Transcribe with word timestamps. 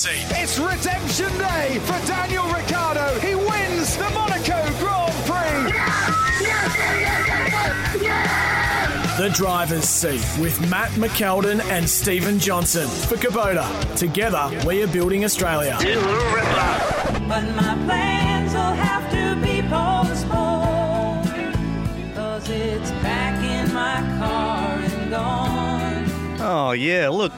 seat. 0.00 0.24
It's 0.30 0.58
redemption 0.58 1.28
day 1.36 1.78
for 1.80 2.06
Daniel 2.06 2.46
Ricciardo. 2.46 3.20
He 3.20 3.34
wins 3.34 3.98
the 3.98 4.08
Monaco 4.10 4.62
Grand 4.78 5.12
Prix. 5.26 5.72
The 9.22 9.28
driver's 9.34 9.84
seat 9.84 10.24
with 10.40 10.58
Matt 10.70 10.90
McKeldin 10.92 11.60
and 11.64 11.86
Stephen 11.86 12.38
Johnson 12.38 12.88
for 12.88 13.16
Kubota. 13.16 13.68
Together, 13.94 14.48
we 14.66 14.82
are 14.82 14.86
building 14.86 15.26
Australia. 15.26 15.76
But 17.28 17.44
my 17.54 17.74
plans 17.84 18.54
will 18.54 18.72
have 18.72 19.04
to 19.10 19.36
be 19.44 19.60
postponed 19.68 21.28
because 22.08 22.48
it's 22.48 22.90
back 23.02 23.36
in 23.44 23.74
my 23.74 24.00
car 24.18 24.78
and 24.78 25.10
gone. 25.10 26.40
Oh, 26.40 26.72
yeah, 26.72 27.10
look. 27.10 27.32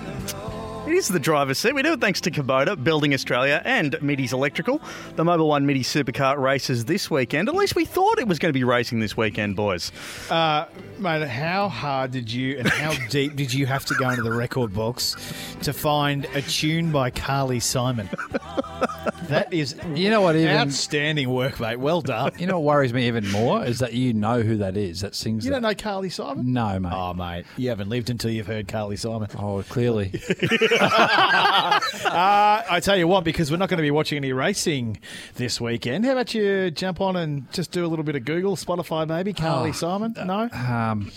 It 0.93 0.97
is 0.97 1.09
the 1.09 1.19
driver's 1.19 1.57
seat. 1.59 1.75
We 1.75 1.81
do 1.81 1.95
it 1.95 2.03
thanks 2.03 2.21
to 2.21 2.31
Kubota, 2.31 2.77
Building 2.85 3.15
Australia, 3.15 3.63
and 3.65 3.97
Middy's 4.03 4.35
Electrical. 4.35 4.79
The 5.17 5.25
Mobil 5.25 5.49
One 5.49 5.65
Middy 5.65 5.83
Supercar 5.83 6.37
races 6.37 6.85
this 6.85 7.11
weekend. 7.11 7.49
At 7.49 7.55
least 7.55 7.75
we 7.75 7.87
thought 7.87 8.19
it 8.19 8.29
was 8.29 8.39
going 8.39 8.51
to 8.51 8.57
be 8.59 8.63
racing 8.63 9.01
this 9.01 9.17
weekend, 9.17 9.57
boys. 9.57 9.91
Uh, 10.29 10.67
mate, 10.99 11.27
how 11.27 11.71
hard 11.71 12.11
did 12.11 12.31
you 12.31 12.59
and 12.59 12.69
how 12.69 12.93
deep 13.09 13.37
did 13.37 13.55
you 13.55 13.65
have 13.65 13.87
to 13.87 13.95
go 13.95 14.11
into 14.11 14.23
the 14.23 14.33
record 14.33 14.75
books 14.75 15.17
to 15.63 15.73
find 15.73 16.27
a 16.35 16.43
tune 16.43 16.93
by 16.93 17.09
Carly 17.09 17.59
Simon? 17.59 18.11
That 19.29 19.51
is, 19.51 19.75
You 19.95 20.11
know 20.11 20.21
what, 20.21 20.37
even- 20.37 20.55
outstanding 20.55 21.31
work, 21.31 21.59
mate. 21.59 21.77
Well 21.81 22.03
done. 22.03 22.33
You 22.39 22.47
know 22.47 22.61
what 22.61 22.75
worries 22.77 22.93
me 22.93 23.07
even 23.09 23.27
more 23.31 23.65
is 23.65 23.79
that 23.79 23.95
you 23.95 24.13
know 24.13 24.43
who 24.43 24.59
that 24.59 24.77
is 24.77 25.01
that 25.01 25.15
sings. 25.15 25.47
You 25.47 25.53
that. 25.53 25.63
don't 25.63 25.71
know 25.71 25.75
Carly 25.75 26.11
Simon? 26.11 26.53
No, 26.53 26.79
mate. 26.79 26.93
Oh, 26.95 27.15
mate, 27.15 27.47
you 27.57 27.71
haven't 27.71 27.89
lived 27.89 28.11
until 28.11 28.31
you've 28.31 28.47
heard 28.47 28.69
Carly 28.69 28.97
Simon. 28.97 29.29
Oh, 29.39 29.65
clearly. 29.71 30.13
uh, 30.85 32.63
I 32.71 32.81
tell 32.83 32.97
you 32.97 33.07
what, 33.07 33.25
because 33.25 33.51
we're 33.51 33.57
not 33.57 33.69
going 33.69 33.79
to 33.79 33.83
be 33.83 33.91
watching 33.91 34.17
any 34.17 34.33
racing 34.33 34.99
this 35.37 35.61
weekend. 35.61 36.05
How 36.05 36.13
about 36.13 36.35
you 36.35 36.71
jump 36.71 37.01
on 37.01 37.17
and 37.17 37.51
just 37.53 37.71
do 37.73 37.85
a 37.85 37.89
little 37.89 38.05
bit 38.05 38.17
of 38.17 38.25
Google, 38.25 38.57
Spotify, 38.57 39.07
maybe 39.07 39.33
Carly 39.33 39.71
Oh, 39.71 39.73
Simon? 39.73 40.15
No, 40.17 40.49
um, 40.53 41.11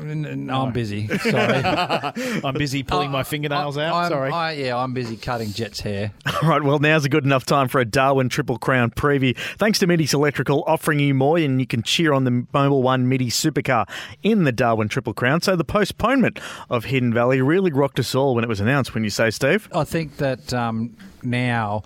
n- 0.00 0.26
n- 0.26 0.50
I'm 0.50 0.72
busy. 0.72 1.08
Sorry. 1.08 1.62
I'm 2.44 2.54
busy 2.54 2.82
pulling 2.82 3.10
my 3.10 3.22
fingernails 3.22 3.78
out. 3.78 3.94
I'm- 3.94 4.10
Sorry. 4.10 4.30
I, 4.30 4.52
yeah, 4.52 4.76
I'm 4.76 4.92
busy 4.94 5.16
cutting 5.16 5.52
Jet's 5.52 5.80
hair. 5.80 6.12
All 6.42 6.48
right, 6.48 6.62
well, 6.62 6.78
now's 6.78 7.04
a 7.04 7.08
good 7.08 7.24
enough 7.24 7.44
time 7.44 7.68
for 7.68 7.80
a 7.80 7.84
Darwin 7.84 8.28
Triple 8.28 8.58
Crown 8.58 8.90
preview. 8.90 9.36
Thanks 9.58 9.78
to 9.80 9.86
Middy's 9.86 10.14
Electrical 10.14 10.64
offering 10.66 11.00
you 11.00 11.14
more, 11.14 11.38
and 11.38 11.60
you 11.60 11.66
can 11.66 11.82
cheer 11.82 12.12
on 12.12 12.24
the 12.24 12.30
Mobil 12.30 12.82
One 12.82 13.08
Middy 13.08 13.28
Supercar 13.30 13.88
in 14.22 14.44
the 14.44 14.52
Darwin 14.52 14.88
Triple 14.88 15.14
Crown. 15.14 15.40
So 15.40 15.56
the 15.56 15.64
postponement 15.64 16.40
of 16.70 16.84
Hidden 16.86 17.12
Valley 17.12 17.40
really 17.42 17.70
rocked 17.72 17.98
us 17.98 18.14
all 18.14 18.34
when 18.34 18.44
it 18.44 18.48
was 18.48 18.60
announced, 18.60 18.94
when 18.98 19.04
you 19.04 19.10
say, 19.10 19.30
Steve? 19.30 19.68
I 19.72 19.84
think 19.84 20.16
that 20.16 20.52
um, 20.52 20.96
now 21.22 21.84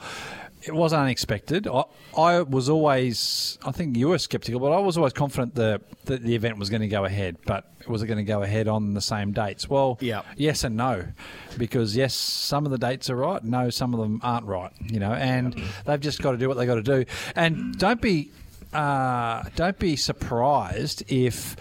it 0.63 0.75
was 0.75 0.93
unexpected. 0.95 1.67
I, 1.67 1.85
I 2.17 2.41
was 2.41 2.69
always, 2.71 3.59
I 3.67 3.71
think 3.73 3.97
you 3.99 4.09
were 4.09 4.19
sceptical, 4.19 4.61
but 4.61 4.73
I 4.73 4.79
was 4.79 4.97
always 4.97 5.13
confident 5.13 5.55
that, 5.57 5.83
that 6.07 6.23
the 6.23 6.35
event 6.35 6.57
was 6.59 6.71
going 6.71 6.81
to 6.83 6.89
go 6.89 7.05
ahead. 7.05 7.37
But 7.45 7.71
was 7.87 8.03
it 8.03 8.07
going 8.07 8.17
to 8.19 8.25
go 8.25 8.43
ahead 8.43 8.67
on 8.67 8.95
the 8.95 9.01
same 9.03 9.33
dates? 9.33 9.69
Well, 9.69 9.99
Yeah. 10.01 10.23
yes 10.37 10.65
and 10.65 10.75
no, 10.77 11.05
because 11.59 11.95
yes, 11.95 12.15
some 12.15 12.65
of 12.65 12.73
the 12.73 12.79
dates 12.79 13.11
are 13.11 13.17
right. 13.17 13.43
No, 13.45 13.69
some 13.71 13.93
of 13.93 14.01
them 14.01 14.21
aren't 14.23 14.47
right. 14.47 14.73
You 14.81 15.01
know, 15.01 15.13
and 15.13 15.61
they've 15.85 16.01
just 16.01 16.23
got 16.23 16.33
to 16.33 16.39
do 16.39 16.49
what 16.49 16.57
they 16.57 16.65
got 16.65 16.77
to 16.77 16.83
do. 16.83 17.05
And 17.37 17.77
don't 17.79 18.01
be, 18.01 18.31
uh, 18.73 19.43
don't 19.57 19.79
be 19.79 19.97
surprised 19.97 21.03
if 21.09 21.57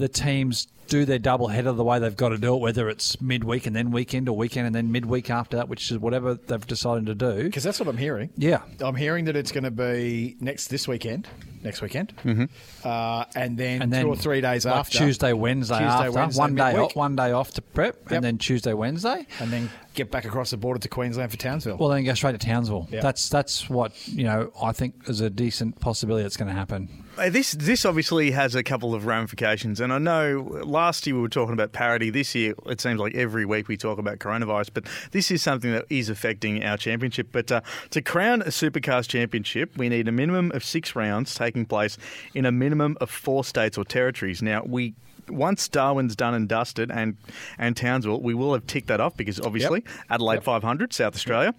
the 0.00 0.08
teams 0.08 0.66
do 0.88 1.04
their 1.04 1.20
double 1.20 1.46
header 1.46 1.70
the 1.72 1.84
way 1.84 2.00
they've 2.00 2.16
got 2.16 2.30
to 2.30 2.38
do 2.38 2.54
it, 2.54 2.58
whether 2.58 2.88
it's 2.88 3.20
midweek 3.20 3.66
and 3.66 3.76
then 3.76 3.92
weekend 3.92 4.28
or 4.28 4.36
weekend 4.36 4.66
and 4.66 4.74
then 4.74 4.90
midweek 4.90 5.30
after 5.30 5.56
that, 5.56 5.68
which 5.68 5.90
is 5.92 5.98
whatever 5.98 6.34
they've 6.34 6.66
decided 6.66 7.06
to 7.06 7.14
do. 7.14 7.44
Because 7.44 7.62
that's 7.62 7.78
what 7.78 7.88
I'm 7.88 7.96
hearing. 7.96 8.30
Yeah. 8.36 8.62
I'm 8.80 8.96
hearing 8.96 9.26
that 9.26 9.36
it's 9.36 9.52
going 9.52 9.64
to 9.64 9.70
be 9.70 10.36
next 10.40 10.66
this 10.66 10.88
weekend, 10.88 11.28
next 11.62 11.80
weekend, 11.80 12.12
mm-hmm. 12.24 12.44
uh, 12.84 13.24
and 13.36 13.56
then 13.56 13.82
And 13.82 13.92
then 13.92 14.04
two 14.04 14.08
or 14.10 14.16
three 14.16 14.40
days 14.40 14.64
like 14.64 14.74
after 14.74 14.98
Tuesday, 14.98 15.32
Wednesday 15.32 15.78
Tuesday, 15.78 15.86
after, 15.86 16.10
Wednesday, 16.10 16.40
one 16.40 16.54
day 16.56 16.76
off, 16.76 16.96
one 16.96 17.16
day 17.16 17.30
off 17.30 17.52
to 17.52 17.62
prep, 17.62 17.96
Yep. 18.04 18.12
and 18.12 18.24
then 18.24 18.38
Tuesday, 18.38 18.74
Wednesday. 18.74 19.26
and 19.38 19.52
then 19.52 19.70
get 19.94 20.10
back 20.10 20.24
across 20.24 20.50
the 20.50 20.56
border 20.56 20.80
to 20.80 20.88
Queensland 20.88 21.30
for 21.30 21.36
Townsville. 21.36 21.76
Well, 21.76 21.90
then 21.90 22.04
go 22.04 22.14
straight 22.14 22.32
to 22.32 22.38
Townsville. 22.38 22.88
Yeah. 22.90 23.00
That's 23.00 23.28
that's 23.28 23.70
what 23.70 23.92
you 24.08 24.24
know. 24.24 24.52
I 24.60 24.72
think 24.72 25.08
is 25.08 25.20
a 25.20 25.30
decent 25.30 25.80
possibility 25.80 26.24
that's 26.24 26.36
going 26.36 26.48
to 26.48 26.54
happen. 26.54 27.04
Uh, 27.20 27.28
This 27.28 27.52
this 27.52 27.84
obviously 27.84 28.30
has 28.30 28.54
a 28.54 28.62
couple 28.62 28.94
of 28.94 29.04
ramifications, 29.04 29.78
and 29.78 29.92
I 29.92 29.98
know 29.98 30.62
last 30.64 31.06
year 31.06 31.14
we 31.14 31.20
were 31.20 31.28
talking 31.28 31.52
about 31.52 31.72
parity. 31.72 32.08
This 32.08 32.34
year, 32.34 32.54
it 32.64 32.80
seems 32.80 32.98
like 32.98 33.14
every 33.14 33.44
week 33.44 33.68
we 33.68 33.76
talk 33.76 33.98
about 33.98 34.18
coronavirus, 34.18 34.70
but 34.72 34.86
this 35.10 35.30
is 35.30 35.42
something 35.42 35.70
that 35.70 35.84
is 35.90 36.08
affecting 36.08 36.64
our 36.64 36.78
championship. 36.78 37.28
But 37.30 37.52
uh, 37.52 37.60
to 37.90 38.00
crown 38.00 38.40
a 38.40 38.46
Supercars 38.46 39.06
championship, 39.06 39.76
we 39.76 39.90
need 39.90 40.08
a 40.08 40.12
minimum 40.12 40.50
of 40.52 40.64
six 40.64 40.96
rounds 40.96 41.34
taking 41.34 41.66
place 41.66 41.98
in 42.34 42.46
a 42.46 42.52
minimum 42.52 42.96
of 43.02 43.10
four 43.10 43.44
states 43.44 43.76
or 43.76 43.84
territories. 43.84 44.40
Now 44.42 44.62
we. 44.64 44.94
Once 45.28 45.68
Darwin's 45.68 46.16
done 46.16 46.34
and 46.34 46.48
dusted, 46.48 46.90
and 46.90 47.16
and 47.56 47.76
Townsville, 47.76 48.20
we 48.20 48.34
will 48.34 48.52
have 48.52 48.66
ticked 48.66 48.88
that 48.88 49.00
off 49.00 49.16
because 49.16 49.38
obviously 49.38 49.84
Adelaide 50.08 50.42
500, 50.42 50.92
South 50.92 51.14
Australia, 51.14 51.54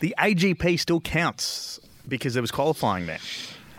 the 0.00 0.12
AGP 0.18 0.80
still 0.80 1.00
counts 1.00 1.78
because 2.08 2.34
there 2.34 2.42
was 2.42 2.50
qualifying 2.50 3.06
there. 3.06 3.20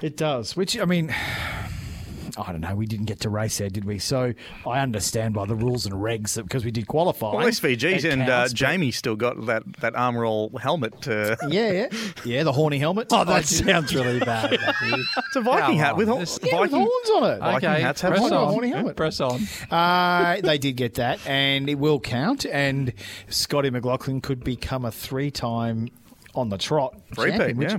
It 0.03 0.17
does. 0.17 0.55
Which 0.55 0.77
I 0.77 0.83
mean, 0.85 1.15
I 2.37 2.51
don't 2.51 2.61
know. 2.61 2.75
We 2.75 2.87
didn't 2.87 3.05
get 3.05 3.19
to 3.21 3.29
race 3.29 3.59
there, 3.59 3.69
did 3.69 3.85
we? 3.85 3.99
So 3.99 4.33
I 4.67 4.79
understand 4.79 5.35
by 5.35 5.45
the 5.45 5.55
rules 5.55 5.85
and 5.85 5.93
regs 5.95 6.33
that 6.33 6.43
because 6.43 6.65
we 6.65 6.71
did 6.71 6.87
qualify. 6.87 7.31
Well, 7.35 7.47
SVGs 7.47 7.97
it 7.99 8.05
and 8.05 8.23
uh, 8.23 8.25
but- 8.45 8.53
Jamie 8.53 8.89
still 8.91 9.15
got 9.15 9.45
that, 9.45 9.61
that 9.81 9.95
Armor 9.95 10.25
All 10.25 10.49
helmet. 10.57 10.99
To, 11.03 11.37
Yeah, 11.47 11.71
yeah, 11.71 11.87
yeah. 12.25 12.43
The 12.43 12.51
horny 12.51 12.79
helmet. 12.79 13.07
Oh, 13.11 13.23
that 13.23 13.45
sounds 13.45 13.93
really 13.93 14.19
bad. 14.19 14.51
it's 14.81 15.35
a 15.35 15.41
Viking 15.41 15.77
hat 15.77 15.95
with, 15.95 16.09
on. 16.09 16.13
all, 16.15 16.19
This- 16.21 16.39
yeah, 16.43 16.59
with 16.59 16.71
Viking. 16.71 16.87
horns 16.87 17.09
on 17.11 17.31
it. 17.31 17.39
Viking 17.39 17.69
okay, 17.69 17.81
hats 17.81 18.01
have 18.01 18.11
press 18.13 18.23
on. 18.23 18.33
on. 18.33 18.47
Horny 18.49 18.69
helmet. 18.71 18.95
Press 18.97 19.21
on. 19.21 19.39
Uh, 19.69 20.41
they 20.41 20.57
did 20.57 20.73
get 20.75 20.95
that, 20.95 21.19
and 21.27 21.69
it 21.69 21.75
will 21.75 21.99
count. 21.99 22.45
And 22.47 22.93
Scotty 23.29 23.69
McLaughlin 23.69 24.21
could 24.21 24.43
become 24.43 24.85
a 24.85 24.91
three-time 24.91 25.89
on 26.35 26.49
the 26.49 26.57
trot 26.57 26.95
Three-peat, 27.15 27.55
yeah. 27.61 27.77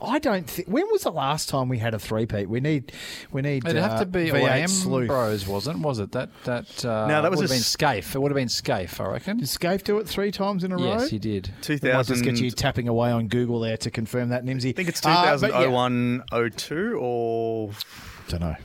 I 0.00 0.18
don't 0.20 0.48
think. 0.48 0.68
When 0.68 0.84
was 0.92 1.02
the 1.02 1.10
last 1.10 1.48
time 1.48 1.68
we 1.68 1.78
had 1.78 1.92
a 1.92 1.98
three-peat? 1.98 2.48
We 2.48 2.60
need. 2.60 2.92
We 3.32 3.42
need. 3.42 3.64
It'd 3.66 3.76
uh, 3.76 3.88
have 3.88 3.98
to 4.00 4.06
be 4.06 4.30
V8 4.30 4.68
sleuth. 4.68 5.08
Bros, 5.08 5.46
wasn't 5.46 5.80
was 5.80 5.98
it? 5.98 6.12
That 6.12 6.30
that 6.44 6.84
uh, 6.84 7.06
No, 7.08 7.22
that 7.22 7.30
was 7.30 7.38
would 7.38 7.44
have 7.44 7.50
a 7.50 7.54
been 7.54 7.60
s- 7.60 7.76
Skaife. 7.76 8.14
It 8.14 8.18
would 8.20 8.30
have 8.30 8.36
been 8.36 8.48
Skaife, 8.48 9.00
I 9.00 9.08
reckon. 9.10 9.38
Did 9.38 9.48
Skaife 9.48 9.82
do 9.82 9.98
it 9.98 10.08
three 10.08 10.30
times 10.30 10.62
in 10.62 10.72
a 10.72 10.76
row? 10.76 10.84
Yes, 10.84 11.10
he 11.10 11.18
did. 11.18 11.50
We 11.68 11.78
might 11.82 12.06
just 12.06 12.22
get 12.24 12.38
you 12.38 12.50
tapping 12.50 12.88
away 12.88 13.10
on 13.10 13.28
Google 13.28 13.60
there 13.60 13.76
to 13.78 13.90
confirm 13.90 14.28
that, 14.28 14.44
Nimsy. 14.44 14.70
I 14.70 14.72
think 14.72 14.88
it's 14.88 15.04
Uh, 15.04 15.08
yeah. 15.08 15.36
2001 15.36 16.24
02 16.56 16.98
or 17.00 17.70
don't 18.28 18.40
know. 18.40 18.56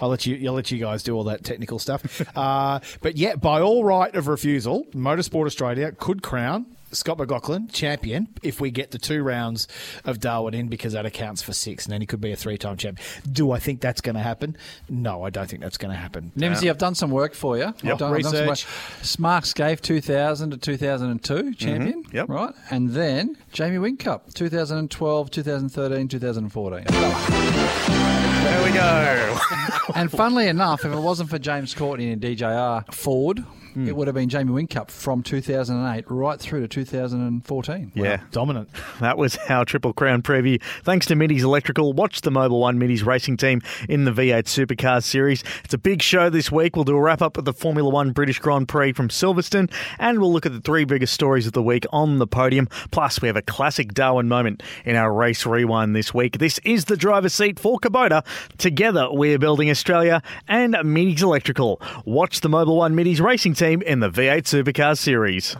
I'll 0.00 0.08
let 0.08 0.26
you. 0.26 0.48
I'll 0.48 0.54
let 0.54 0.70
you 0.70 0.78
guys 0.78 1.02
do 1.02 1.14
all 1.14 1.24
that 1.24 1.44
technical 1.44 1.78
stuff. 1.78 2.22
uh, 2.36 2.80
but 3.00 3.16
yeah, 3.16 3.36
by 3.36 3.60
all 3.60 3.84
right 3.84 4.14
of 4.14 4.26
refusal, 4.28 4.84
Motorsport 4.92 5.46
Australia 5.46 5.92
could 5.92 6.22
crown 6.22 6.66
Scott 6.92 7.18
McLaughlin 7.18 7.68
champion 7.68 8.28
if 8.42 8.60
we 8.60 8.70
get 8.70 8.90
the 8.90 8.98
two 8.98 9.22
rounds 9.22 9.68
of 10.04 10.20
Darwin 10.20 10.54
in 10.54 10.68
because 10.68 10.92
that 10.92 11.06
accounts 11.06 11.42
for 11.42 11.52
six, 11.52 11.86
and 11.86 11.92
then 11.92 12.00
he 12.00 12.06
could 12.06 12.20
be 12.20 12.32
a 12.32 12.36
three-time 12.36 12.76
champion. 12.76 13.06
Do 13.30 13.50
I 13.50 13.58
think 13.58 13.80
that's 13.80 14.00
going 14.00 14.16
to 14.16 14.22
happen? 14.22 14.56
No, 14.88 15.24
I 15.24 15.30
don't 15.30 15.48
think 15.48 15.62
that's 15.62 15.78
going 15.78 15.92
to 15.92 15.98
happen. 15.98 16.32
Nimsy, 16.36 16.66
uh, 16.66 16.70
I've 16.70 16.78
done 16.78 16.94
some 16.94 17.10
work 17.10 17.34
for 17.34 17.56
you. 17.56 17.64
I've 17.64 17.98
done, 17.98 18.14
I've 18.14 18.22
done 18.22 18.22
some 18.22 18.46
work. 18.46 18.50
Research. 18.50 19.18
Mark 19.18 19.44
Skaife, 19.44 19.80
2000 19.80 20.50
to 20.50 20.56
2002 20.56 21.34
mm-hmm. 21.34 21.52
champion. 21.52 22.04
Yep. 22.12 22.28
Right. 22.28 22.54
And 22.70 22.90
then 22.90 23.36
Jamie 23.52 23.78
Whincup, 23.78 24.34
2012, 24.34 25.30
2013, 25.30 26.08
2014. 26.08 26.84
There 26.84 28.64
we 28.64 28.72
go. 28.72 29.38
and 29.94 30.10
funnily 30.10 30.48
enough, 30.48 30.84
if 30.84 30.92
it 30.92 30.98
wasn't 30.98 31.30
for 31.30 31.38
James 31.38 31.74
Courtney 31.74 32.10
and 32.10 32.20
DJR 32.20 32.92
Ford, 32.92 33.44
Hmm. 33.74 33.88
it 33.88 33.96
would 33.96 34.06
have 34.08 34.14
been 34.14 34.28
Jamie 34.28 34.52
Whincup 34.52 34.90
from 34.90 35.22
2008 35.22 36.04
right 36.08 36.38
through 36.38 36.60
to 36.60 36.68
2014. 36.68 37.92
Yeah. 37.94 38.20
Dominant. 38.30 38.68
That 39.00 39.18
was 39.18 39.36
our 39.48 39.64
Triple 39.64 39.92
Crown 39.92 40.22
preview. 40.22 40.62
Thanks 40.84 41.06
to 41.06 41.16
Middy's 41.16 41.42
Electrical. 41.42 41.92
Watch 41.92 42.20
the 42.20 42.30
Mobil 42.30 42.60
One 42.60 42.78
Middy's 42.78 43.02
racing 43.02 43.36
team 43.36 43.60
in 43.88 44.04
the 44.04 44.12
V8 44.12 44.44
Supercars 44.44 45.02
series. 45.02 45.42
It's 45.64 45.74
a 45.74 45.78
big 45.78 46.02
show 46.02 46.30
this 46.30 46.52
week. 46.52 46.76
We'll 46.76 46.84
do 46.84 46.96
a 46.96 47.00
wrap 47.00 47.20
up 47.20 47.36
of 47.36 47.44
the 47.44 47.52
Formula 47.52 47.88
One 47.90 48.12
British 48.12 48.38
Grand 48.38 48.68
Prix 48.68 48.92
from 48.92 49.08
Silverstone, 49.08 49.72
and 49.98 50.20
we'll 50.20 50.32
look 50.32 50.46
at 50.46 50.52
the 50.52 50.60
three 50.60 50.84
biggest 50.84 51.12
stories 51.14 51.46
of 51.48 51.52
the 51.52 51.62
week 51.62 51.84
on 51.90 52.18
the 52.18 52.26
podium. 52.28 52.68
Plus, 52.92 53.20
we 53.20 53.26
have 53.26 53.36
a 53.36 53.42
classic 53.42 53.92
Darwin 53.92 54.28
moment 54.28 54.62
in 54.84 54.94
our 54.94 55.12
race 55.12 55.44
rewind 55.44 55.96
this 55.96 56.14
week. 56.14 56.38
This 56.38 56.58
is 56.64 56.84
the 56.84 56.96
driver's 56.96 57.34
seat 57.34 57.58
for 57.58 57.78
Kubota. 57.80 58.24
Together, 58.58 59.08
we're 59.10 59.38
building 59.38 59.68
Australia 59.68 60.22
and 60.46 60.76
Middy's 60.84 61.22
Electrical. 61.24 61.80
Watch 62.04 62.40
the 62.40 62.48
Mobil 62.48 62.76
One 62.76 62.94
Middy's 62.94 63.20
racing 63.20 63.54
team 63.54 63.61
in 63.62 64.00
the 64.00 64.10
V8 64.10 64.42
Supercars 64.42 64.98
series. 64.98 65.56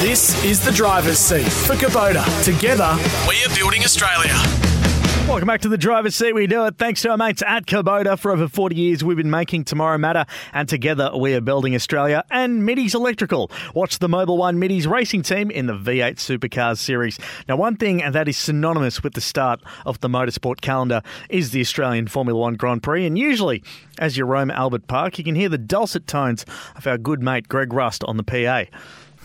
This 0.00 0.44
is 0.44 0.64
the 0.64 0.70
driver's 0.70 1.18
seat 1.18 1.50
for 1.50 1.74
Kubota. 1.74 2.24
Together, 2.44 2.96
we 3.28 3.42
are 3.44 3.56
building 3.56 3.82
Australia. 3.82 4.73
Welcome 5.26 5.46
back 5.48 5.62
to 5.62 5.68
the 5.68 5.78
driver's 5.78 6.14
seat. 6.14 6.34
We 6.34 6.46
do 6.46 6.66
it 6.66 6.76
thanks 6.76 7.00
to 7.02 7.10
our 7.10 7.16
mates 7.16 7.42
at 7.44 7.66
Kubota. 7.66 8.18
For 8.18 8.30
over 8.30 8.46
40 8.46 8.76
years, 8.76 9.02
we've 9.02 9.16
been 9.16 9.30
making 9.30 9.64
tomorrow 9.64 9.96
matter, 9.96 10.26
and 10.52 10.68
together 10.68 11.10
we 11.16 11.34
are 11.34 11.40
building 11.40 11.74
Australia 11.74 12.22
and 12.30 12.64
Middy's 12.64 12.94
Electrical. 12.94 13.50
Watch 13.74 13.98
the 13.98 14.06
Mobil 14.06 14.36
One 14.36 14.58
Middy's 14.58 14.86
racing 14.86 15.22
team 15.22 15.50
in 15.50 15.66
the 15.66 15.72
V8 15.72 16.16
Supercars 16.16 16.76
series. 16.76 17.18
Now, 17.48 17.56
one 17.56 17.76
thing 17.76 18.02
that 18.08 18.28
is 18.28 18.36
synonymous 18.36 19.02
with 19.02 19.14
the 19.14 19.20
start 19.22 19.60
of 19.86 19.98
the 20.00 20.08
motorsport 20.08 20.60
calendar 20.60 21.02
is 21.30 21.50
the 21.50 21.62
Australian 21.62 22.06
Formula 22.06 22.38
One 22.38 22.54
Grand 22.54 22.82
Prix, 22.82 23.06
and 23.06 23.18
usually, 23.18 23.62
as 23.98 24.16
you 24.18 24.26
roam 24.26 24.50
Albert 24.50 24.86
Park, 24.86 25.18
you 25.18 25.24
can 25.24 25.34
hear 25.34 25.48
the 25.48 25.58
dulcet 25.58 26.06
tones 26.06 26.44
of 26.76 26.86
our 26.86 26.98
good 26.98 27.22
mate 27.22 27.48
Greg 27.48 27.72
Rust 27.72 28.04
on 28.04 28.18
the 28.18 28.24
PA. 28.24 28.64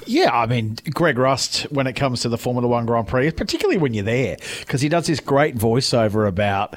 Yeah, 0.06 0.31
I 0.31 0.46
mean, 0.46 0.78
Greg 0.92 1.18
Rust, 1.18 1.63
when 1.72 1.86
it 1.88 1.94
comes 1.94 2.22
to 2.22 2.30
the 2.30 2.38
Formula 2.38 2.68
One 2.68 2.86
Grand 2.86 3.07
Prix, 3.07 3.31
particularly 3.31 3.78
when 3.78 3.94
you're 3.94 4.04
there, 4.04 4.38
because 4.62 4.81
he 4.81 4.90
does 4.90 5.07
this 5.07 5.19
great 5.19 5.56
voiceover 5.56 6.28
about 6.28 6.75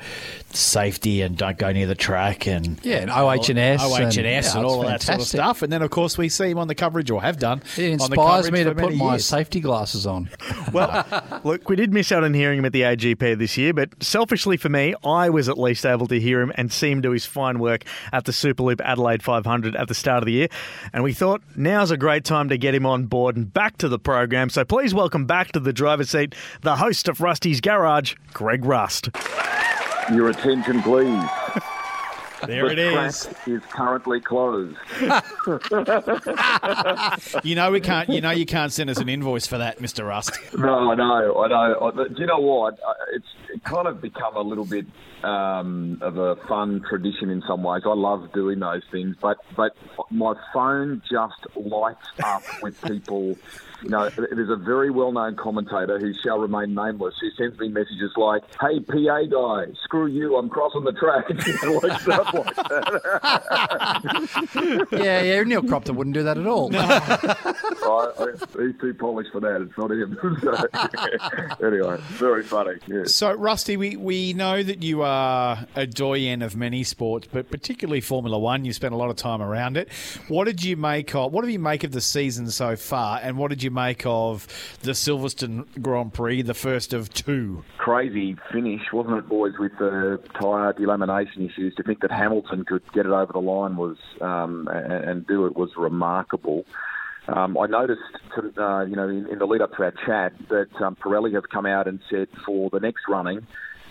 safety 0.54 1.22
and 1.22 1.37
don't 1.37 1.58
go 1.58 1.72
near 1.72 1.87
the 1.87 1.94
track 1.94 2.46
and 2.46 2.78
Yeah, 2.82 2.96
and 2.99 3.10
OH&S 3.10 3.49
and- 3.50 3.58
OH&S 3.81 4.16
and, 4.16 4.26
yeah, 4.26 4.62
all 4.62 4.82
of 4.82 4.88
that 4.88 5.02
sort 5.02 5.20
of 5.20 5.26
stuff. 5.26 5.62
And 5.62 5.72
then, 5.72 5.82
of 5.82 5.90
course, 5.90 6.16
we 6.19 6.28
see 6.28 6.50
him 6.50 6.58
on 6.58 6.69
the 6.69 6.75
coverage 6.75 7.10
or 7.10 7.22
have 7.22 7.38
done. 7.38 7.62
It 7.76 8.00
on 8.00 8.10
the 8.10 8.14
inspires 8.14 8.50
me 8.50 8.64
to 8.64 8.70
put 8.75 8.84
many 8.84 8.96
my 8.96 9.12
years. 9.12 9.25
safety 9.26 9.60
glasses 9.60 10.06
on. 10.06 10.28
Well, 10.72 11.04
look, 11.44 11.69
we 11.69 11.76
did 11.76 11.93
miss 11.93 12.10
out 12.12 12.25
on 12.25 12.32
hearing 12.32 12.58
him 12.60 12.64
at 12.64 12.72
the 12.72 12.81
AGP 12.82 13.37
this 13.38 13.58
year, 13.58 13.75
but 13.75 13.90
selfishly 14.02 14.56
for 14.56 14.69
me, 14.70 14.94
I 15.04 15.28
was 15.28 15.49
at 15.50 15.58
least 15.58 15.84
able 15.84 16.06
to 16.06 16.19
hear 16.19 16.40
him 16.40 16.50
and 16.55 16.72
see 16.72 16.90
him 16.90 17.02
do 17.02 17.10
his 17.10 17.26
fine 17.26 17.58
work 17.58 17.84
at 18.12 18.25
the 18.25 18.32
Superloop 18.32 18.81
Adelaide 18.81 19.22
500 19.22 19.76
at 19.76 19.88
the 19.88 19.94
start 19.94 20.22
of 20.22 20.26
the 20.26 20.32
year. 20.32 20.48
And 20.94 21.02
we 21.05 21.12
thought 21.12 21.43
now's 21.56 21.90
a 21.90 21.96
great 21.98 22.25
time 22.25 22.48
to 22.48 22.56
get 22.56 22.75
him 22.75 22.87
on 22.87 23.05
board 23.05 23.37
and 23.37 23.52
back 23.52 23.76
to 23.78 23.88
the 23.88 23.98
program. 23.98 24.48
So 24.48 24.64
please 24.64 24.94
welcome 24.94 25.26
back 25.26 25.52
to 25.52 25.60
the 25.60 25.72
driver's 25.75 26.10
seat 26.10 26.34
the 26.62 26.76
host 26.76 27.06
of 27.08 27.20
Rusty's 27.20 27.60
Garage, 27.60 28.14
Greg 28.32 28.64
Rust. 28.64 29.10
Your 30.10 30.31
attention, 30.31 30.82
please. 30.82 31.22
There 32.44 32.66
it 32.66 32.76
is. 32.76 33.22
the 33.22 33.31
it 33.31 33.37
is. 33.58 33.62
is 33.62 33.70
currently 33.70 34.20
closed. 34.20 34.76
You 37.44 37.54
know 37.54 37.70
we 37.70 37.78
can't. 37.81 38.08
You 38.08 38.20
know 38.20 38.32
you 38.32 38.46
can't 38.46 38.72
send 38.72 38.90
us 38.90 38.99
an 38.99 39.08
invoice 39.08 39.46
for 39.46 39.58
that, 39.58 39.81
Mister 39.81 40.04
Rust. 40.04 40.37
No, 40.58 40.90
I 40.90 40.96
know, 40.96 41.44
I 41.44 41.49
know. 41.49 41.93
I- 41.94 42.08
Do 42.08 42.14
you 42.19 42.26
know 42.26 42.40
what? 42.40 42.81
It's 43.12 43.62
kind 43.64 43.87
of 43.87 44.00
become 44.00 44.34
a 44.37 44.40
little 44.40 44.64
bit 44.64 44.87
um, 45.22 45.99
of 46.00 46.16
a 46.19 46.34
fun 46.48 46.82
tradition 46.88 47.31
in 47.31 47.43
some 47.46 47.62
ways. 47.62 47.82
I 47.87 47.94
love 47.94 48.32
doing 48.32 48.58
those 48.58 48.82
things, 48.90 49.14
but 49.20 49.37
but 49.56 49.76
my 50.10 50.34
phone 50.52 51.00
just 51.08 51.46
lights 51.56 52.08
up 52.25 52.43
with 52.60 52.81
people. 52.82 53.37
You 53.82 53.90
know, 53.90 54.08
there's 54.11 54.50
a 54.50 54.56
very 54.56 54.90
well-known 54.90 55.37
commentator 55.37 55.99
who 55.99 56.12
shall 56.14 56.38
remain 56.38 56.75
nameless 56.75 57.14
who 57.20 57.31
sends 57.32 57.58
me 57.58 57.69
messages 57.69 58.12
like, 58.17 58.43
"Hey, 58.61 58.81
PA 58.81 59.25
guy, 59.25 59.67
screw 59.84 60.06
you, 60.06 60.37
I'm 60.37 60.49
crossing 60.49 60.84
the 60.84 60.93
track," 60.93 61.29
like 61.82 62.00
stuff 62.00 62.32
like 62.32 62.56
that. 62.56 63.02
yeah, 64.93 65.23
yeah, 65.23 65.43
Neil 65.43 65.62
Crompton 65.62 65.96
wouldn't 65.96 66.14
do 66.14 66.23
that 66.23 66.38
at 66.38 66.46
all. 66.46 66.70
I, 66.75 68.12
I, 68.19 68.26
he's 68.62 68.81
too 68.81 68.94
polished 68.94 69.32
for 69.32 69.40
that. 69.40 69.62
It's 69.62 69.76
not 69.76 69.90
him. 69.90 70.17
so, 71.61 71.67
anyway, 71.67 71.96
very 72.12 72.44
funny. 72.44 72.79
Yeah. 72.87 73.05
So, 73.06 73.32
Rusty, 73.32 73.76
we, 73.76 73.96
we 73.96 74.32
know 74.32 74.62
that 74.62 74.82
you 74.82 75.02
are 75.02 75.67
a 75.75 75.87
doyen 75.87 76.43
of 76.43 76.56
many 76.56 76.84
sports, 76.84 77.26
but 77.31 77.50
particularly 77.50 78.00
Formula 78.00 78.38
One. 78.38 78.64
You 78.64 78.73
spent 78.73 78.94
a 78.94 78.96
lot 78.96 79.11
of 79.11 79.17
time 79.17 79.43
around 79.43 79.76
it. 79.76 79.88
What 80.29 80.44
did 80.44 80.62
you 80.62 80.76
make 80.76 81.12
of? 81.17 81.32
What 81.32 81.43
have 81.43 81.50
you 81.50 81.58
make 81.58 81.82
of 81.82 81.90
the 81.90 82.00
season 82.00 82.49
so 82.50 82.76
far, 82.76 83.19
and 83.20 83.37
what 83.37 83.49
did 83.49 83.62
you 83.62 83.71
make 83.72 84.04
of 84.06 84.46
the 84.82 84.92
Silverstone 84.92 85.66
Grand 85.80 86.12
Prix, 86.12 86.42
the 86.42 86.54
first 86.54 86.92
of 86.92 87.12
two? 87.12 87.64
Crazy 87.78 88.36
finish, 88.52 88.82
wasn't 88.92 89.19
it, 89.19 89.28
boys? 89.28 89.54
With 89.58 89.72
the 89.78 90.20
tyre 90.38 90.72
delamination 90.72 91.48
issues, 91.50 91.74
to 91.76 91.82
think 91.82 92.00
that 92.00 92.10
Hamilton 92.10 92.64
could 92.64 92.82
get 92.92 93.06
it 93.06 93.12
over 93.12 93.32
the 93.32 93.40
line 93.40 93.76
was 93.76 93.96
um, 94.20 94.69
and, 94.72 94.92
and 94.92 95.26
do 95.26 95.46
it 95.46 95.56
was 95.56 95.70
remarkable. 95.76 96.64
Um, 97.28 97.56
I 97.56 97.66
noticed, 97.66 98.00
uh, 98.58 98.84
you 98.84 98.96
know, 98.96 99.08
in, 99.08 99.28
in 99.28 99.38
the 99.38 99.46
lead 99.46 99.62
up 99.62 99.72
to 99.76 99.84
our 99.84 99.94
chat, 100.04 100.32
that 100.48 100.69
um, 100.80 100.96
Pirelli 100.96 101.34
have 101.34 101.48
come 101.50 101.66
out 101.66 101.86
and 101.86 102.00
said 102.10 102.26
for 102.44 102.69
the 102.70 102.80
next 102.80 103.02
running, 103.08 103.46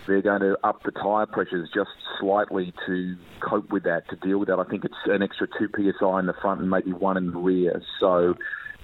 they're 0.08 0.22
going 0.22 0.42
to 0.42 0.58
up 0.64 0.84
the 0.84 0.92
tyre 0.92 1.26
pressures 1.26 1.70
just 1.74 1.92
slightly 2.20 2.74
to 2.86 3.16
cope 3.40 3.72
with 3.72 3.84
that, 3.84 4.10
to 4.10 4.16
deal 4.18 4.40
with 4.40 4.50
that. 4.50 4.60
I 4.60 4.64
think 4.64 4.84
it's 4.84 4.94
an 5.06 5.22
extra 5.22 5.48
two 5.48 5.70
psi 5.74 6.20
in 6.20 6.26
the 6.26 6.34
front 6.42 6.60
and 6.60 6.70
maybe 6.70 6.92
one 6.92 7.18
in 7.18 7.32
the 7.32 7.38
rear. 7.38 7.82
So 8.00 8.36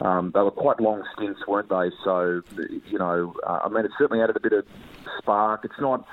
um, 0.01 0.31
they 0.33 0.41
were 0.41 0.51
quite 0.51 0.79
long 0.79 1.03
stints, 1.15 1.45
weren't 1.47 1.69
they? 1.69 1.89
So 2.03 2.43
you 2.89 2.99
know, 2.99 3.35
uh, 3.45 3.61
I 3.63 3.69
mean, 3.69 3.85
it 3.85 3.91
certainly 3.97 4.23
added 4.23 4.37
a 4.37 4.39
bit 4.39 4.53
of 4.53 4.65
spark. 5.19 5.65
It's 5.65 5.79
not. 5.79 6.05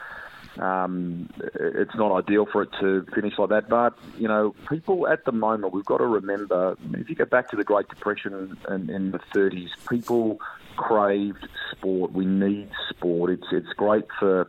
Um, 0.57 1.31
it's 1.59 1.97
not 1.97 2.17
ideal 2.17 2.47
for 2.47 2.63
it 2.63 2.69
to 2.81 3.05
finish 3.13 3.37
like 3.39 3.49
that, 3.49 3.69
but 3.69 3.99
you 4.17 4.29
know, 4.29 4.55
people 4.69 5.09
at 5.09 5.25
the 5.25 5.33
moment 5.33 5.73
we've 5.73 5.85
got 5.85 5.99
to 5.99 6.07
remember. 6.07 6.77
If 6.93 7.11
you 7.11 7.17
go 7.17 7.25
back 7.25 7.51
to 7.51 7.57
the 7.57 7.65
Great 7.65 7.89
Depression 7.89 8.57
in, 8.69 8.89
in 8.89 9.11
the 9.11 9.19
30s, 9.35 9.71
people 9.91 10.39
craved 10.77 11.49
sport. 11.73 12.13
We 12.13 12.25
need 12.25 12.71
sport. 12.89 13.31
It's 13.31 13.47
it's 13.51 13.73
great 13.77 14.05
for 14.21 14.49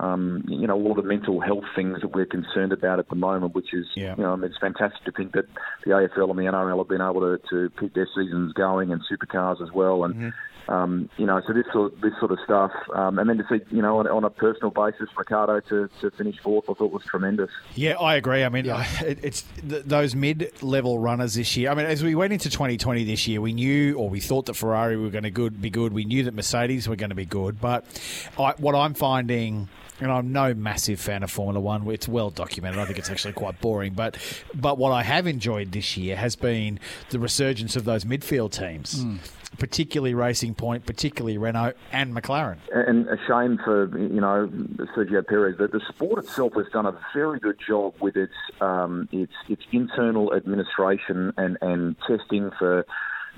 um, 0.00 0.44
you 0.48 0.66
know, 0.66 0.74
all 0.76 0.94
the 0.94 1.02
mental 1.02 1.40
health 1.40 1.64
things 1.76 2.00
that 2.00 2.08
we're 2.14 2.24
concerned 2.26 2.72
about 2.72 2.98
at 2.98 3.08
the 3.08 3.14
moment, 3.14 3.54
which 3.54 3.74
is, 3.74 3.86
Yeah. 3.94 4.14
you 4.16 4.22
know, 4.22 4.32
I 4.32 4.36
mean, 4.36 4.44
it's 4.50 4.58
fantastic 4.58 5.04
to 5.04 5.12
think 5.12 5.32
that 5.32 5.44
the 5.84 5.90
AFL 5.90 6.30
and 6.30 6.38
the 6.38 6.44
NRL 6.44 6.78
have 6.78 6.88
been 6.88 7.02
able 7.02 7.20
to, 7.20 7.38
to 7.50 7.70
keep 7.78 7.94
their 7.94 8.08
seasons 8.14 8.52
going 8.54 8.92
and 8.92 9.02
supercars 9.10 9.60
as 9.62 9.70
well. 9.72 10.04
And, 10.04 10.32
um, 10.68 11.10
you 11.18 11.26
know, 11.26 11.42
so 11.46 11.52
this 11.52 11.66
sort, 11.72 12.00
this 12.00 12.12
sort 12.18 12.30
of 12.32 12.38
stuff. 12.44 12.70
Um, 12.94 13.18
and 13.18 13.28
then 13.28 13.38
to 13.38 13.44
see, 13.50 13.60
you 13.74 13.82
know, 13.82 13.98
on, 13.98 14.06
on 14.06 14.24
a 14.24 14.30
personal 14.30 14.70
basis, 14.70 15.08
Ricciardo 15.18 15.60
to, 15.68 15.88
to 16.00 16.10
finish 16.12 16.36
fourth, 16.42 16.64
I 16.70 16.74
thought 16.74 16.92
was 16.92 17.02
tremendous. 17.04 17.50
Yeah, 17.74 17.98
I 17.98 18.14
agree. 18.14 18.42
I 18.44 18.48
mean, 18.48 18.66
it, 19.02 19.18
it's 19.22 19.42
th- 19.68 19.84
those 19.84 20.14
mid-level 20.14 20.98
runners 20.98 21.34
this 21.34 21.56
year. 21.56 21.70
I 21.70 21.74
mean, 21.74 21.86
as 21.86 22.02
we 22.02 22.14
went 22.14 22.32
into 22.32 22.48
2020 22.48 23.04
this 23.04 23.26
year, 23.28 23.40
we 23.40 23.52
knew, 23.52 23.96
or 23.98 24.08
we 24.08 24.20
thought 24.20 24.46
that 24.46 24.54
Ferrari 24.54 24.96
were 24.96 25.10
going 25.10 25.24
to 25.24 25.30
good 25.30 25.60
be 25.60 25.70
good. 25.70 25.92
We 25.92 26.04
knew 26.04 26.22
that 26.24 26.34
Mercedes 26.34 26.88
were 26.88 26.96
going 26.96 27.10
to 27.10 27.16
be 27.16 27.26
good. 27.26 27.60
But 27.60 27.84
I, 28.38 28.52
what 28.58 28.74
I'm 28.74 28.94
finding. 28.94 29.68
And 30.00 30.10
I'm 30.10 30.32
no 30.32 30.54
massive 30.54 31.00
fan 31.00 31.22
of 31.22 31.30
Formula 31.30 31.60
One. 31.60 31.86
It's 31.90 32.08
well 32.08 32.30
documented. 32.30 32.80
I 32.80 32.86
think 32.86 32.98
it's 32.98 33.10
actually 33.10 33.34
quite 33.34 33.60
boring. 33.60 33.92
But 33.92 34.16
but 34.54 34.78
what 34.78 34.92
I 34.92 35.02
have 35.02 35.26
enjoyed 35.26 35.72
this 35.72 35.96
year 35.96 36.16
has 36.16 36.36
been 36.36 36.80
the 37.10 37.18
resurgence 37.18 37.76
of 37.76 37.84
those 37.84 38.04
midfield 38.04 38.52
teams, 38.52 39.04
particularly 39.58 40.14
Racing 40.14 40.54
Point, 40.54 40.86
particularly 40.86 41.36
Renault 41.36 41.74
and 41.92 42.14
McLaren. 42.14 42.56
And 42.72 43.08
a 43.08 43.18
shame 43.26 43.58
for 43.62 43.86
you 43.98 44.20
know 44.20 44.48
Sergio 44.96 45.26
Perez 45.26 45.58
that 45.58 45.72
the 45.72 45.80
sport 45.88 46.24
itself 46.24 46.54
has 46.54 46.66
done 46.72 46.86
a 46.86 46.98
very 47.14 47.38
good 47.38 47.58
job 47.64 47.94
with 48.00 48.16
its 48.16 48.34
um, 48.60 49.08
its 49.12 49.34
its 49.48 49.62
internal 49.72 50.32
administration 50.34 51.32
and, 51.36 51.58
and 51.60 51.96
testing 52.06 52.50
for 52.58 52.86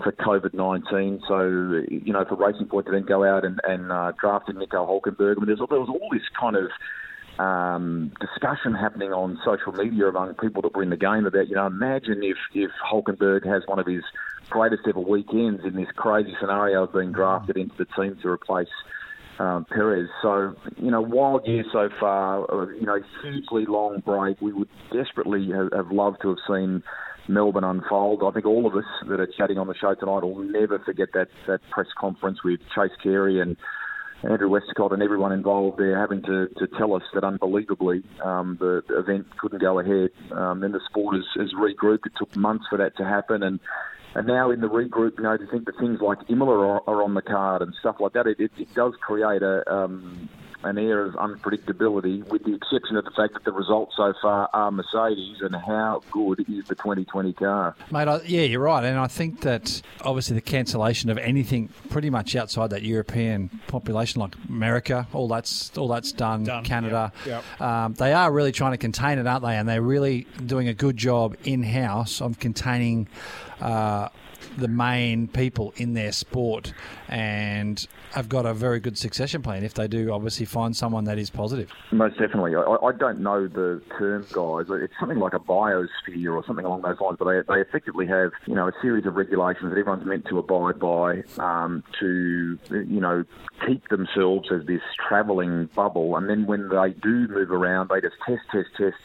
for 0.03 0.13
COVID 0.13 0.55
nineteen. 0.55 1.21
So 1.29 1.83
you 1.89 2.13
know 2.13 2.25
for 2.29 2.37
Racing 2.37 2.67
Point 2.67 2.87
to 2.87 2.93
then 2.93 3.05
go 3.05 3.25
out 3.25 3.45
and, 3.45 3.61
and 3.65 3.93
uh, 3.93 4.13
draft 4.21 4.49
Nico 4.53 4.87
Hulkenberg. 4.87 5.37
I 5.37 5.45
mean, 5.45 5.47
there 5.47 5.81
was 5.81 5.89
all 5.89 6.09
this 6.13 6.23
kind 6.39 6.57
of 6.57 6.71
um, 7.39 8.13
discussion 8.21 8.75
happening 8.75 9.13
on 9.13 9.39
social 9.45 9.73
media 9.73 10.09
among 10.09 10.35
people 10.35 10.63
that 10.63 10.75
were 10.75 10.83
in 10.83 10.91
the 10.91 10.97
game 10.97 11.27
about, 11.27 11.49
you 11.49 11.55
know, 11.55 11.67
imagine 11.67 12.23
if, 12.23 12.37
if 12.55 12.71
Hulkenberg 12.93 13.47
has 13.47 13.63
one 13.67 13.79
of 13.79 13.87
his 13.87 14.03
greatest 14.51 14.83
ever 14.87 15.01
weekends 15.01 15.63
in 15.65 15.75
this 15.77 15.89
crazy 15.97 16.35
scenario 16.41 16.85
of 16.85 16.93
being 16.93 17.13
drafted 17.13 17.57
into 17.57 17.75
the 17.79 17.87
team 17.97 18.19
to 18.23 18.29
replace 18.29 18.69
um, 19.39 19.65
Perez. 19.65 20.09
So, 20.21 20.55
you 20.77 20.91
know, 20.91 21.01
wild 21.01 21.47
year 21.47 21.65
so 21.73 21.89
far, 21.99 22.51
uh, 22.53 22.69
you 22.69 22.87
know, 22.87 23.01
hugely 23.23 23.65
long 23.67 24.01
break. 24.01 24.41
We 24.43 24.53
would 24.53 24.69
desperately 24.93 25.51
have 25.53 25.91
loved 25.91 26.19
to 26.23 26.29
have 26.29 26.39
seen 26.47 26.83
Melbourne 27.29 27.65
unfold. 27.65 28.23
I 28.25 28.31
think 28.33 28.47
all 28.47 28.67
of 28.67 28.75
us 28.75 28.85
that 29.09 29.21
are 29.21 29.29
chatting 29.39 29.59
on 29.59 29.67
the 29.67 29.75
show 29.75 29.95
tonight 29.95 30.23
will 30.23 30.43
never 30.43 30.79
forget 30.79 31.09
that, 31.15 31.29
that 31.47 31.61
press 31.71 31.87
conference 31.99 32.43
with 32.45 32.61
Chase 32.75 32.97
Carey 33.03 33.41
and 33.41 33.57
Andrew 34.25 34.49
Westacott 34.49 34.93
and 34.93 35.03
everyone 35.03 35.33
involved 35.33 35.79
there 35.79 35.99
having 35.99 36.23
to, 36.23 36.49
to 36.59 36.67
tell 36.79 36.95
us 36.95 37.03
that 37.15 37.25
unbelievably 37.25 38.05
um, 38.23 38.57
the, 38.61 38.83
the 38.89 38.99
event 38.99 39.27
couldn't 39.39 39.61
go 39.61 39.81
ahead. 39.81 40.11
Um, 40.31 40.61
then 40.61 40.73
the 40.73 40.81
sport 40.89 41.17
has, 41.17 41.25
has 41.37 41.53
regrouped. 41.55 42.07
It 42.07 42.13
took 42.17 42.35
months 42.37 42.67
for 42.71 42.79
that 42.79 42.97
to 42.99 43.05
happen, 43.05 43.43
and 43.43 43.59
and 44.15 44.27
now 44.27 44.51
in 44.51 44.61
the 44.61 44.69
regroup, 44.69 45.17
you 45.17 45.25
know, 45.25 45.37
to 45.39 45.47
think 45.47 45.65
that 45.65 45.79
things 45.79 46.01
like 46.03 46.19
Imola 46.29 46.59
are, 46.59 46.83
are 46.87 47.03
on 47.03 47.15
the 47.15 47.23
card 47.23 47.63
and 47.63 47.73
stuff 47.81 47.97
like 47.99 48.13
that, 48.13 48.27
it, 48.27 48.39
it, 48.39 48.51
it 48.59 48.75
does 48.75 48.93
create 49.01 49.43
a 49.43 49.69
um, 49.73 50.29
an 50.65 50.79
air 50.79 51.05
of 51.05 51.15
unpredictability, 51.15 52.27
with 52.29 52.45
the 52.45 52.55
exception 52.55 52.97
of 52.97 53.05
the 53.05 53.11
fact 53.11 53.35
that 53.35 53.45
the 53.45 53.53
results 53.53 53.95
so 53.97 54.13
far 54.21 54.49
are 54.53 54.71
Mercedes, 54.71 55.41
and 55.41 55.55
how 55.55 56.03
good 56.11 56.41
is 56.49 56.67
the 56.67 56.75
2020 56.75 57.33
car? 57.35 57.75
Mate, 57.91 58.09
I, 58.09 58.21
yeah, 58.23 58.43
you're 58.43 58.61
right, 58.61 58.85
and 58.85 58.99
I 58.99 59.07
think 59.07 59.41
that 59.41 59.83
obviously 60.03 60.35
the 60.35 60.41
cancellation 60.41 61.11
of 61.11 61.19
anything 61.19 61.69
pretty 61.91 62.11
much 62.11 62.37
outside 62.37 62.71
that 62.71 62.83
European 62.83 63.49
population, 63.69 64.21
like 64.21 64.35
America, 64.49 65.07
all 65.13 65.29
that's 65.29 65.77
all 65.77 65.89
that's 65.89 66.13
done. 66.13 66.45
Done, 66.45 66.65
Canada, 66.65 67.13
yep, 67.27 67.45
Um, 67.61 67.95
they 67.95 68.13
are 68.13 68.31
really 68.33 68.53
trying 68.53 68.73
to 68.73 68.79
contain 68.79 69.19
it, 69.19 69.27
aren't 69.27 69.45
they? 69.45 69.57
And 69.57 69.69
they're 69.69 69.83
really 69.83 70.27
doing 70.45 70.69
a 70.69 70.75
good 70.75 70.97
job 70.97 71.37
in 71.45 71.63
house 71.63 72.21
of 72.21 72.39
containing. 72.39 73.09
Uh, 73.61 74.09
the 74.57 74.69
main 74.69 75.29
people 75.29 75.73
in 75.77 75.95
their 75.95 76.13
sport 76.13 76.73
and 77.09 77.87
have 78.13 78.29
got 78.29 78.47
a 78.47 78.55
very 78.55 78.81
good 78.81 78.99
succession 78.99 79.43
plan 79.43 79.65
if 79.65 79.75
they 79.75 79.89
do 79.89 80.13
obviously 80.13 80.47
find 80.47 80.77
someone 80.77 81.05
that 81.05 81.19
is 81.19 81.31
positive. 81.31 81.71
Most 81.91 82.19
definitely. 82.19 82.55
I, 82.55 82.61
I 82.61 82.93
don't 82.93 83.21
know 83.21 83.47
the 83.47 83.83
term, 83.99 84.27
guys. 84.33 84.67
It's 84.71 84.93
something 84.99 85.19
like 85.19 85.35
a 85.35 85.39
biosphere 85.39 86.35
or 86.35 86.45
something 86.47 86.65
along 86.65 86.83
those 86.83 87.01
lines, 87.01 87.17
but 87.19 87.27
they, 87.27 87.55
they 87.55 87.61
effectively 87.61 88.07
have, 88.07 88.33
you 88.47 88.55
know, 88.55 88.69
a 88.69 88.73
series 88.81 89.07
of 89.07 89.17
regulations 89.17 89.73
that 89.73 89.79
everyone's 89.79 90.07
meant 90.07 90.27
to 90.27 90.39
abide 90.39 90.79
by 90.79 91.23
um, 91.39 91.83
to, 92.01 92.59
you 92.71 93.01
know, 93.01 93.25
keep 93.67 93.89
themselves 93.89 94.51
as 94.53 94.67
this 94.67 94.83
travelling 95.09 95.67
bubble. 95.75 96.17
And 96.17 96.29
then 96.29 96.47
when 96.47 96.69
they 96.69 96.91
do 96.91 97.29
move 97.29 97.51
around, 97.51 97.89
they 97.89 98.01
just 98.01 98.17
test, 98.27 98.43
test, 98.51 98.69
test 98.77 98.97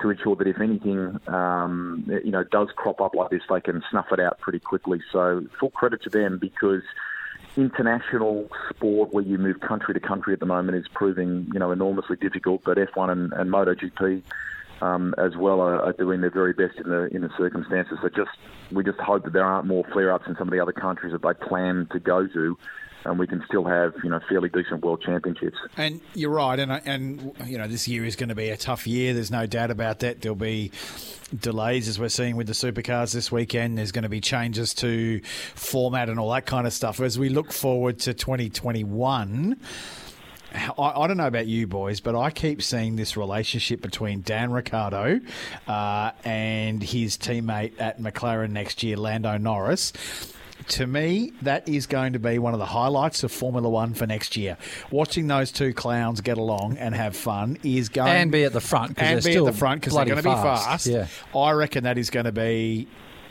to 0.00 0.10
ensure 0.10 0.36
that 0.36 0.46
if 0.46 0.60
anything, 0.60 1.18
um, 1.28 2.04
you 2.24 2.30
know, 2.30 2.44
does 2.44 2.68
crop 2.76 3.00
up 3.00 3.14
like 3.14 3.30
this, 3.30 3.42
they 3.48 3.60
can 3.60 3.82
snuff 3.90 4.06
it 4.12 4.20
out 4.20 4.38
pretty 4.40 4.60
quickly. 4.60 5.00
So 5.12 5.44
full 5.58 5.70
credit 5.70 6.02
to 6.02 6.10
them 6.10 6.38
because 6.38 6.82
international 7.56 8.48
sport 8.70 9.12
where 9.12 9.24
you 9.24 9.38
move 9.38 9.60
country 9.60 9.94
to 9.94 10.00
country 10.00 10.32
at 10.32 10.40
the 10.40 10.46
moment 10.46 10.78
is 10.78 10.86
proving, 10.94 11.48
you 11.52 11.58
know, 11.58 11.72
enormously 11.72 12.16
difficult. 12.16 12.62
But 12.64 12.78
F1 12.78 13.10
and, 13.10 13.32
and 13.32 13.50
MotoGP 13.50 14.22
um, 14.80 15.14
as 15.18 15.36
well 15.36 15.60
are, 15.60 15.80
are 15.80 15.92
doing 15.92 16.20
their 16.20 16.30
very 16.30 16.52
best 16.52 16.78
in 16.78 16.88
the 16.88 17.08
in 17.14 17.22
the 17.22 17.30
circumstances. 17.36 17.98
So 18.02 18.08
just 18.08 18.30
we 18.70 18.84
just 18.84 18.98
hope 18.98 19.24
that 19.24 19.32
there 19.32 19.44
aren't 19.44 19.66
more 19.66 19.84
flare-ups 19.92 20.26
in 20.28 20.36
some 20.36 20.48
of 20.48 20.52
the 20.52 20.60
other 20.60 20.72
countries 20.72 21.12
that 21.12 21.22
they 21.22 21.46
plan 21.46 21.88
to 21.92 21.98
go 21.98 22.26
to. 22.26 22.58
And 23.04 23.18
we 23.18 23.26
can 23.26 23.42
still 23.46 23.64
have, 23.64 23.94
you 24.02 24.10
know, 24.10 24.20
fairly 24.28 24.48
decent 24.48 24.84
world 24.84 25.02
championships. 25.04 25.56
And 25.76 26.00
you're 26.14 26.30
right, 26.30 26.58
and 26.58 26.72
and 26.72 27.32
you 27.46 27.56
know 27.56 27.68
this 27.68 27.86
year 27.88 28.04
is 28.04 28.16
going 28.16 28.28
to 28.28 28.34
be 28.34 28.50
a 28.50 28.56
tough 28.56 28.86
year. 28.86 29.14
There's 29.14 29.30
no 29.30 29.46
doubt 29.46 29.70
about 29.70 30.00
that. 30.00 30.20
There'll 30.20 30.36
be 30.36 30.72
delays 31.38 31.88
as 31.88 31.98
we're 31.98 32.08
seeing 32.08 32.36
with 32.36 32.46
the 32.46 32.52
supercars 32.52 33.14
this 33.14 33.30
weekend. 33.30 33.78
There's 33.78 33.92
going 33.92 34.02
to 34.02 34.08
be 34.08 34.20
changes 34.20 34.74
to 34.74 35.20
format 35.54 36.08
and 36.08 36.18
all 36.18 36.30
that 36.32 36.46
kind 36.46 36.66
of 36.66 36.72
stuff. 36.72 37.00
As 37.00 37.18
we 37.18 37.28
look 37.28 37.52
forward 37.52 37.98
to 38.00 38.14
2021. 38.14 39.58
I, 40.50 41.06
don't 41.06 41.18
know 41.18 41.26
about 41.26 41.46
you 41.46 41.66
boys, 41.66 42.00
but 42.00 42.16
I 42.16 42.30
keep 42.30 42.62
seeing 42.62 42.96
this 42.96 43.18
relationship 43.18 43.82
between 43.82 44.22
Dan 44.22 44.50
Ricciardo 44.50 45.20
uh, 45.66 46.12
and 46.24 46.82
his 46.82 47.18
teammate 47.18 47.74
at 47.78 48.00
McLaren 48.00 48.52
next 48.52 48.82
year, 48.82 48.96
Lando 48.96 49.36
Norris 49.36 49.92
to 50.68 50.86
me, 50.86 51.32
that 51.42 51.68
is 51.68 51.86
going 51.86 52.12
to 52.14 52.18
be 52.18 52.38
one 52.38 52.52
of 52.52 52.58
the 52.58 52.66
highlights 52.66 53.22
of 53.24 53.32
Formula 53.32 53.68
One 53.68 53.94
for 53.94 54.06
next 54.06 54.36
year. 54.36 54.56
Watching 54.90 55.26
those 55.28 55.50
two 55.52 55.72
clowns 55.72 56.20
get 56.20 56.36
along 56.38 56.76
and 56.78 56.94
have 56.94 57.16
fun 57.16 57.58
is 57.62 57.88
going 57.88 58.08
And 58.14 58.32
be 58.32 58.44
at 58.44 58.52
the 58.52 58.60
front, 58.60 58.96
'cause 58.96 59.06
and 59.06 59.16
they're 59.22 59.28
be 59.28 59.32
still 59.32 59.46
at 59.48 59.52
the 59.52 59.58
front 59.58 59.80
because 59.80 59.94
they're 59.94 60.04
going 60.04 60.16
to 60.18 60.22
be 60.22 60.30
fast. 60.30 60.64
fast. 60.66 60.86
Yeah. 60.86 61.06
I 61.38 61.52
reckon 61.52 61.84
that 61.84 61.98
is 61.98 62.10
going 62.10 62.26
to 62.26 62.32
be. 62.32 62.88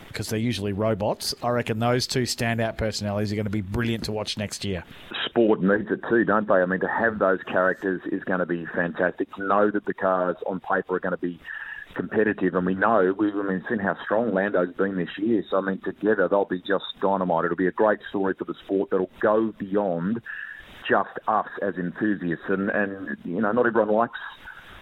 Because 0.07 0.29
they're 0.29 0.39
usually 0.39 0.74
robots. 0.74 1.36
I 1.43 1.50
reckon 1.50 1.77
those 1.77 2.07
two 2.07 2.24
standout 2.24 2.75
personalities 2.77 3.31
are 3.31 3.36
going 3.36 3.46
to 3.46 3.51
be 3.51 3.62
brilliant 3.62 4.05
to 4.05 4.12
watch 4.12 4.36
next 4.38 4.65
year. 4.65 4.84
sport 5.27 5.62
needs 5.62 5.91
it 5.91 6.00
too, 6.10 6.24
don't 6.24 6.48
they? 6.48 6.55
I 6.55 6.65
mean, 6.65 6.79
to 6.79 6.88
have 6.88 7.19
those 7.19 7.39
characters 7.43 8.01
is 8.12 8.24
going 8.24 8.39
to 8.39 8.46
be 8.48 8.65
fantastic. 8.74 9.31
To 9.36 9.46
know 9.46 9.69
that 9.69 9.86
the 9.86 9.93
cars 9.93 10.38
on 10.48 10.60
paper 10.62 10.96
are 10.96 11.00
going 11.00 11.12
to 11.12 11.17
be 11.17 11.39
competitive, 11.98 12.56
and 12.56 12.66
we 12.66 12.75
know 12.75 13.13
we've 13.18 13.36
I 13.36 13.44
mean, 13.44 13.63
seen 13.68 13.80
how 13.80 13.98
strong 14.06 14.34
Lando's 14.34 14.74
been 14.75 14.96
this 14.96 15.18
year. 15.18 15.44
So 15.50 15.58
I 15.58 15.62
mean, 15.62 15.82
together 15.84 16.27
they'll 16.30 16.46
be 16.46 16.60
just 16.60 16.86
dynamite. 17.01 17.46
It'll 17.46 17.58
be 17.58 17.68
a 17.68 17.72
great 17.72 18.00
story 18.10 18.34
for 18.38 18.46
the 18.46 18.56
sport 18.63 18.92
that'll 18.92 19.10
go 19.20 19.54
beyond 19.60 20.22
just 20.88 21.10
us 21.27 21.50
as 21.62 21.75
enthusiasts. 21.75 22.46
And 22.48 22.70
and 22.70 23.18
you 23.25 23.42
know, 23.42 23.51
not 23.51 23.66
everyone 23.66 23.94
likes 23.94 24.20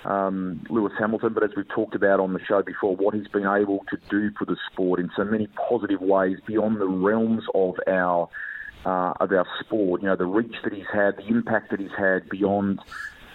um, 0.06 0.64
Lewis 0.70 0.94
Hamilton, 1.00 1.34
but 1.34 1.44
as 1.44 1.52
we've 1.56 1.68
talked 1.68 1.96
about 1.96 2.20
on 2.20 2.34
the 2.34 2.40
show 2.40 2.62
before, 2.62 2.96
what 2.96 3.16
he's 3.16 3.28
been 3.28 3.48
able 3.48 3.86
to 3.90 3.98
do 4.10 4.32
for 4.38 4.46
the 4.46 4.58
sport 4.72 5.00
in 5.00 5.10
so 5.16 5.24
many 5.24 5.48
positive 5.70 6.02
ways 6.02 6.38
beyond 6.46 6.80
the 6.80 6.88
realms 6.88 7.44
of 7.54 7.76
our 7.88 8.30
uh, 8.86 9.14
of 9.20 9.32
our 9.32 9.48
sport. 9.60 10.02
You 10.02 10.10
know, 10.10 10.16
the 10.16 10.26
reach 10.26 10.56
that 10.64 10.74
he's 10.74 10.86
had, 10.94 11.18
the 11.18 11.28
impact 11.28 11.72
that 11.72 11.80
he's 11.80 11.96
had 11.98 12.30
beyond 12.30 12.80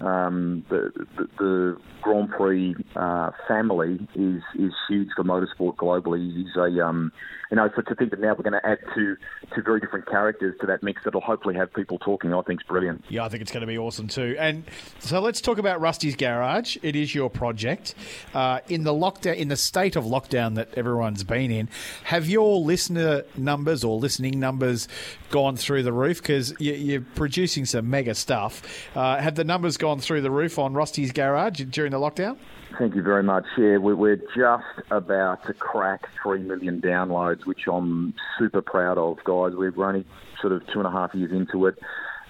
um, 0.01 0.65
the, 0.69 0.93
the, 1.17 1.29
the 1.39 1.77
Grand 2.03 2.31
Prix 2.31 2.75
uh, 2.97 3.31
family 3.47 4.07
is 4.15 4.43
is 4.59 4.73
huge 4.89 5.09
for 5.17 5.25
motorsport 5.25 5.77
globally. 5.77 6.35
He's 6.35 6.57
a 6.57 6.87
um, 6.87 7.13
you 7.51 7.57
know, 7.57 7.69
so 7.75 7.83
to 7.83 7.95
think 7.97 8.11
that 8.11 8.21
now 8.21 8.35
we're 8.35 8.49
going 8.49 8.61
to 8.61 8.67
add 8.67 8.79
two 8.95 9.17
two 9.55 9.63
very 9.63 9.81
different 9.81 10.07
characters 10.07 10.55
to 10.61 10.67
that 10.67 10.83
mix 10.83 11.03
that'll 11.05 11.21
hopefully 11.21 11.57
have 11.57 11.73
people 11.75 11.99
talking, 11.99 12.33
I 12.33 12.41
think 12.43 12.61
is 12.61 12.67
brilliant. 12.67 13.05
Yeah, 13.09 13.25
I 13.25 13.29
think 13.29 13.43
it's 13.43 13.51
going 13.51 13.63
to 13.63 13.67
be 13.67 13.77
awesome 13.77 14.07
too. 14.07 14.37
And 14.39 14.63
so 15.01 15.21
let's 15.21 15.41
talk 15.41 15.59
about 15.59 15.81
Rusty's 15.81 16.15
Garage. 16.15 16.77
It 16.83 16.95
is 16.95 17.13
your 17.13 17.29
project. 17.29 17.95
Uh, 18.33 18.61
in 18.69 18.85
the 18.85 18.93
lockdown, 18.93 19.37
in 19.37 19.49
the 19.49 19.57
state 19.57 19.97
of 19.97 20.05
lockdown 20.05 20.55
that 20.55 20.73
everyone's 20.75 21.25
been 21.25 21.51
in, 21.51 21.69
have 22.05 22.29
your 22.29 22.61
listener 22.61 23.25
numbers 23.37 23.83
or 23.83 23.99
listening 23.99 24.39
numbers 24.39 24.87
gone 25.31 25.57
through 25.57 25.83
the 25.83 25.93
roof? 25.93 26.23
Because 26.23 26.55
you, 26.61 26.73
you're 26.75 27.01
producing 27.01 27.65
some 27.65 27.91
mega 27.91 28.15
stuff. 28.15 28.63
Uh, 28.95 29.17
have 29.17 29.35
the 29.35 29.45
numbers 29.45 29.77
gone 29.77 29.90
through 29.99 30.21
the 30.23 30.31
roof 30.31 30.59
on 30.59 30.75
Rusty's 30.75 31.13
Garage 31.13 31.61
during 31.71 31.91
the 31.91 31.99
lockdown? 31.99 32.37
Thank 32.79 32.95
you 32.95 33.03
very 33.03 33.23
much. 33.25 33.45
Yeah, 33.59 33.79
we- 33.79 33.95
we're 33.95 34.17
just 34.37 34.65
about 34.91 35.45
to 35.47 35.55
crack 35.55 36.09
3 36.23 36.43
million 36.43 36.81
downloads, 36.81 37.45
which 37.45 37.67
I'm 37.67 38.15
super 38.39 38.63
proud 38.63 38.97
of, 38.97 39.17
guys. 39.25 39.55
We're 39.57 39.73
only 39.85 40.07
sort 40.41 40.53
of 40.53 40.65
two 40.69 40.79
and 40.79 40.87
a 40.87 40.91
half 40.91 41.15
years 41.15 41.33
into 41.33 41.67
it. 41.67 41.79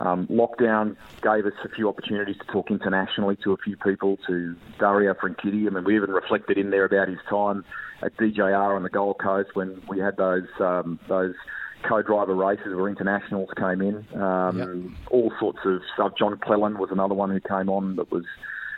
Um, 0.01 0.27
lockdown 0.29 0.97
gave 1.21 1.45
us 1.45 1.53
a 1.63 1.69
few 1.69 1.87
opportunities 1.91 2.39
to 2.39 2.47
talk 2.47 2.71
internationally 2.71 3.37
to 3.45 3.53
a 3.53 3.59
few 3.59 3.77
people, 3.77 4.19
to 4.29 4.57
Dario 4.79 5.13
Franchitti. 5.13 5.67
I 5.67 5.71
mean, 5.71 5.85
we 5.85 5.95
even 5.95 6.11
reflected 6.11 6.57
in 6.57 6.71
there 6.71 6.87
about 6.87 7.09
his 7.09 7.19
time 7.29 7.67
at 8.01 8.17
DJR 8.17 8.75
on 8.75 8.83
the 8.83 8.89
Gold 8.89 9.19
Coast 9.19 9.51
when 9.53 9.83
we 9.89 9.99
had 9.99 10.17
those 10.17 10.49
um, 10.59 10.99
those 11.07 11.35
co-driver 11.83 12.35
races 12.35 12.75
where 12.75 12.89
internationals 12.89 13.51
came 13.57 13.81
in. 13.81 14.07
Um, 14.21 14.97
All 15.11 15.33
sorts 15.39 15.61
of 15.65 15.81
stuff. 15.95 16.13
John 16.19 16.39
Cleland 16.39 16.79
was 16.79 16.91
another 16.91 17.15
one 17.15 17.31
who 17.31 17.41
came 17.41 17.69
on 17.69 17.97
that 17.97 18.11
was 18.11 18.25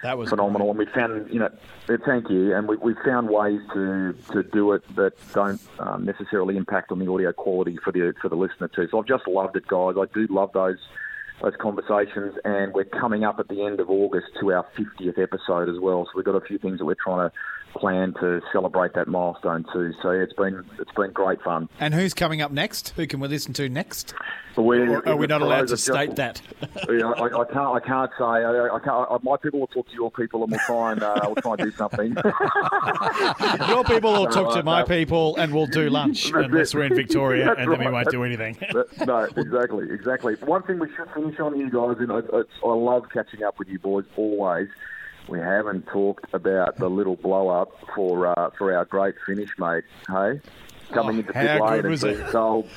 that 0.02 0.18
was 0.18 0.30
phenomenal. 0.30 0.70
And 0.70 0.78
we 0.78 0.86
found, 0.86 1.32
you 1.32 1.38
know, 1.38 1.50
thank 2.04 2.28
you. 2.28 2.54
And 2.54 2.66
we, 2.66 2.76
we 2.76 2.94
found 3.04 3.28
ways 3.30 3.60
to, 3.72 4.14
to 4.32 4.42
do 4.42 4.72
it 4.72 4.82
that 4.96 5.12
don't 5.32 5.60
um, 5.78 6.04
necessarily 6.04 6.56
impact 6.56 6.90
on 6.90 6.98
the 6.98 7.10
audio 7.10 7.32
quality 7.32 7.78
for 7.82 7.92
the 7.92 8.12
for 8.20 8.28
the 8.28 8.34
listener 8.34 8.68
too. 8.68 8.88
So 8.90 8.98
I've 8.98 9.06
just 9.06 9.28
loved 9.28 9.56
it, 9.56 9.66
guys. 9.66 9.94
I 9.96 10.06
do 10.12 10.26
love 10.28 10.50
those 10.52 10.78
those 11.40 11.54
conversations, 11.60 12.34
and 12.44 12.72
we're 12.72 12.84
coming 12.84 13.24
up 13.24 13.38
at 13.38 13.48
the 13.48 13.64
end 13.64 13.80
of 13.80 13.90
August 13.90 14.26
to 14.40 14.52
our 14.52 14.66
50th 14.76 15.18
episode 15.18 15.68
as 15.68 15.80
well. 15.80 16.04
So 16.06 16.12
we've 16.16 16.24
got 16.24 16.36
a 16.36 16.40
few 16.40 16.58
things 16.58 16.78
that 16.78 16.84
we're 16.84 16.94
trying 16.94 17.30
to 17.30 17.36
plan 17.74 18.14
to 18.20 18.40
celebrate 18.52 18.94
that 18.94 19.08
milestone 19.08 19.64
too. 19.72 19.92
So 20.02 20.10
yeah, 20.12 20.22
it's 20.22 20.32
been 20.32 20.64
it's 20.78 20.92
been 20.92 21.12
great 21.12 21.42
fun. 21.42 21.68
And 21.80 21.94
who's 21.94 22.14
coming 22.14 22.40
up 22.42 22.52
next? 22.52 22.90
Who 22.90 23.06
can 23.06 23.20
we 23.20 23.28
listen 23.28 23.52
to 23.54 23.68
next? 23.68 24.14
We're, 24.56 25.02
are 25.06 25.16
we 25.16 25.26
not 25.26 25.40
allowed 25.40 25.68
to 25.68 25.76
state 25.78 26.14
just- 26.14 26.16
that? 26.16 26.42
Yeah, 26.88 27.06
I, 27.10 27.24
I 27.24 27.44
can't. 27.44 27.56
I 27.56 27.80
can't 27.80 28.10
say. 28.18 28.24
I, 28.24 28.68
I 28.68 28.78
can't. 28.78 29.06
I, 29.10 29.16
my 29.22 29.36
people 29.36 29.60
will 29.60 29.66
talk 29.68 29.88
to 29.88 29.94
your 29.94 30.10
people, 30.10 30.42
and 30.42 30.50
we'll 30.50 30.60
try 30.66 30.92
and 30.92 31.02
uh, 31.02 31.20
we'll 31.24 31.34
try 31.36 31.52
and 31.52 31.62
do 31.62 31.70
something. 31.72 32.14
Your 33.68 33.84
people 33.84 34.12
will 34.12 34.26
talk 34.26 34.54
to 34.54 34.62
my 34.62 34.80
no. 34.80 34.86
people, 34.98 35.36
and 35.36 35.54
we'll 35.54 35.66
do 35.66 35.88
lunch 35.88 36.30
unless 36.32 36.74
we're 36.74 36.84
in 36.84 36.94
Victoria, 36.94 37.46
That's 37.46 37.60
and 37.60 37.72
then 37.72 37.78
we 37.78 37.90
won't 37.90 38.10
do 38.10 38.24
anything. 38.24 38.56
That- 38.72 39.06
no, 39.06 39.18
exactly, 39.36 39.90
exactly. 39.90 40.34
One 40.34 40.62
thing 40.64 40.78
we 40.78 40.88
should 40.94 41.08
finish 41.14 41.38
on, 41.40 41.58
you 41.58 41.70
guys, 41.70 41.96
and 41.98 42.12
I 42.12 42.66
love 42.66 43.04
catching 43.12 43.42
up 43.42 43.58
with 43.58 43.68
you 43.68 43.78
boys 43.78 44.04
always. 44.16 44.68
We 45.28 45.38
haven't 45.38 45.86
talked 45.86 46.32
about 46.32 46.78
the 46.78 46.88
little 46.88 47.16
blow 47.16 47.48
up 47.48 47.70
for 47.94 48.26
uh, 48.26 48.50
for 48.58 48.74
our 48.74 48.84
great 48.84 49.14
finish, 49.26 49.50
mate. 49.58 49.84
Hey, 50.08 50.40
coming 50.92 51.16
Oh, 51.16 51.20
into 51.20 51.32
how 51.32 51.40
pit 51.42 51.60
lane 51.62 51.78
and 51.80 51.88
was 51.90 52.02
being 52.02 52.20
it? 52.20 52.30
told. 52.30 52.68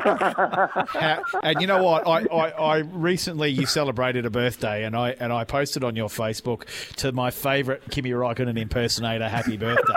Uh, 0.00 1.18
and 1.42 1.60
you 1.60 1.66
know 1.66 1.82
what? 1.82 2.06
I, 2.06 2.24
I, 2.34 2.50
I 2.50 2.78
recently 2.78 3.50
you 3.50 3.66
celebrated 3.66 4.24
a 4.26 4.30
birthday, 4.30 4.84
and 4.84 4.96
I 4.96 5.10
and 5.20 5.32
I 5.32 5.44
posted 5.44 5.84
on 5.84 5.96
your 5.96 6.08
Facebook 6.08 6.64
to 6.96 7.12
my 7.12 7.30
favourite 7.30 7.82
Kimi 7.90 8.10
Raikkonen 8.10 8.58
impersonator, 8.58 9.28
"Happy 9.28 9.56
Birthday." 9.56 9.94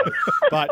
but 0.50 0.69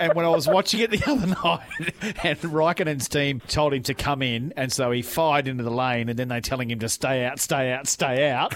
and 0.00 0.14
when 0.14 0.24
I 0.24 0.28
was 0.30 0.46
watching 0.46 0.80
it 0.80 0.90
the 0.90 1.02
other 1.10 1.26
night, 1.26 1.94
and 2.24 2.38
Raikkonen's 2.40 3.08
team 3.08 3.40
told 3.48 3.74
him 3.74 3.82
to 3.84 3.94
come 3.94 4.22
in, 4.22 4.52
and 4.56 4.72
so 4.72 4.90
he 4.90 5.02
fired 5.02 5.48
into 5.48 5.62
the 5.64 5.70
lane, 5.70 6.08
and 6.08 6.18
then 6.18 6.28
they 6.28 6.40
telling 6.40 6.70
him 6.70 6.78
to 6.80 6.88
stay 6.88 7.24
out, 7.24 7.38
stay 7.40 7.72
out, 7.72 7.86
stay 7.86 8.28
out. 8.30 8.54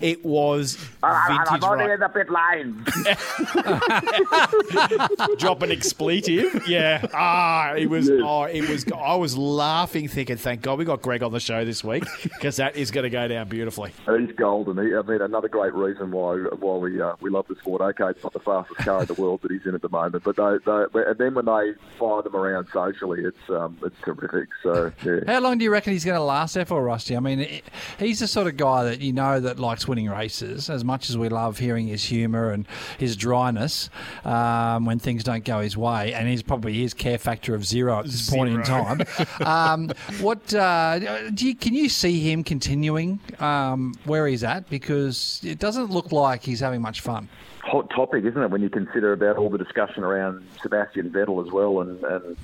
It 0.00 0.24
was 0.24 0.78
ah, 1.02 1.08
ah, 1.28 1.44
ah, 1.48 1.50
vintage. 1.50 1.62
Raik- 1.64 1.98
the 2.00 2.08
pit 2.08 2.30
lane. 2.30 2.84
drop 5.38 5.62
an 5.62 5.70
expletive. 5.70 6.66
Yeah. 6.68 7.06
Ah, 7.16 7.74
it 7.74 7.88
was. 7.88 8.10
Oh, 8.10 8.44
it 8.44 8.68
was. 8.68 8.84
I 8.92 9.14
was 9.16 9.36
laughing, 9.38 10.08
thinking, 10.08 10.36
"Thank 10.36 10.62
God 10.62 10.78
we 10.78 10.84
got 10.84 11.02
Greg 11.02 11.22
on 11.22 11.32
the 11.32 11.40
show 11.40 11.64
this 11.64 11.82
week 11.84 12.04
because 12.22 12.56
that 12.56 12.76
is 12.76 12.90
going 12.90 13.04
to 13.04 13.10
go 13.10 13.28
down 13.28 13.48
beautifully." 13.48 13.92
He's 14.06 14.32
golden. 14.36 14.76
He, 14.84 14.94
I 14.94 15.02
mean, 15.02 15.20
another 15.22 15.48
great 15.48 15.74
reason 15.74 16.10
why 16.10 16.36
why 16.58 16.76
we 16.76 17.00
uh, 17.00 17.14
we 17.20 17.30
love 17.30 17.46
the 17.48 17.54
sport. 17.56 17.80
Okay, 17.82 18.10
it's 18.10 18.22
not 18.22 18.32
the 18.32 18.40
fastest 18.40 18.78
car 18.80 19.00
in 19.00 19.06
the 19.06 19.14
world 19.14 19.40
that 19.42 19.50
he's 19.52 19.64
in 19.66 19.74
at 19.74 19.82
the 19.82 19.88
moment, 19.88 20.24
but 20.24 20.36
they, 20.36 20.56
they, 20.64 21.02
and 21.06 21.18
then 21.18 21.34
when 21.34 21.44
they 21.46 21.72
fire 21.98 22.22
them 22.22 22.34
around 22.36 22.66
socially, 22.72 23.22
it's 23.24 23.50
um, 23.50 23.78
it's 23.84 23.96
terrific. 24.04 24.48
So 24.62 24.92
yeah. 25.04 25.20
How 25.26 25.40
long 25.40 25.58
do 25.58 25.64
you 25.64 25.70
reckon 25.70 25.92
he's 25.92 26.04
going 26.04 26.18
to 26.18 26.24
last 26.24 26.54
there 26.54 26.64
for, 26.64 26.82
Rusty? 26.82 27.16
I 27.16 27.20
mean, 27.20 27.40
it- 27.40 27.64
he's 27.98 28.20
the 28.20 28.26
sort 28.26 28.46
of 28.46 28.56
guy 28.56 28.84
that 28.84 29.00
you 29.00 29.12
know 29.12 29.40
that 29.40 29.58
likes 29.58 29.86
winning 29.88 30.08
races. 30.08 30.68
As 30.70 30.84
much 30.84 31.10
as 31.10 31.16
we 31.18 31.28
love 31.28 31.58
hearing 31.58 31.86
his 31.86 32.04
humour 32.04 32.50
and 32.50 32.66
his 32.98 33.16
dryness 33.16 33.90
um, 34.24 34.84
when 34.84 34.98
things 34.98 35.24
don't 35.24 35.44
go 35.44 35.60
his 35.60 35.76
way, 35.76 36.12
and 36.14 36.28
he's 36.28 36.42
probably 36.42 36.74
his 36.74 36.94
care 37.04 37.18
factor 37.18 37.54
of 37.54 37.66
zero 37.66 37.98
at 37.98 38.06
this 38.06 38.30
point 38.30 38.54
in 38.54 38.62
time. 38.62 39.02
um, 39.44 39.90
what 40.20 40.54
uh, 40.54 40.98
do 41.30 41.46
you, 41.46 41.54
can 41.54 41.74
you 41.74 41.90
see 41.90 42.20
him 42.20 42.42
continuing 42.42 43.20
um, 43.40 43.94
where 44.04 44.26
he's 44.26 44.42
at? 44.42 44.70
Because 44.70 45.40
it 45.44 45.58
doesn't 45.58 45.90
look 45.90 46.12
like 46.12 46.42
he's 46.42 46.60
having 46.60 46.80
much 46.80 47.02
fun. 47.02 47.28
hot 47.62 47.90
topic, 47.90 48.24
isn't 48.24 48.42
it? 48.42 48.50
When 48.50 48.62
you 48.62 48.70
consider 48.70 49.12
about 49.12 49.36
all 49.36 49.50
the 49.50 49.58
discussion 49.58 50.02
around 50.02 50.46
Sebastian 50.62 51.10
Vettel 51.10 51.46
as 51.46 51.52
well, 51.52 51.82
and, 51.82 52.02
and 52.04 52.36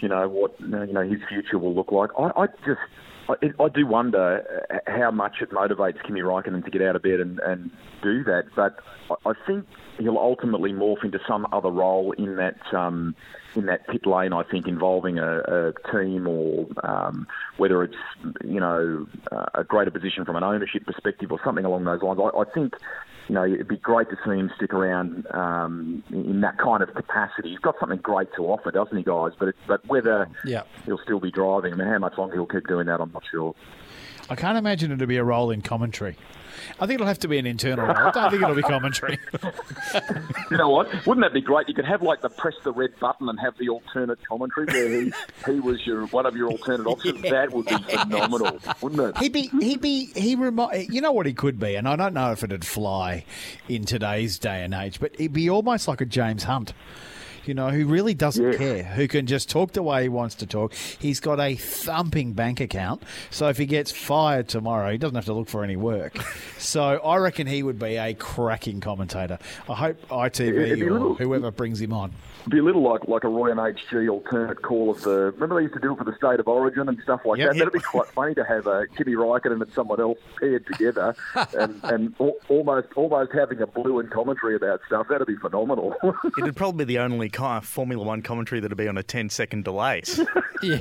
you 0.00 0.08
know 0.08 0.28
what 0.28 0.54
you 0.60 0.68
know 0.68 1.02
his 1.02 1.20
future 1.28 1.58
will 1.58 1.74
look 1.74 1.90
like. 1.90 2.10
I, 2.16 2.30
I 2.42 2.46
just. 2.64 2.80
I, 3.28 3.34
I 3.62 3.68
do 3.68 3.86
wonder 3.86 4.44
uh, 4.70 4.90
how 4.90 5.10
much 5.10 5.36
it 5.40 5.50
motivates 5.50 6.02
Kimi 6.04 6.20
Raikkonen 6.20 6.64
to 6.64 6.70
get 6.70 6.82
out 6.82 6.96
of 6.96 7.02
bed 7.02 7.20
and, 7.20 7.38
and 7.40 7.70
do 8.02 8.24
that, 8.24 8.46
but 8.56 8.80
I- 9.26 9.32
think 9.46 9.66
he'll 9.98 10.18
ultimately 10.18 10.72
morph 10.72 11.04
into 11.04 11.18
some 11.26 11.46
other 11.52 11.68
role 11.68 12.12
in 12.12 12.36
that 12.36 12.56
um, 12.72 13.14
in 13.54 13.66
that 13.66 13.86
pit 13.88 14.06
lane. 14.06 14.32
I 14.32 14.42
think 14.42 14.66
involving 14.66 15.18
a, 15.18 15.38
a 15.40 15.72
team 15.92 16.26
or 16.26 16.66
um, 16.84 17.26
whether 17.56 17.82
it's 17.82 17.96
you 18.44 18.60
know 18.60 19.06
a 19.54 19.64
greater 19.64 19.90
position 19.90 20.24
from 20.24 20.36
an 20.36 20.44
ownership 20.44 20.86
perspective 20.86 21.32
or 21.32 21.40
something 21.44 21.64
along 21.64 21.84
those 21.84 22.02
lines. 22.02 22.20
I, 22.20 22.38
I 22.38 22.44
think 22.44 22.74
you 23.28 23.34
know, 23.34 23.44
it'd 23.44 23.68
be 23.68 23.76
great 23.76 24.08
to 24.10 24.16
see 24.24 24.30
him 24.32 24.50
stick 24.56 24.72
around 24.74 25.26
um, 25.32 26.02
in 26.10 26.40
that 26.40 26.58
kind 26.58 26.82
of 26.82 26.94
capacity. 26.94 27.50
He's 27.50 27.58
got 27.58 27.76
something 27.78 27.98
great 27.98 28.28
to 28.36 28.42
offer, 28.46 28.70
doesn't 28.70 28.96
he, 28.96 29.02
guys? 29.02 29.32
But 29.38 29.48
it, 29.48 29.56
but 29.66 29.86
whether 29.86 30.28
Yeah. 30.44 30.62
he'll 30.84 30.98
still 30.98 31.20
be 31.20 31.30
driving, 31.30 31.72
I 31.72 31.76
mean, 31.76 31.88
how 31.88 31.98
much 31.98 32.18
longer 32.18 32.34
he'll 32.34 32.46
keep 32.46 32.66
doing 32.66 32.86
that, 32.86 33.00
I'm 33.00 33.12
not 33.12 33.22
sure. 33.30 33.54
I 34.30 34.34
can't 34.36 34.56
imagine 34.58 34.92
it'll 34.92 35.06
be 35.06 35.16
a 35.16 35.24
role 35.24 35.50
in 35.50 35.62
commentary. 35.62 36.16
I 36.80 36.86
think 36.86 36.96
it'll 36.96 37.06
have 37.06 37.18
to 37.20 37.28
be 37.28 37.38
an 37.38 37.46
internal 37.46 37.86
role. 37.86 37.96
I 37.96 38.10
don't 38.12 38.30
think 38.30 38.42
it'll 38.42 38.54
be 38.54 38.62
commentary. 38.62 39.18
You 40.50 40.58
know 40.58 40.68
what? 40.68 40.88
Wouldn't 41.06 41.24
that 41.24 41.32
be 41.32 41.40
great? 41.40 41.66
You 41.68 41.74
could 41.74 41.86
have 41.86 42.02
like 42.02 42.20
the 42.20 42.28
press 42.28 42.54
the 42.62 42.72
red 42.72 42.90
button 43.00 43.26
and 43.28 43.40
have 43.40 43.56
the 43.56 43.70
alternate 43.70 44.18
commentary 44.26 44.66
where 44.66 45.00
he, 45.02 45.12
he 45.46 45.60
was 45.60 45.86
your 45.86 46.06
one 46.08 46.26
of 46.26 46.36
your 46.36 46.50
alternate 46.50 46.86
options. 46.86 47.22
That 47.30 47.52
would 47.52 47.66
be 47.66 47.76
phenomenal, 47.78 48.58
wouldn't 48.82 49.00
it? 49.00 49.18
He'd 49.18 49.32
be, 49.32 49.48
he'd 49.60 49.80
be, 49.80 50.06
he 50.14 50.34
remi- 50.34 50.86
You 50.90 51.00
know 51.00 51.12
what 51.12 51.24
he 51.24 51.32
could 51.32 51.58
be, 51.58 51.74
and 51.74 51.88
I 51.88 51.96
don't 51.96 52.12
know 52.12 52.32
if 52.32 52.42
it'd 52.44 52.66
fly 52.66 53.24
in 53.68 53.84
today's 53.84 54.38
day 54.38 54.62
and 54.62 54.74
age, 54.74 55.00
but 55.00 55.16
he'd 55.16 55.32
be 55.32 55.48
almost 55.48 55.88
like 55.88 56.00
a 56.02 56.06
James 56.06 56.44
Hunt. 56.44 56.74
You 57.44 57.54
know, 57.54 57.70
who 57.70 57.86
really 57.86 58.14
doesn't 58.14 58.52
Yeah. 58.52 58.58
care, 58.58 58.82
who 58.84 59.08
can 59.08 59.26
just 59.26 59.50
talk 59.50 59.72
the 59.72 59.82
way 59.82 60.02
he 60.04 60.08
wants 60.08 60.34
to 60.36 60.46
talk. 60.46 60.74
He's 60.74 61.18
got 61.20 61.40
a 61.40 61.54
thumping 61.56 62.32
bank 62.34 62.60
account, 62.60 63.02
so 63.30 63.48
if 63.48 63.58
he 63.58 63.66
gets 63.66 63.90
fired 63.90 64.48
tomorrow, 64.48 64.92
he 64.92 64.98
doesn't 64.98 65.16
have 65.16 65.24
to 65.26 65.32
look 65.34 65.48
for 65.48 65.64
any 65.64 65.76
work. 65.76 66.16
so 66.58 66.82
I 66.82 67.16
reckon 67.16 67.46
he 67.46 67.62
would 67.62 67.78
be 67.78 67.96
a 67.96 68.14
cracking 68.14 68.80
commentator. 68.80 69.38
I 69.68 69.74
hope 69.74 69.96
ITV 70.08 70.74
be 70.74 70.82
or 70.84 70.92
little- 70.92 71.14
whoever 71.14 71.50
brings 71.50 71.80
him 71.80 71.92
on. 71.92 72.12
be 72.48 72.58
a 72.58 72.62
little 72.62 72.82
like 72.82 73.06
like 73.06 73.22
a 73.24 73.28
Roy 73.28 73.50
and 73.52 73.60
HG 73.60 74.08
alternate 74.10 74.62
call 74.62 74.90
of 74.90 75.02
the. 75.02 75.32
Remember 75.34 75.56
they 75.56 75.62
used 75.62 75.74
to 75.74 75.80
do 75.80 75.92
it 75.92 75.98
for 75.98 76.04
the 76.04 76.14
state 76.16 76.40
of 76.40 76.48
origin 76.48 76.88
and 76.88 77.00
stuff 77.02 77.20
like 77.24 77.38
Yep, 77.38 77.48
that. 77.50 77.56
yep. 77.56 77.64
That'd 77.66 77.72
be 77.80 77.84
quite 77.84 78.06
funny 78.14 78.34
to 78.34 78.44
have 78.44 78.66
uh, 78.66 78.82
Kimi 78.96 79.12
Raikkonen 79.14 79.62
and 79.62 79.72
someone 79.72 80.00
else 80.00 80.18
paired 80.40 80.66
together 80.66 81.14
and 81.56 81.80
and 81.84 82.14
al- 82.20 82.34
almost 82.48 82.88
almost 82.96 83.32
having 83.32 83.60
a 83.62 83.66
blue 83.66 84.00
and 84.00 84.10
commentary 84.10 84.56
about 84.56 84.80
stuff. 84.86 85.06
That'd 85.08 85.26
be 85.28 85.36
phenomenal. 85.36 85.94
It'd 86.38 86.56
probably 86.56 86.84
be 86.84 86.94
the 86.94 86.98
only 87.00 87.28
kind 87.32 87.62
of 87.62 87.68
Formula 87.68 88.04
One 88.04 88.22
commentary 88.22 88.60
that'd 88.60 88.76
be 88.76 88.88
on 88.88 88.98
a 88.98 89.02
10 89.02 89.30
second 89.30 89.64
delay. 89.64 90.02
Yeah, 90.62 90.78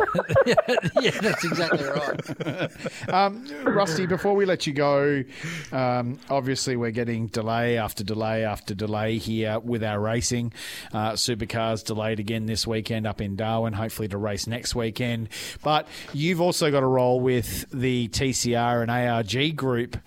yeah, 1.01 1.11
that's 1.21 1.43
exactly 1.43 1.83
right. 1.83 2.71
Um, 3.09 3.47
Rusty, 3.63 4.05
before 4.05 4.35
we 4.35 4.45
let 4.45 4.67
you 4.67 4.73
go, 4.73 5.23
um, 5.71 6.19
obviously 6.29 6.75
we're 6.75 6.91
getting 6.91 7.27
delay 7.27 7.77
after 7.77 8.03
delay 8.03 8.43
after 8.43 8.75
delay 8.75 9.17
here 9.17 9.59
with 9.59 9.83
our 9.83 9.99
racing. 9.99 10.53
Uh, 10.93 11.13
Supercars 11.13 11.83
delayed 11.83 12.19
again 12.19 12.45
this 12.45 12.67
weekend 12.67 13.07
up 13.07 13.21
in 13.21 13.35
Darwin, 13.35 13.73
hopefully 13.73 14.07
to 14.09 14.17
race 14.17 14.45
next 14.45 14.75
weekend. 14.75 15.29
But 15.63 15.87
you've 16.13 16.41
also 16.41 16.69
got 16.69 16.83
a 16.83 16.87
role 16.87 17.19
with 17.19 17.65
the 17.71 18.07
TCR 18.09 18.81
and 18.83 18.91
ARG 18.91 19.55
group 19.55 19.97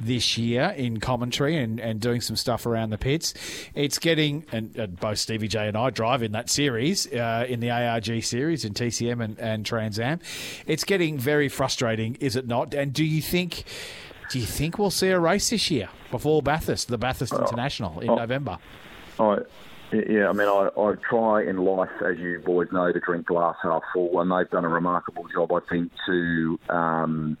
this 0.00 0.38
year 0.38 0.74
in 0.76 1.00
commentary 1.00 1.56
and, 1.56 1.80
and 1.80 2.00
doing 2.00 2.20
some 2.20 2.36
stuff 2.36 2.66
around 2.66 2.90
the 2.90 2.98
pits. 2.98 3.34
It's 3.74 3.98
getting, 3.98 4.44
and, 4.52 4.74
and 4.76 4.98
both 4.98 5.18
Stevie 5.18 5.48
J 5.48 5.68
and 5.68 5.76
I 5.76 5.90
drive 5.90 6.22
in 6.22 6.32
that 6.32 6.50
series, 6.50 7.12
uh, 7.12 7.46
in 7.48 7.60
the 7.60 7.70
ARG 7.70 8.22
series 8.22 8.64
in 8.64 8.74
TCM 8.74 9.22
and, 9.22 9.38
and 9.38 9.66
Trans 9.66 9.98
Am. 9.98 10.20
It's 10.66 10.84
getting 10.84 11.18
very 11.18 11.48
frustrating, 11.48 12.16
is 12.16 12.36
it 12.36 12.46
not? 12.46 12.74
And 12.74 12.92
do 12.92 13.04
you 13.04 13.22
think. 13.22 13.64
Do 14.30 14.38
you 14.38 14.44
think 14.44 14.78
we'll 14.78 14.90
see 14.90 15.08
a 15.08 15.18
race 15.18 15.48
this 15.48 15.70
year 15.70 15.88
before 16.10 16.42
Bathurst, 16.42 16.88
the 16.88 16.98
Bathurst 16.98 17.32
International 17.32 17.98
in 18.00 18.10
oh. 18.10 18.16
November? 18.16 18.58
I, 19.18 19.38
yeah, 19.90 20.28
I 20.28 20.32
mean, 20.34 20.48
I, 20.48 20.68
I 20.78 20.94
try 21.08 21.44
in 21.44 21.56
life, 21.56 21.88
as 22.04 22.18
you 22.18 22.38
boys 22.44 22.68
know, 22.70 22.92
to 22.92 23.00
drink 23.00 23.24
glass 23.24 23.56
half 23.62 23.82
full, 23.94 24.20
and 24.20 24.30
they've 24.30 24.50
done 24.50 24.66
a 24.66 24.68
remarkable 24.68 25.26
job, 25.34 25.50
I 25.50 25.60
think, 25.60 25.90
to. 26.04 26.58
Um, 26.68 27.38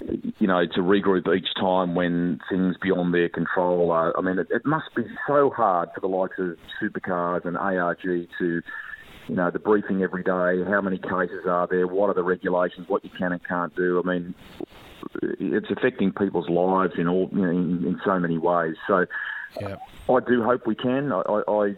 you 0.00 0.46
know, 0.46 0.66
to 0.66 0.80
regroup 0.80 1.34
each 1.34 1.48
time 1.54 1.94
when 1.94 2.40
things 2.50 2.76
beyond 2.80 3.14
their 3.14 3.28
control 3.28 3.90
are. 3.90 4.16
I 4.16 4.20
mean, 4.20 4.38
it, 4.38 4.48
it 4.50 4.66
must 4.66 4.94
be 4.94 5.04
so 5.26 5.50
hard 5.50 5.90
for 5.94 6.00
the 6.00 6.08
likes 6.08 6.38
of 6.38 6.56
supercars 6.82 7.44
and 7.44 7.56
ARG 7.56 8.02
to, 8.02 8.62
you 9.28 9.34
know, 9.34 9.50
the 9.50 9.58
briefing 9.58 10.02
every 10.02 10.22
day. 10.22 10.68
How 10.68 10.80
many 10.80 10.98
cases 10.98 11.46
are 11.48 11.66
there? 11.66 11.86
What 11.86 12.10
are 12.10 12.14
the 12.14 12.22
regulations? 12.22 12.88
What 12.88 13.04
you 13.04 13.10
can 13.10 13.32
and 13.32 13.42
can't 13.46 13.74
do? 13.76 14.02
I 14.04 14.06
mean, 14.06 14.34
it's 15.22 15.70
affecting 15.70 16.12
people's 16.12 16.48
lives 16.48 16.94
in 16.98 17.08
all, 17.08 17.28
you 17.32 17.42
know, 17.42 17.50
in, 17.50 17.84
in 17.86 18.00
so 18.04 18.18
many 18.18 18.38
ways. 18.38 18.74
So, 18.86 19.06
Yeah. 19.60 19.76
I 20.08 20.18
do 20.26 20.42
hope 20.42 20.66
we 20.66 20.74
can. 20.74 21.12
I, 21.12 21.20
I, 21.20 21.42
I 21.48 21.74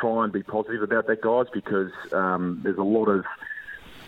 try 0.00 0.24
and 0.24 0.32
be 0.32 0.42
positive 0.42 0.82
about 0.82 1.06
that, 1.06 1.22
guys, 1.22 1.46
because 1.52 1.92
um, 2.12 2.60
there's 2.62 2.78
a 2.78 2.82
lot 2.82 3.06
of 3.06 3.24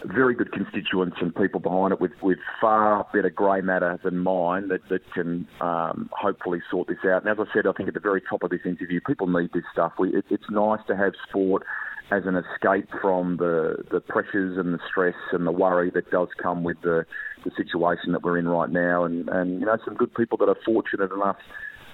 very 0.04 0.34
good 0.34 0.52
constituents 0.52 1.16
and 1.20 1.34
people 1.34 1.60
behind 1.60 1.92
it 1.92 2.00
with, 2.00 2.12
with 2.22 2.38
far 2.60 3.06
better 3.12 3.30
grey 3.30 3.60
matter 3.60 3.98
than 4.02 4.18
mine 4.18 4.68
that, 4.68 4.80
that 4.88 5.00
can 5.12 5.46
um, 5.60 6.08
hopefully 6.12 6.60
sort 6.70 6.88
this 6.88 6.98
out. 7.04 7.24
And 7.24 7.28
as 7.28 7.38
I 7.38 7.52
said, 7.54 7.66
I 7.66 7.72
think 7.72 7.88
at 7.88 7.94
the 7.94 8.00
very 8.00 8.22
top 8.28 8.42
of 8.42 8.50
this 8.50 8.60
interview, 8.64 9.00
people 9.06 9.26
need 9.26 9.52
this 9.52 9.64
stuff. 9.72 9.92
We, 9.98 10.10
it, 10.10 10.24
it's 10.30 10.50
nice 10.50 10.80
to 10.88 10.96
have 10.96 11.12
sport 11.28 11.64
as 12.10 12.24
an 12.26 12.36
escape 12.36 12.88
from 13.00 13.36
the, 13.38 13.76
the 13.90 14.00
pressures 14.00 14.58
and 14.58 14.74
the 14.74 14.80
stress 14.90 15.14
and 15.32 15.46
the 15.46 15.52
worry 15.52 15.90
that 15.90 16.10
does 16.10 16.28
come 16.42 16.62
with 16.62 16.76
the, 16.82 17.06
the 17.44 17.50
situation 17.56 18.12
that 18.12 18.22
we're 18.22 18.38
in 18.38 18.48
right 18.48 18.70
now. 18.70 19.04
And, 19.04 19.28
and 19.28 19.60
you 19.60 19.66
know, 19.66 19.78
some 19.84 19.94
good 19.94 20.14
people 20.14 20.36
that 20.38 20.48
are 20.48 20.58
fortunate 20.64 21.12
enough 21.12 21.36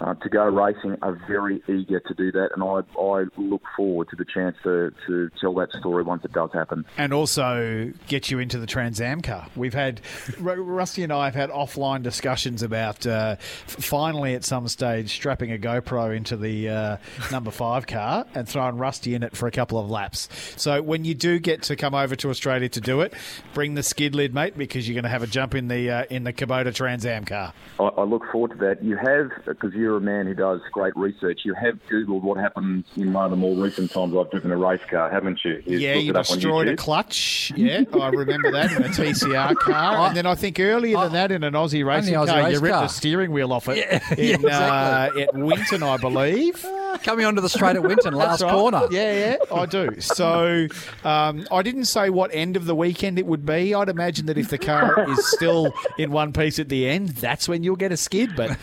uh, 0.01 0.15
to 0.15 0.29
go 0.29 0.45
racing 0.45 0.97
are 1.03 1.19
very 1.27 1.63
eager 1.69 2.01
to 2.01 2.15
do 2.15 2.33
that, 2.33 2.51
and 2.55 2.63
I, 2.63 3.01
I 3.01 3.25
look 3.37 3.63
forward 3.77 4.09
to 4.11 4.17
the 4.17 4.25
chance 4.25 4.57
to, 4.65 4.93
to 5.07 5.31
tell 5.41 5.55
that 5.55 5.73
story 5.73 6.03
once 6.03 6.25
it 6.25 6.33
does 6.33 6.51
happen. 6.53 6.85
and 6.97 7.13
also 7.13 7.93
get 8.07 8.31
you 8.31 8.39
into 8.39 8.59
the 8.59 8.67
Trans 8.67 9.01
Am 9.01 9.21
car. 9.23 9.47
We've 9.57 9.75
had 9.75 10.01
Rusty 10.39 11.03
and 11.03 11.13
I 11.13 11.25
have 11.25 11.35
had 11.35 11.51
offline 11.51 12.03
discussions 12.03 12.63
about 12.63 13.07
uh, 13.07 13.37
finally 13.39 14.35
at 14.35 14.45
some 14.45 14.69
stage 14.69 15.11
strapping 15.11 15.53
a 15.53 15.59
GoPro 15.59 16.17
into 16.17 16.37
the 16.37 16.69
uh, 16.69 16.97
number 17.33 17.51
five 17.51 17.87
car 17.87 18.27
and 18.35 18.49
throwing 18.49 18.77
Rusty 18.77 19.15
in 19.15 19.23
it 19.23 19.37
for 19.37 19.47
a 19.47 19.51
couple 19.51 19.79
of 19.79 19.91
laps. 19.91 20.29
So 20.57 20.81
when 20.83 21.05
you 21.05 21.15
do 21.15 21.39
get 21.39 21.63
to 21.65 21.77
come 21.77 21.95
over 21.95 22.15
to 22.17 22.31
Australia 22.31 22.69
to 22.69 22.81
do 22.81 23.01
it, 23.01 23.15
bring 23.55 23.75
the 23.75 23.83
skid 23.83 24.15
lid, 24.15 24.35
mate, 24.35 24.57
because 24.57 24.89
you're 24.89 24.95
going 24.95 25.05
to 25.05 25.11
have 25.11 25.23
a 25.23 25.27
jump 25.27 25.55
in 25.55 25.69
the 25.69 25.91
uh, 25.91 26.05
in 26.11 26.25
the 26.25 26.33
Kubota 26.33 26.75
Trans 26.75 27.05
Am 27.07 27.25
car. 27.25 27.53
I, 27.81 27.85
I 27.85 28.03
look 28.05 28.23
forward 28.31 28.53
to 28.53 28.57
that. 28.59 28.83
You 28.83 28.97
have, 28.97 29.31
because 29.47 29.75
you 29.75 29.88
you're 29.89 29.97
a 29.97 30.01
man 30.03 30.27
who 30.27 30.35
does 30.35 30.61
great 30.71 30.95
research, 30.97 31.41
you 31.47 31.55
have 31.55 31.79
Googled 31.91 32.21
what 32.21 32.37
happened 32.37 32.85
in 32.99 33.11
one 33.11 33.25
of 33.25 33.31
the 33.31 33.39
more 33.39 33.57
recent 33.57 33.91
times 33.91 34.15
I've 34.15 34.31
driven 34.31 34.51
a 34.51 34.57
race 34.59 34.83
car, 34.91 35.11
haven't 35.11 35.43
you? 35.45 35.63
You 35.65 35.79
Yeah, 35.79 35.95
you 35.95 36.11
it 36.11 36.15
destroyed 36.15 36.69
a 36.69 36.77
clutch. 36.77 37.51
Yeah, 37.57 37.85
I 37.99 38.09
remember 38.11 38.51
that 38.53 38.71
in 38.73 38.85
a 38.85 38.89
TCR 38.89 39.57
car. 39.57 40.07
and 40.09 40.17
then 40.17 40.27
I 40.27 40.35
think 40.35 40.61
earlier 40.61 40.99
than 40.99 41.13
that, 41.13 41.33
in 41.33 41.43
an 41.43 41.55
Aussie 41.55 41.87
racing 41.87 42.13
Aussie 42.15 42.27
car, 42.27 42.43
race 42.45 42.53
you 42.53 42.61
ripped 42.61 42.75
car. 42.75 42.83
the 42.83 42.89
steering 42.89 43.33
wheel 43.33 43.51
off 43.51 43.67
it 43.71 43.79
Yeah, 43.79 44.15
in, 44.15 44.41
yeah, 44.43 45.05
exactly. 45.07 45.23
uh, 45.25 45.27
at 45.29 45.35
Winton, 45.35 45.83
I 45.83 45.97
believe. 45.97 46.63
Coming 47.03 47.27
onto 47.27 47.41
the 47.41 47.49
straight 47.49 47.77
at 47.77 47.83
Winton, 47.83 48.15
last 48.15 48.43
right. 48.43 48.53
corner. 48.53 48.87
Yeah, 48.91 49.13
yeah, 49.13 49.55
I 49.55 49.67
do. 49.67 50.01
So 50.01 50.67
um, 51.05 51.47
I 51.51 51.63
didn't 51.63 51.85
say 51.87 52.11
what 52.11 52.31
end 52.33 52.57
of 52.57 52.67
the 52.67 52.75
weekend 52.75 53.19
it 53.19 53.27
would 53.27 53.45
be. 53.45 53.75
I'd 53.75 53.89
imagine 53.89 54.27
that 54.27 54.39
if 54.39 54.49
the 54.49 54.59
car 54.59 55.09
is 55.11 55.31
still 55.33 55.73
in 55.99 56.11
one 56.11 56.33
piece 56.33 56.59
at 56.59 56.69
the 56.69 56.89
end, 56.89 57.11
that's 57.11 57.49
when 57.49 57.63
you'll 57.63 57.77
get 57.77 57.93
a 57.93 57.97
skid. 57.97 58.35
But 58.37 58.57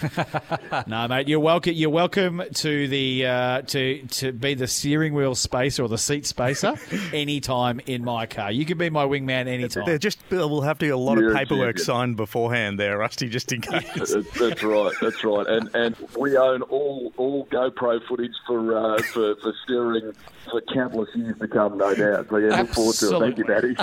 no, 0.88 1.08
mate, 1.08 1.28
you're 1.28 1.40
welcome. 1.40 1.74
You're 1.74 1.90
welcome 1.90 2.42
to 2.54 2.88
the 2.88 3.26
uh, 3.26 3.62
to 3.64 4.02
to 4.04 4.32
be 4.32 4.54
the 4.54 4.68
steering 4.68 5.14
wheel 5.14 5.36
spacer 5.36 5.84
or 5.84 5.90
the 5.90 5.98
seat 5.98 6.26
spacer 6.26 6.76
anytime 7.14 7.80
in 7.86 8.04
my 8.04 8.26
car. 8.26 8.52
You 8.52 8.66
can 8.66 8.78
be 8.78 8.90
my 8.90 9.06
wingman 9.06 9.48
anytime. 9.48 9.86
There 9.86 9.98
just 9.98 10.20
we'll 10.30 10.62
have 10.62 10.80
to 10.80 10.88
do 10.88 10.96
a 10.96 10.98
lot 10.98 11.18
You're 11.18 11.30
of 11.30 11.36
a 11.36 11.40
paperwork 11.40 11.78
champion. 11.78 11.86
signed 11.86 12.18
beforehand 12.18 12.80
there, 12.80 12.98
Rusty, 12.98 13.30
just 13.30 13.52
in 13.52 13.62
case. 13.62 13.84
That's, 13.96 14.14
that's 14.40 14.64
right. 14.64 14.94
That's 15.02 15.24
right. 15.24 15.48
And 15.48 15.70
and 15.76 15.96
we 16.18 16.38
own 16.38 16.62
all 16.64 17.14
all 17.18 17.46
GoPro 17.48 18.04
footage 18.06 18.15
for 18.46 18.78
uh, 18.78 19.02
for, 19.04 19.36
for 19.38 19.54
steering 19.64 20.14
for 20.50 20.62
countless 20.74 21.10
years 21.16 21.38
to 21.40 21.48
come, 21.48 21.78
no 21.78 21.94
doubt. 21.94 22.28
So 22.30 22.38
yeah, 22.38 22.62
look 22.62 22.70
forward 22.70 22.96
to 22.96 23.16
it. 23.16 23.20
Thank 23.20 23.38
you, 23.38 23.44
Daddy. 23.44 23.76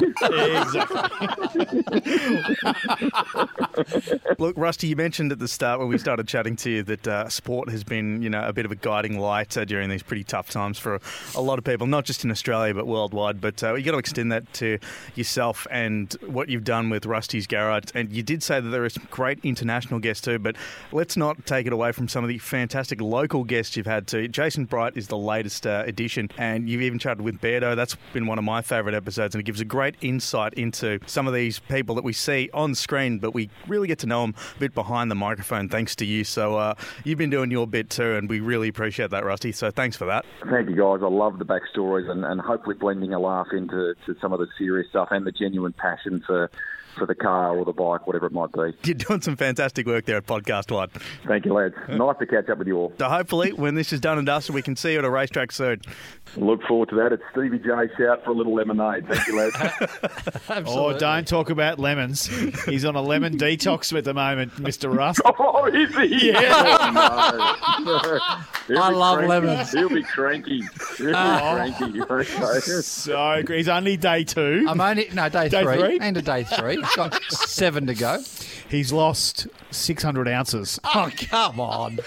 Look, 4.38 4.56
Rusty, 4.56 4.86
you 4.88 4.96
mentioned 4.96 5.32
at 5.32 5.38
the 5.38 5.48
start 5.48 5.80
when 5.80 5.88
we 5.88 5.98
started 5.98 6.28
chatting 6.28 6.56
to 6.56 6.70
you 6.70 6.82
that 6.84 7.08
uh, 7.08 7.28
sport 7.28 7.68
has 7.70 7.84
been, 7.84 8.22
you 8.22 8.30
know, 8.30 8.46
a 8.46 8.52
bit 8.52 8.64
of 8.64 8.72
a 8.72 8.76
guiding 8.76 9.18
light 9.18 9.56
uh, 9.56 9.64
during 9.64 9.88
these 9.88 10.02
pretty 10.02 10.24
tough 10.24 10.50
times 10.50 10.78
for 10.78 11.00
a 11.34 11.40
lot 11.40 11.58
of 11.58 11.64
people, 11.64 11.86
not 11.86 12.04
just 12.04 12.24
in 12.24 12.30
Australia 12.30 12.74
but 12.74 12.86
worldwide. 12.86 13.40
But 13.40 13.62
uh, 13.62 13.74
you 13.74 13.84
got 13.84 13.92
to 13.92 13.98
extend 13.98 14.32
that 14.32 14.52
to 14.54 14.78
yourself 15.14 15.66
and 15.70 16.12
what 16.26 16.48
you've 16.48 16.64
done 16.64 16.90
with 16.90 17.06
Rusty's 17.06 17.46
Garage. 17.46 17.90
And 17.94 18.12
you 18.12 18.22
did 18.22 18.42
say 18.42 18.60
that 18.60 18.68
there 18.68 18.84
are 18.84 18.90
some 18.90 19.06
great 19.10 19.40
international 19.42 20.00
guests 20.00 20.22
too, 20.24 20.38
but 20.38 20.56
let's 20.92 21.16
not 21.16 21.44
take 21.46 21.66
it 21.66 21.72
away 21.72 21.92
from 21.92 22.08
some 22.08 22.24
of 22.24 22.28
the 22.28 22.38
fantastic 22.38 23.00
local 23.00 23.44
guests 23.44 23.76
you've 23.76 23.86
had 23.86 24.06
too. 24.06 24.21
Jason 24.28 24.64
Bright 24.64 24.96
is 24.96 25.08
the 25.08 25.16
latest 25.16 25.66
uh, 25.66 25.84
addition, 25.86 26.30
and 26.38 26.68
you've 26.68 26.82
even 26.82 26.98
chatted 26.98 27.22
with 27.22 27.40
Beardo. 27.40 27.76
That's 27.76 27.96
been 28.12 28.26
one 28.26 28.38
of 28.38 28.44
my 28.44 28.62
favourite 28.62 28.94
episodes, 28.94 29.34
and 29.34 29.40
it 29.40 29.44
gives 29.44 29.60
a 29.60 29.64
great 29.64 29.96
insight 30.00 30.54
into 30.54 30.98
some 31.06 31.26
of 31.26 31.34
these 31.34 31.58
people 31.58 31.94
that 31.94 32.04
we 32.04 32.12
see 32.12 32.50
on 32.54 32.74
screen, 32.74 33.18
but 33.18 33.34
we 33.34 33.50
really 33.66 33.88
get 33.88 33.98
to 34.00 34.06
know 34.06 34.22
them 34.22 34.34
a 34.56 34.58
bit 34.58 34.74
behind 34.74 35.10
the 35.10 35.14
microphone 35.14 35.68
thanks 35.68 35.96
to 35.96 36.04
you. 36.04 36.24
So 36.24 36.56
uh, 36.56 36.74
you've 37.04 37.18
been 37.18 37.30
doing 37.30 37.50
your 37.50 37.66
bit 37.66 37.90
too, 37.90 38.16
and 38.16 38.28
we 38.28 38.40
really 38.40 38.68
appreciate 38.68 39.10
that, 39.10 39.24
Rusty. 39.24 39.52
So 39.52 39.70
thanks 39.70 39.96
for 39.96 40.06
that. 40.06 40.24
Thank 40.50 40.68
you, 40.68 40.76
guys. 40.76 41.00
I 41.02 41.08
love 41.08 41.38
the 41.38 41.44
backstories 41.44 42.10
and, 42.10 42.24
and 42.24 42.40
hopefully 42.40 42.76
blending 42.76 43.12
a 43.14 43.20
laugh 43.20 43.48
into 43.52 43.94
to 44.06 44.16
some 44.20 44.32
of 44.32 44.38
the 44.38 44.46
serious 44.58 44.88
stuff 44.88 45.08
and 45.10 45.26
the 45.26 45.32
genuine 45.32 45.72
passion 45.72 46.22
for 46.26 46.50
for 46.96 47.06
the 47.06 47.14
car 47.14 47.56
or 47.58 47.64
the 47.64 47.72
bike, 47.72 48.06
whatever 48.06 48.26
it 48.26 48.32
might 48.32 48.52
be. 48.52 48.72
You're 48.84 48.94
doing 48.94 49.20
some 49.20 49.36
fantastic 49.36 49.86
work 49.86 50.04
there 50.04 50.16
at 50.18 50.26
Podcast 50.26 50.70
One. 50.70 50.88
Thank 51.26 51.44
you, 51.44 51.52
lads. 51.54 51.74
Nice 51.88 52.16
to 52.18 52.26
catch 52.26 52.48
up 52.48 52.58
with 52.58 52.66
you 52.68 52.76
all. 52.78 52.92
So 52.98 53.08
hopefully, 53.08 53.52
when 53.52 53.74
this 53.74 53.92
is 53.92 54.00
done 54.00 54.18
and 54.18 54.26
dusted, 54.26 54.54
we 54.54 54.62
can 54.62 54.76
see 54.76 54.92
you 54.92 54.98
at 54.98 55.04
a 55.04 55.10
racetrack 55.10 55.52
soon. 55.52 55.80
Look 56.36 56.62
forward 56.64 56.88
to 56.90 56.94
that. 56.96 57.12
It's 57.12 57.22
Stevie 57.32 57.58
J 57.58 57.68
shout 57.98 58.24
for 58.24 58.30
a 58.30 58.34
little 58.34 58.54
lemonade. 58.54 59.06
Thank 59.08 59.26
you, 59.26 59.36
lads. 59.38 59.56
Oh, 60.74 60.96
don't 60.96 61.26
talk 61.26 61.50
about 61.50 61.78
lemons. 61.78 62.26
He's 62.66 62.84
on 62.84 62.94
a 62.96 63.02
lemon 63.02 63.36
detox 63.38 63.96
at 63.96 64.04
the 64.04 64.14
moment, 64.14 64.52
Mr. 64.56 64.94
Rust. 64.94 65.20
oh, 65.38 65.66
is 65.66 65.94
he? 65.96 66.30
Yeah. 66.30 66.40
Oh, 66.44 67.82
no. 67.84 68.18
He'll 68.68 68.78
I 68.82 68.90
be 68.90 68.96
love 68.96 69.16
cranky. 69.18 69.28
lemons. 69.46 69.72
He'll 69.72 69.88
be 69.88 70.02
cranky. 70.02 70.62
He'll 70.98 71.06
be 71.08 71.12
Oh. 71.14 71.72
cranky. 71.78 72.02
Okay. 72.02 72.60
So 72.82 73.42
he's 73.48 73.68
only 73.68 73.96
day 73.96 74.24
two. 74.24 74.66
I'm 74.68 74.80
only 74.80 75.08
no 75.12 75.28
day, 75.28 75.48
Day 75.48 75.62
three. 75.62 75.76
three? 75.78 76.00
Into 76.00 76.22
day 76.22 76.44
three. 76.44 76.81
Got 76.96 77.22
seven 77.30 77.86
to 77.86 77.94
go. 77.94 78.22
He's 78.68 78.92
lost 78.92 79.46
600 79.70 80.28
ounces. 80.28 80.78
Oh 80.94 81.10
come 81.30 81.58
on! 81.60 81.98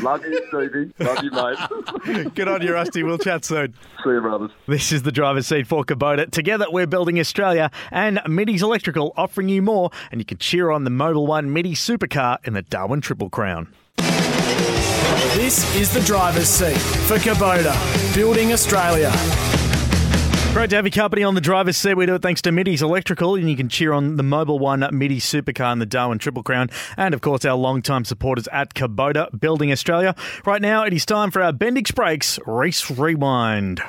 Love 0.00 0.24
you, 0.24 0.40
Stevie. 0.48 0.92
Love 1.00 1.24
you, 1.24 1.30
mate. 1.32 2.34
Good 2.34 2.48
on 2.48 2.62
you, 2.62 2.72
Rusty. 2.72 3.02
We'll 3.02 3.18
chat 3.18 3.44
soon. 3.44 3.74
See 4.04 4.10
you, 4.10 4.20
brothers. 4.20 4.50
This 4.66 4.92
is 4.92 5.02
the 5.02 5.10
driver's 5.12 5.46
seat 5.48 5.66
for 5.66 5.84
Kubota. 5.84 6.30
Together, 6.30 6.66
we're 6.70 6.86
building 6.86 7.18
Australia 7.18 7.70
and 7.90 8.20
Middy's 8.28 8.62
Electrical 8.62 9.12
offering 9.16 9.48
you 9.48 9.62
more, 9.62 9.90
and 10.10 10.20
you 10.20 10.24
can 10.24 10.38
cheer 10.38 10.70
on 10.70 10.84
the 10.84 10.90
Mobil 10.90 11.26
One 11.26 11.52
MIDI 11.52 11.74
supercar 11.74 12.38
in 12.46 12.52
the 12.52 12.62
Darwin 12.62 13.00
Triple 13.00 13.28
Crown. 13.30 13.72
This 15.34 15.74
is 15.76 15.92
the 15.92 16.00
driver's 16.00 16.48
seat 16.48 16.78
for 16.78 17.16
Kubota, 17.16 17.74
building 18.14 18.52
Australia. 18.52 19.10
Great 20.52 20.68
to 20.70 20.76
have 20.76 20.84
your 20.84 20.90
company 20.90 21.22
on 21.22 21.36
the 21.36 21.40
driver's 21.40 21.76
seat. 21.76 21.94
We 21.94 22.06
do 22.06 22.16
it 22.16 22.22
thanks 22.22 22.42
to 22.42 22.50
Middy's 22.50 22.82
Electrical, 22.82 23.36
and 23.36 23.48
you 23.48 23.56
can 23.56 23.68
cheer 23.68 23.92
on 23.92 24.16
the 24.16 24.24
Mobil 24.24 24.58
One 24.58 24.80
Middy 24.92 25.20
supercar 25.20 25.72
in 25.72 25.78
the 25.78 25.86
Darwin 25.86 26.18
Triple 26.18 26.42
Crown, 26.42 26.68
and 26.96 27.14
of 27.14 27.20
course 27.20 27.44
our 27.44 27.54
long-time 27.54 28.04
supporters 28.04 28.48
at 28.48 28.74
Kubota, 28.74 29.28
building 29.38 29.70
Australia. 29.70 30.14
Right 30.44 30.60
now, 30.60 30.82
it 30.82 30.92
is 30.92 31.06
time 31.06 31.30
for 31.30 31.40
our 31.40 31.52
Bendix 31.52 31.94
Brakes 31.94 32.40
Race 32.46 32.90
Rewind. 32.90 33.80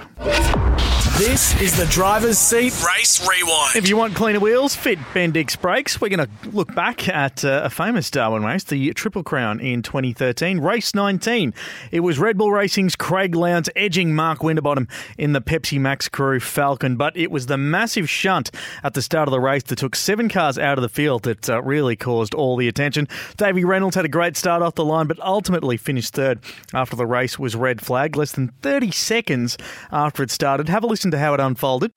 This 1.22 1.60
is 1.62 1.78
the 1.78 1.86
driver's 1.86 2.40
seat 2.40 2.74
race 2.84 3.22
rewind. 3.28 3.76
If 3.76 3.88
you 3.88 3.96
want 3.96 4.16
cleaner 4.16 4.40
wheels, 4.40 4.76
fit 4.76 4.98
Bendix 5.14 5.60
brakes. 5.60 6.02
We're 6.02 6.10
going 6.10 6.28
to 6.28 6.50
look 6.50 6.74
back 6.74 7.08
at 7.08 7.46
uh, 7.46 7.62
a 7.64 7.70
famous 7.70 8.10
Darwin 8.10 8.44
race, 8.44 8.64
the 8.64 8.92
Triple 8.94 9.22
Crown 9.22 9.60
in 9.60 9.84
2013, 9.84 10.60
race 10.60 10.96
19. 10.96 11.54
It 11.92 12.00
was 12.00 12.18
Red 12.18 12.40
Bull 12.40 12.52
Racing's 12.52 12.96
Craig 12.96 13.36
Lowndes 13.36 13.70
edging 13.76 14.16
Mark 14.16 14.42
Winterbottom 14.42 14.88
in 15.16 15.34
the 15.34 15.42
Pepsi 15.42 15.80
Max 15.80 16.10
Crew 16.10 16.40
Falcon, 16.52 16.96
but 16.96 17.16
it 17.18 17.32
was 17.32 17.48
the 17.48 17.58
massive 17.58 18.10
shunt 18.10 18.52
at 18.84 18.94
the 18.94 19.02
start 19.02 19.28
of 19.28 19.32
the 19.32 19.40
race 19.40 19.64
that 19.64 19.80
took 19.80 19.96
seven 19.96 20.30
cars 20.30 20.60
out 20.60 20.78
of 20.78 20.82
the 20.82 20.90
field 20.90 21.24
that 21.24 21.50
uh, 21.50 21.62
really 21.64 21.96
caused 21.96 22.34
all 22.34 22.56
the 22.56 22.68
attention. 22.68 23.08
Davey 23.38 23.66
Reynolds 23.66 23.96
had 23.96 24.06
a 24.06 24.10
great 24.10 24.38
start 24.38 24.62
off 24.62 24.76
the 24.76 24.86
line, 24.86 25.08
but 25.08 25.20
ultimately 25.22 25.78
finished 25.78 26.14
third 26.14 26.40
after 26.74 26.96
the 26.96 27.08
race 27.08 27.40
was 27.40 27.56
red 27.56 27.82
flagged 27.82 28.16
less 28.16 28.34
than 28.34 28.50
30 28.62 28.92
seconds 28.92 29.58
after 29.92 30.22
it 30.22 30.30
started. 30.30 30.70
Have 30.70 30.84
a 30.84 30.88
listen 30.88 31.12
to 31.12 31.18
how 31.18 31.34
it 31.34 31.40
unfolded. 31.40 31.94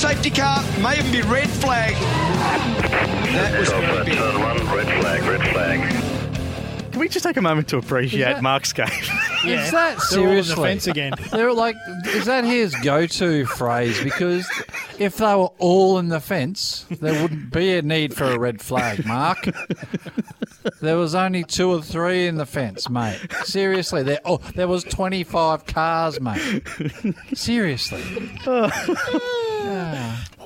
Safety 0.00 0.30
car. 0.30 0.62
May 0.80 0.98
even 0.98 1.12
be 1.12 1.20
red 1.22 1.48
flag. 1.50 1.94
That 3.34 3.58
was 3.58 3.68
very 3.68 4.04
big. 4.06 4.14
Turn 4.14 4.40
one, 4.40 4.56
red 4.76 5.00
flag, 5.00 5.22
red 5.24 5.52
flag. 5.52 6.90
Can 6.92 7.00
we 7.00 7.08
just 7.08 7.24
take 7.24 7.36
a 7.36 7.42
moment 7.42 7.68
to 7.68 7.76
appreciate 7.76 8.22
that- 8.24 8.42
Mark's 8.42 8.72
game? 8.72 8.86
Is 9.44 9.70
that 9.72 9.98
They're 10.10 10.20
all 10.20 10.28
in 10.30 10.36
the 10.36 10.42
seriously? 10.44 10.64
fence 10.68 10.86
again. 10.86 11.12
They're 11.30 11.52
like, 11.52 11.76
is 12.06 12.24
that 12.24 12.44
his 12.44 12.74
go-to 12.76 13.44
phrase? 13.46 14.02
Because 14.02 14.48
if 15.00 15.16
they 15.16 15.34
were 15.34 15.50
all 15.58 15.98
in 15.98 16.08
the 16.08 16.20
fence, 16.20 16.84
there 17.00 17.22
wouldn't 17.22 17.50
be 17.50 17.76
a 17.76 17.82
need 17.82 18.14
for 18.14 18.24
a 18.24 18.38
red 18.38 18.60
flag, 18.60 19.06
Mark. 19.06 19.48
There 20.82 20.98
was 20.98 21.14
only 21.14 21.42
two 21.42 21.70
or 21.70 21.80
three 21.80 22.26
in 22.26 22.36
the 22.36 22.44
fence, 22.44 22.90
mate. 22.90 23.18
Seriously, 23.44 24.02
there. 24.02 24.20
Oh, 24.26 24.36
there 24.54 24.68
was 24.68 24.84
twenty-five 24.84 25.64
cars, 25.64 26.20
mate. 26.20 26.62
Seriously. 27.32 28.02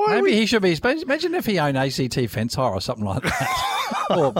Maybe 0.08 0.32
he 0.32 0.46
should 0.46 0.62
be. 0.62 0.76
Imagine 0.82 1.34
if 1.34 1.46
he 1.46 1.58
owned 1.58 1.76
ACT 1.78 2.18
Fence 2.30 2.54
Hire 2.54 2.72
or 2.72 2.80
something 2.80 3.04
like 3.04 3.22
that. 3.22 3.70
or, 4.10 4.34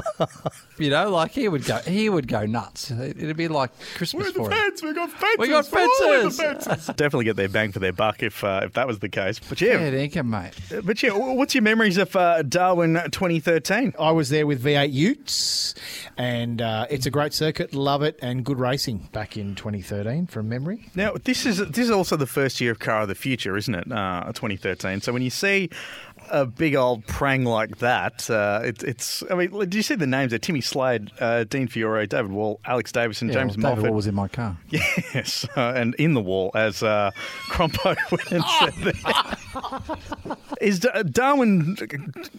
you 0.79 0.91
know, 0.91 1.11
like 1.11 1.33
he 1.33 1.49
would 1.49 1.65
go. 1.65 1.77
He 1.79 2.09
would 2.09 2.29
go 2.29 2.45
nuts. 2.47 2.91
It'd 2.91 3.37
be 3.37 3.49
like 3.49 3.71
Christmas 3.95 4.31
for 4.33 4.51
him. 4.51 4.73
We 4.83 4.93
got 4.95 5.11
fences. 5.11 5.39
We 5.39 5.49
got 5.49 5.67
fences. 5.67 6.87
Definitely 6.97 7.25
get 7.27 7.37
their 7.37 7.49
bang 7.49 7.73
for 7.73 7.79
their 7.79 7.93
buck 7.93 8.23
if 8.23 8.43
uh, 8.45 8.61
if 8.65 8.73
that 8.75 8.87
was 8.87 8.99
the 8.99 9.09
case. 9.09 9.39
But 9.39 9.61
yeah, 9.61 9.75
Yeah, 9.85 9.91
dinkum, 9.91 10.27
mate. 10.27 10.85
but 10.85 11.03
yeah, 11.03 11.11
what's 11.13 11.55
your 11.55 11.63
memories 11.63 11.99
of 11.99 12.15
uh, 12.17 12.43
Darwin 12.43 12.95
2013? 13.11 13.95
I 13.99 14.11
was 14.11 14.29
there 14.31 14.47
with 14.47 14.63
V8 14.63 14.93
Utes, 14.93 15.75
and 16.17 16.61
uh, 16.61 16.87
it's 16.91 17.07
a 17.07 17.11
great 17.11 17.33
circuit. 17.33 17.75
Love 17.75 18.03
it, 18.03 18.19
and 18.23 18.45
good 18.45 18.59
racing 18.59 19.09
back 19.13 19.37
in 19.37 19.55
2013 19.55 20.27
from 20.27 20.49
memory. 20.49 20.87
Now 20.95 21.15
this 21.23 21.47
is 21.47 21.59
this 21.59 21.79
is 21.85 21.91
also 21.91 22.17
the 22.17 22.27
first 22.27 22.61
year 22.61 22.73
of 22.73 22.79
Car 22.79 23.03
of 23.03 23.09
the 23.09 23.15
Future, 23.15 23.57
isn't 23.57 23.75
it? 23.75 23.91
Uh, 23.93 24.25
2013. 24.33 25.01
So 25.01 25.13
when 25.13 25.23
you 25.23 25.31
see 25.45 25.71
a 26.31 26.47
big 26.47 26.75
old 26.75 27.07
prang 27.07 27.45
like 27.45 27.79
that, 27.79 28.29
uh, 28.31 28.63
it, 28.65 28.83
it's. 28.83 29.23
I 29.31 29.35
mean, 29.35 29.51
did 29.51 29.75
you 29.75 29.83
see 29.83 29.95
the 29.95 30.07
names 30.07 30.31
there? 30.31 30.39
Timmy 30.39 30.61
Slade, 30.61 31.11
uh, 31.21 31.45
Dean 31.45 31.69
Fiore, 31.69 32.07
David 32.07 32.33
Wall, 32.33 32.61
Alex 32.65 32.93
Davison, 32.93 33.29
Yeah, 33.29 33.35
James 33.35 33.59
well, 33.59 33.75
David 33.75 33.91
Wall 33.91 33.97
was 33.97 34.07
in 34.07 34.15
my 34.15 34.29
car. 34.29 34.57
Yes, 34.71 35.47
uh, 35.57 35.73
and 35.77 35.95
in 35.97 36.15
the 36.15 36.21
wall 36.21 36.51
as 36.55 36.83
uh, 36.83 37.11
Crompo 37.51 37.97
went 38.11 38.33
and 38.33 38.45
said 38.59 38.95
there. 40.25 40.34
Is 40.61 40.81
Da- 40.81 41.03
Darwin? 41.03 41.77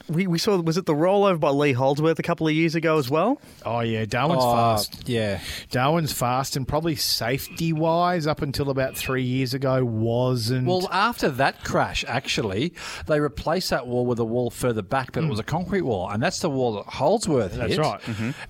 We, 0.08 0.28
we 0.28 0.38
saw 0.38 0.58
was 0.62 0.78
it 0.78 0.86
the 0.86 0.94
rollover 0.94 1.40
by 1.40 1.50
Lee 1.50 1.74
Holdsworth 1.74 2.20
a 2.20 2.24
couple 2.24 2.48
of 2.48 2.54
years 2.54 2.76
ago 2.76 2.98
as 2.98 3.10
well? 3.10 3.42
Oh 3.66 3.80
yeah, 3.82 4.06
Darwin's 4.06 4.44
Oh, 4.44 4.54
fast. 4.54 5.08
Yeah. 5.08 5.40
Darwin's 5.72 6.14
fast, 6.14 6.56
and 6.56 6.68
probably 6.68 6.96
safety 6.96 7.74
wise, 7.74 8.28
up 8.28 8.42
until 8.42 8.70
about 8.70 8.96
three 8.96 9.24
years 9.24 9.54
ago, 9.54 9.84
wasn't. 9.86 10.68
Well, 10.68 10.88
after 10.92 11.30
that 11.30 11.64
crash, 11.64 12.06
actually, 12.08 12.74
they 13.08 13.20
replaced 13.20 13.70
that 13.72 13.88
wall 13.88 14.06
with 14.06 14.20
a 14.20 14.26
wall 14.26 14.50
further 14.50 14.82
back, 14.82 15.12
but 15.14 15.24
it 15.24 15.30
was 15.30 15.40
a 15.40 15.44
concrete 15.44 15.82
wall, 15.82 16.10
and 16.10 16.22
that's 16.22 16.40
the 16.40 16.50
wall 16.50 16.76
that 16.76 16.86
Holdsworth 16.86 17.54
That's 17.56 17.74
hit 17.76 17.80
right. 17.80 18.02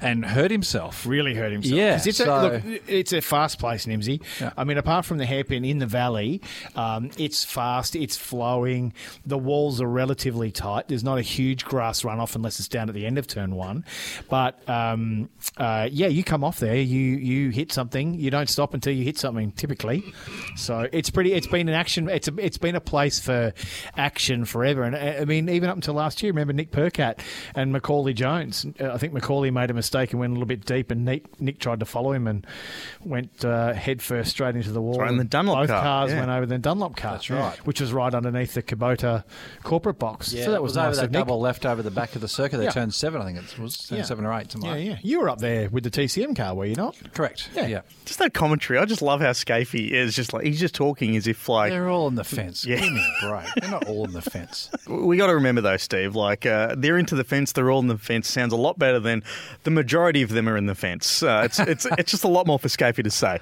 and 0.01 0.25
hurt 0.25 0.51
himself. 0.51 1.06
really 1.06 1.34
hurt 1.36 1.51
himself. 1.51 1.73
Yeah, 1.75 1.97
'Cause 1.97 2.08
it's, 2.08 2.17
so- 2.17 2.25
a, 2.25 2.41
look, 2.54 2.63
it's 2.88 3.13
a 3.13 3.21
fast 3.21 3.60
place, 3.60 3.86
Nimsy. 3.86 4.21
Yeah. 4.39 4.51
I 4.58 4.63
mean, 4.63 4.78
apart 4.78 5.06
from 5.06 5.17
the 5.17 5.25
hairpin 5.25 5.63
in 5.65 5.80
the 5.80 5.86
valley, 5.86 6.41
um, 6.75 7.12
it's 7.17 7.43
fast, 7.43 7.95
it's 7.95 8.17
flowing. 8.17 8.93
The 9.25 9.38
walls 9.56 9.80
are 9.80 9.88
relatively 9.88 10.52
tight. 10.52 10.88
There's 10.89 11.04
not 11.04 11.18
a 11.18 11.22
huge 11.22 11.63
grass 11.63 12.02
runoff 12.02 12.36
unless 12.36 12.60
it's 12.60 12.68
down 12.68 12.89
at 12.89 12.96
the 12.96 13.06
end 13.06 13.18
of 13.18 13.26
turn 13.26 13.56
one. 13.56 13.86
But 14.30 14.68
um, 14.70 15.30
uh, 15.58 15.88
yeah, 15.91 16.08
you 16.08 16.24
come 16.24 16.44
off 16.44 16.60
there, 16.60 16.76
you 16.76 17.00
you 17.00 17.50
hit 17.52 17.72
something. 17.72 18.15
You 18.15 18.30
don't 18.32 18.50
stop 18.50 18.74
until 18.74 18.94
you 18.94 19.04
hit 19.04 19.18
something. 19.18 19.52
Typically, 19.54 20.04
so 20.56 20.88
it's 20.91 21.10
pretty. 21.10 21.34
It's 21.34 21.48
been 21.48 21.70
an 21.70 21.76
action. 21.76 22.10
It's 22.10 22.28
a, 22.28 22.34
it's 22.38 22.58
been 22.58 22.76
a 22.76 22.82
place 22.82 23.20
for 23.20 23.54
action 23.96 24.46
forever. 24.46 24.84
And 24.84 24.96
uh, 24.96 25.22
I 25.22 25.26
mean, 25.26 25.48
even 25.50 25.70
up 25.70 25.76
until 25.76 25.94
last 25.94 26.22
year, 26.22 26.32
remember 26.32 26.54
Nick 26.54 26.72
Percat 26.72 27.20
and 27.56 27.72
Macaulay 27.72 28.13
Jones. 28.13 28.65
Uh, 28.80 28.91
I 28.91 28.98
think 28.98 29.13
Macaulay 29.13 29.52
made 29.52 29.72
a 29.72 29.74
mistake 29.74 30.12
and 30.12 30.20
went 30.20 30.32
a 30.32 30.34
little 30.34 30.48
bit 30.48 30.65
deep, 30.65 30.91
and 30.91 31.06
Nick, 31.06 31.39
Nick 31.39 31.60
tried 31.60 31.80
to 31.80 31.86
follow 31.86 32.12
him 32.12 32.28
and 32.28 32.46
went 33.04 33.46
uh, 33.46 33.74
head 33.74 34.02
first 34.02 34.32
straight 34.32 34.56
into 34.56 34.72
the 34.72 34.82
wall. 34.82 35.00
right, 35.00 35.10
and 35.10 35.20
the 35.20 35.24
Dunlop 35.24 35.60
Both 35.60 35.70
car, 35.70 35.82
cars 35.82 36.12
yeah. 36.12 36.20
went 36.20 36.32
over 36.32 36.46
the 36.46 36.58
Dunlop 36.58 36.98
car. 36.98 37.13
That's 37.13 37.30
right. 37.30 37.58
Which 37.65 37.80
was 37.80 37.94
right 37.94 38.13
underneath 38.13 38.54
the 38.54 38.63
Kubota 38.63 39.24
corporate 39.63 39.99
box. 39.99 40.34
Yeah, 40.34 40.45
so 40.45 40.51
that 40.51 40.62
was, 40.62 40.71
was, 40.71 40.77
nice 40.77 40.86
over 40.86 40.95
that 40.95 41.03
of 41.05 41.12
Nick. 41.12 41.19
double 41.21 41.39
left 41.39 41.65
over 41.65 41.81
the 41.81 41.91
back 41.91 42.15
of 42.15 42.21
the 42.21 42.27
circuit. 42.27 42.58
They 42.58 42.65
Yeah. 42.65 42.71
turned 42.71 42.93
seven, 42.93 43.21
I 43.21 43.25
think 43.25 43.38
it 43.38 43.60
was 43.60 43.77
turned 43.77 43.99
Yeah. 43.99 44.05
seven 44.05 44.25
or 44.25 44.34
eight. 44.34 44.51
Something 44.51 44.69
Yeah, 44.69 44.75
like 44.77 44.86
yeah. 44.86 44.97
You 45.01 45.19
were 45.19 45.29
up 45.29 45.39
there 45.39 45.69
with 45.69 45.84
the 45.84 45.89
TCM 45.89 46.36
car, 46.36 46.53
were 46.55 46.65
you 46.65 46.75
not? 46.75 46.95
Correct. 47.13 47.49
Yeah. 47.55 47.67
yeah. 47.67 47.81
Just 48.05 48.19
that 48.19 48.34
commentary. 48.34 48.79
I 48.79 48.86
just 48.86 49.01
love 49.01 49.21
how 49.21 49.31
Skaifey 49.31 49.91
is. 49.91 50.15
Just 50.15 50.34
like 50.34 50.45
he's 50.45 50.60
just 50.60 50.75
talking 50.75 51.15
as 51.15 51.27
if 51.27 51.47
like 51.49 51.71
They're 51.71 51.89
all 51.89 52.08
in 52.08 52.15
the 52.15 52.23
fence. 52.23 52.65
Yeah. 52.65 52.77
Give 52.77 52.93
me 52.93 53.05
a 53.23 53.29
break. 53.29 53.45
They're 53.60 53.71
not 53.71 53.88
all 53.88 54.05
in 54.05 54.13
the 54.13 54.21
fence. 54.21 54.69
We 54.88 55.17
got 55.17 55.27
to 55.27 55.36
remember 55.36 55.62
though, 55.62 55.77
Steve. 55.77 56.15
Like 56.15 56.45
uh, 56.45 56.75
they're 56.77 56.97
into 56.97 57.15
the 57.15 57.23
fence. 57.23 57.51
They're 57.51 57.71
all 57.71 57.79
in 57.79 57.88
the 57.88 57.97
fence. 57.97 58.27
Sounds 58.29 58.53
a 58.53 58.58
lot 58.58 58.77
better 58.77 58.99
than 58.99 59.23
the 59.63 59.71
majority 59.71 60.21
of 60.21 60.29
them 60.29 60.47
are 60.47 60.58
in 60.58 60.67
the 60.67 60.75
fence. 60.75 61.23
Uh, 61.23 61.41
it's 61.45 61.60
it's 61.60 61.86
it's 61.97 62.12
just 62.12 62.23
a 62.23 62.27
lot 62.27 62.45
more 62.47 62.60
for 62.60 62.67
Skaifey 62.67 63.03
to 63.03 63.10
say. 63.12 63.39